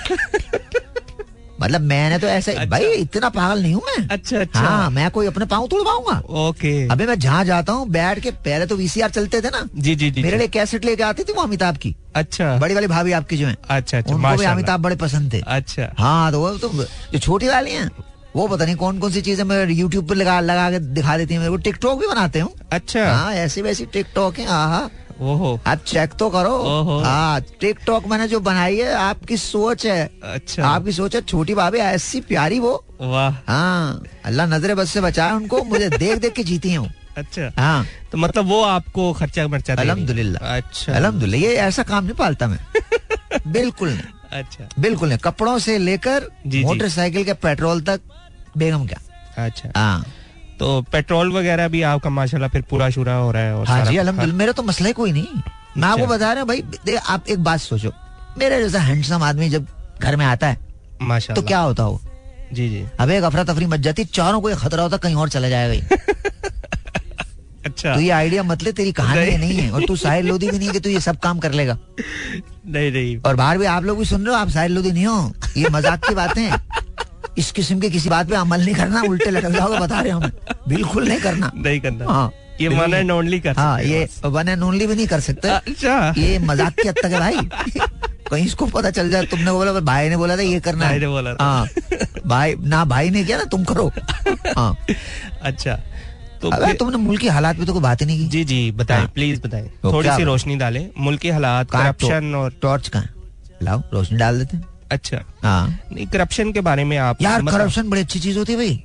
[1.61, 5.09] मतलब मैंने तो ऐसे अच्छा। भाई इतना पागल नहीं हूँ मैं। अच्छा अच्छा। हाँ मैं
[5.11, 9.09] कोई अपने पाँव तोड़वाऊँगा। ओके। अबे मैं जहाँ जाता हूँ बैठ के पहले तो वीसीआर
[9.09, 11.95] चलते थे ना। जी जी जी मेरे लिए कैसेट लेके आती थी वो अमिताभ की।
[12.15, 15.41] अच्छा। बड़ी वाली भाभी आपकी जो है। अच्छा अच्छा उनको भी अमिताभ बड़े पसंद थे।
[15.47, 16.69] अच्छा। हाँ तो वो तो
[17.13, 17.89] जो छोटी वाली है
[18.35, 21.33] वो पता नहीं कौन कौन सी चीज़ें मैं यूट्यूब पर लगा लगा के दिखा देती
[21.33, 24.89] है मेरे को। टिकटॉक भी बनाते हूँ। अच्छा। हाँ ऐसी वैसी टिकटॉक है हाँ
[25.21, 26.57] ओहो। आप चेक तो करो।
[27.03, 31.77] हाँ टिकटॉक मैंने जो बनाई है आपकी सोच है। अच्छा। आपकी सोच है छोटी भाभी
[31.77, 36.43] ऐसी प्यारी वो। वाह। हाँ अल्लाह नजरे बस से बचाए उनको मुझे देख देख के
[36.43, 41.83] जीती हूँ अच्छा। हाँ। तो मतलब वो आपको खर्चा मर्चा। अल्हम्दुलिल्लाह। अच्छा। अल्हम्दुलिल्लाह ये ऐसा
[41.83, 42.59] काम नहीं पालता मैं।
[43.51, 48.01] बिल्कुल नहीं। अच्छा। बिल्कुल नहीं। कपड़ों से लेकर। मोटरसाइकिल के पेट्रोल तक
[48.57, 48.99] बेगम क्या?
[49.45, 50.05] अच्छा। हाँ।
[50.59, 54.31] तो पेट्रोल वगैरह भी आपका माशाल्लाह फिर पूरा शुरा हो रहा है और हाँ जी
[54.33, 55.41] मेरा तो मसला कोई नहीं।
[55.77, 57.91] मैं आपको अच्छा। बता रहा हूँ भाई आप एक बात सोचो।
[58.37, 59.67] मेरे जैसा हैंडसम आदमी जब
[60.01, 60.57] घर में आता है
[61.01, 61.99] माशाल्लाह। तो क्या होता हो?
[62.53, 65.49] जी जी। अब एक अफरा तफरी मच जाती चारों को खतरा होता कहीं और चला
[65.49, 65.95] जाएगा।
[67.65, 70.67] अच्छा। तो ये आइडिया मतलब तेरी कहानी नहीं। है और तू साहिर लोधी भी नहीं
[70.67, 71.77] है कि तू ये सब काम कर लेगा।
[72.67, 75.05] नहीं नहीं। और बाहर भी आप लोग भी सुन रहे हो आप साहिर लोधी नहीं
[75.05, 76.59] हो ये मज़ाक की बातें हैं।
[77.37, 80.31] इस किस्म के किसी बात पे अमल नहीं करना उल्टे लटक जाओगे बता रहे हम।
[80.67, 82.31] बिल्कुल नहीं करना। नहीं करना। हाँ
[82.61, 86.13] ये वन एंड ओनली कर हाँ ये वन एंड ओनली भी नहीं कर सकते। अच्छा।
[86.17, 87.49] ये मज़ाक की हद तक है भाई।
[88.29, 90.99] कहीं इसको पता चल जाए तुमने बोला भाई ने बोला था ये करना भाई है
[90.99, 91.67] ने बोला था। हाँ
[92.27, 93.91] भाई ना भाई ने किया ना तुम करो।
[94.57, 94.75] हाँ।
[95.41, 95.75] अच्छा
[96.41, 98.43] तो अबे फिर- तुमने मुल्क की हालात पे तो कोई बात ही नहीं की। जी
[98.43, 102.53] जी बताएँ हाँ। प्लीज़ बताएँ। तो थोड़ी सी रोशनी डालें। मुल्क के हालात करप्शन और
[102.61, 103.03] टॉर्च है?
[103.63, 107.89] लाओ रोशनी डाल देते हैं। अच्छा। हाँ। नहीं करप्शन के बारे में आप यार करप्शन
[107.89, 108.83] बड़ी अच्छी चीज़ होती है भाई।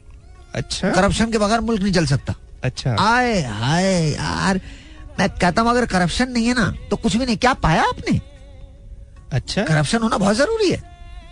[0.55, 2.35] अच्छा। करप्शन के बगैर मुल्क नहीं चल सकता।
[2.65, 4.61] अच्छा। आए हाय यार।
[5.19, 8.21] मैं कहता हूँ अगर करप्शन नहीं है ना तो कुछ भी नहीं। क्या पाया आपने?
[9.33, 10.83] अच्छा। करप्शन होना बहुत ज़रूरी है।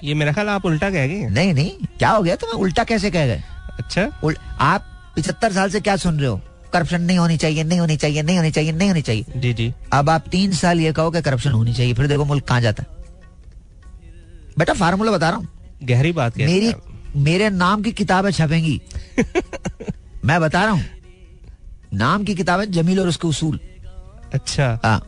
[0.05, 2.37] ये मेरा ख्याल आप उल्टा कह गए नहीं नहीं। क्या हो गया?
[2.37, 3.43] तुम्हें उल्टा कैसे कह गए?
[3.79, 6.41] अच्छा। उल- आप पिछहत्तर साल से क्या सुन रहे हो?
[6.73, 9.75] करप्शन नहीं होनी चाहिए नहीं होनी चाहिए नहीं होनी चाहिए नहीं होनी चाहिए। जी जी।
[9.93, 12.83] अब आप तीन साल ये कहो कि करप्शन होनी चाहिए फिर देखो मुल्क कहाँ जाता
[12.83, 13.00] है।
[14.61, 15.49] बेटा फार्मूला बता रहा हूँ।
[15.85, 16.73] गहरी बात हैं मेरी
[17.17, 18.81] मेरे नाम की किताबें छपेंगी।
[20.25, 20.85] मैं बता रहा हूँ
[21.95, 23.59] नाम की किताबें जमील और उसके उसूल।
[24.35, 25.01] अच्छा। हाँ।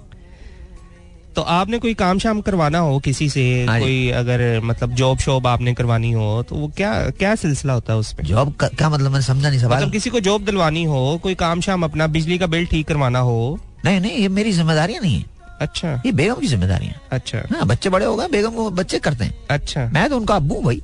[1.37, 3.43] तो आपने कोई काम शाम करवाना हो किसी से?
[3.65, 7.93] हाँ कोई अगर मतलब जॉब शॉब आपने करवानी हो तो वो क्या क्या सिलसिला होता
[7.93, 11.19] है उसमें जॉब क्या मतलब मैंने समझा नहीं सवाल। मतलब किसी को जॉब दिलवानी हो
[11.23, 13.59] कोई काम शाम अपना बिजली का बिल ठीक करवाना हो?
[13.85, 15.25] नहीं नहीं ये मेरी ज़िम्मेदारी नहीं है।
[15.63, 18.99] अच्छा। ये बेगम की ज़िम्मेदारी है। अच्छा। हाँ बच्चे बड़े हो गए बेगम को बच्चे
[18.99, 20.83] करते हैं। अच्छा। मैं तो उनका अबू भाई।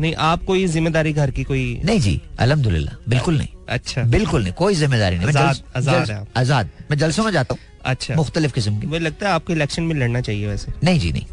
[0.00, 4.52] नहीं आप कोई ज़िम्मेदारी घर की कोई नहीं जी अलहमदुल्ला बिल्कुल नहीं। अच्छा। बिल्कुल नहीं
[4.52, 9.04] कोई ज़िम्मेदारी नहीं। आज़ाद आज़ाद मैं जलसों में जाता हूँ। अच्छा। मुख्तलिफ़ किस्म की। मुझे
[9.04, 11.26] लगता है आपको इलेक्शन में लड़ना चाहिए वैसे। नहीं जी नहीं।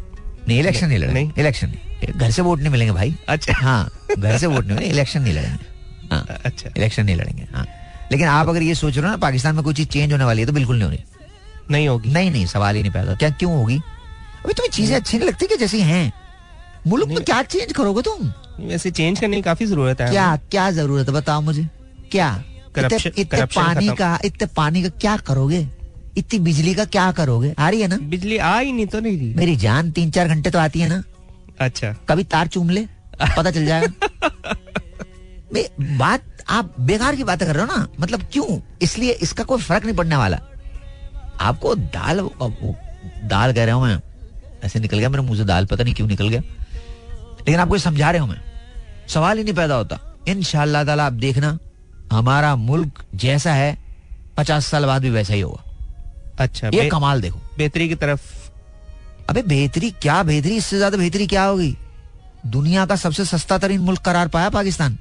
[0.48, 4.36] नहीं इलेक्शन नहीं लड़ेंगे। इलेक्शन नहीं। घर से वोट नहीं मिलेंगे भाई। अच्छा। हाँ घर
[4.38, 5.68] से वोट नहीं मिलेंगे इलेक्शन नहीं लड़ेंगे।
[6.12, 7.66] हाँ अच्छा। इलेक्शन नहीं लड़ेंगे हाँ।
[8.12, 10.40] लेकिन आप अगर ये सोच रहे हो ना पाकिस्तान में कोई चीज़ चेंज होने वाली
[10.40, 11.04] है तो बिल्कुल नहीं हो रही
[11.70, 13.76] नहीं होगी। नहीं नहीं सवाल ही नहीं पैदा। क्या क्यों होगी?
[14.44, 16.12] अभी तुम्हें चीज़ें अच्छी नहीं लगती कि जैसी हैं?
[16.86, 18.32] मुल्क में क्या चेंज करोगे तुम?
[18.60, 21.68] वैसे चेंज करने की काफ़ी ज़रूरत है। क्या क्या ज़रूरत है बताओ मुझे।
[22.10, 22.44] क्या?
[23.18, 25.68] इतने पानी का इतने पानी का क्या करोगे?
[26.16, 27.54] इतनी बिजली का क्या करोगे?
[27.58, 27.96] आ रही है ना?
[27.96, 30.88] बिजली आ ही नहीं तो नहीं रही मेरी जान तीन चार घंटे तो आती है
[30.88, 31.02] ना।
[31.60, 32.86] अच्छा। कभी तार चूम ले
[33.36, 34.54] पता चल जाएगा।
[35.98, 38.60] बात आप बेकार की बातें कर रहे हो ना। मतलब क्यों?
[38.82, 40.40] इसलिए इसका कोई फ़र्क नहीं पड़ने वाला।
[41.40, 42.20] आपको दाल
[43.24, 44.00] दाल कह रहा हूँ मैं।
[44.64, 48.10] ऐसे निकल गया मेरे मुँह से दाल पता नहीं क्यों निकल गया। लेकिन आपको समझा
[48.10, 48.40] रहे हूँ मैं।
[49.08, 49.98] सवाल ही नहीं पैदा होता।
[50.28, 51.58] इन ताला आप देखना
[52.12, 53.76] हमारा मुल्क जैसा है
[54.36, 55.62] पचास साल बाद भी वैसा ही होगा।
[56.38, 58.20] अच्छा ये कमाल देखो। बेहतरी की तरफ़
[59.30, 60.56] अबे बेहतरी क्या बेहतरी?
[60.56, 61.76] इससे ज़्यादा बेहतरी क्या होगी?
[62.46, 64.98] दुनिया का सबसे सस्ता तरीन मुल्क करार पाया पाकिस्तान।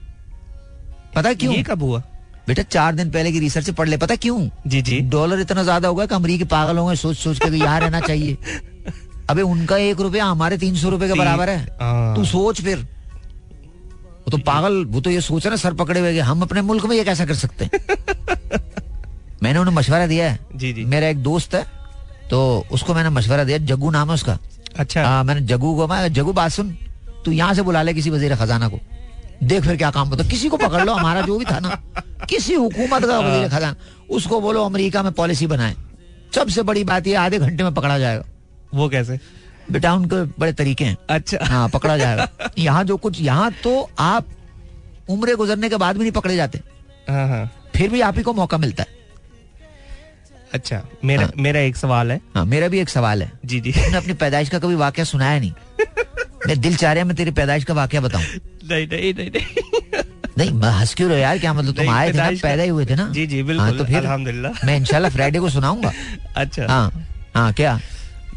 [1.15, 1.53] पता क्यों?
[1.53, 2.01] ये कब हुआ?
[2.49, 4.39] बेटा चार दिन पहले की रिसर्च पढ़ ले। पता क्यों?
[4.67, 7.99] जी जी। डॉलर इतना ज़्यादा होगा कि अमरीकी पागल होंगे सोच सोच के यहाँ रहना
[8.01, 8.37] चाहिए।
[9.29, 12.77] अबे उनका एक रुपया हमारे तीन सौ रुपए के बराबर है। तू सोच फिर।
[14.19, 16.95] वो तो पागल वो तो ये सोच रहे सर पकड़े हुए हम अपने मुल्क में
[16.95, 17.71] ये कैसा कर सकते हैं?
[19.43, 21.63] मैंने उन्हें मशवरा दिया है। जी जी। मेरा एक दोस्त है
[22.29, 22.39] तो
[22.71, 24.37] उसको मैंने मशवरा दिया। जग्गू नाम है उसका।
[24.77, 26.77] अच्छा। आ, मैंने जग्गू को मैं जग्गू बात सुन
[27.25, 28.79] तू यहाँ से बुला ले किसी वज़ीर खजाना को।
[29.43, 31.75] देख फिर क्या काम होता किसी को पकड़ लो हमारा जो भी था ना।
[32.29, 33.75] किसी हुकूमत का हाँ। खजाना
[34.09, 35.75] उसको बोलो अमेरिका में पॉलिसी बनाए।
[36.35, 38.23] सबसे बड़ी बात ये आधे घंटे में पकड़ा जाएगा।
[38.73, 39.19] वो कैसे?
[39.71, 44.27] बेटा उनके बड़े तरीके हैं। अच्छा। हाँ पकड़ा जाएगा। यहाँ जो कुछ यहाँ तो आप
[45.09, 46.61] उम्र गुजरने के बाद भी नहीं पकड़े जाते।
[47.09, 48.97] हाँ हाँ। फिर भी आप ही को मौका मिलता है।
[50.53, 53.71] अच्छा मेरा हाँ, मेरा एक सवाल है। हाँ मेरा भी एक सवाल है। जी जी।
[53.95, 55.51] अपनी पैदाइश का कभी वाक्य सुनाया नहीं?
[56.47, 58.23] मैं दिल चाह रहा मैं तेरी पैदाइश का वाक्य बताऊँ।
[58.71, 60.03] नहीं नहीं नहीं नहीं।
[60.37, 61.37] नहीं मैं हंस क्यों रहे यार?
[61.39, 62.29] क्या मतलब तुम आए थे ना?
[62.43, 63.07] पैदा ही हुए थे ना?
[63.11, 65.91] जी जी बिल्कुल हाँ, तो फिर अल्हम्दुलिल्लाह। मैं इंशाल्लाह फ्राइडे को सुनाऊँगा।
[66.37, 66.91] अच्छा। हाँ
[67.35, 67.79] हाँ क्या?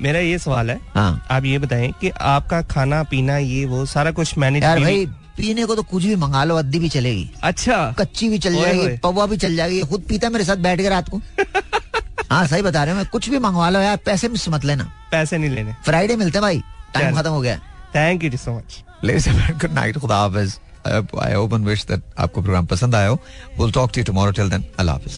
[0.00, 4.10] मेरा ये सवाल है हाँ। आप ये बताएँ कि आपका खाना पीना ये वो सारा
[4.12, 5.06] कुछ मैनेज यार भाई
[5.36, 8.96] पीने को तो कुछ भी मंगा लो अद्दी भी चलेगी। अच्छा। कच्ची भी चल जाएगी
[9.04, 11.20] पवा भी चल जाएगी खुद पीता मेरे साथ बैठ के रात को।
[12.30, 14.84] हाँ सही बता रहे हो मैं कुछ भी मंगवा लो यार पैसे मिस मत लेना।
[15.10, 16.62] पैसे नहीं लेने। फ्राइडे मिलते भाई
[16.94, 17.56] टाइम खत्म हो गया।
[17.94, 22.66] Thank you so much good night खुदा हाफिज I hope and wish that आपको प्रोग्राम
[22.66, 23.18] पसंद आया हो.
[23.60, 25.10] Will talk to you tomorrow till then Allah Hafiz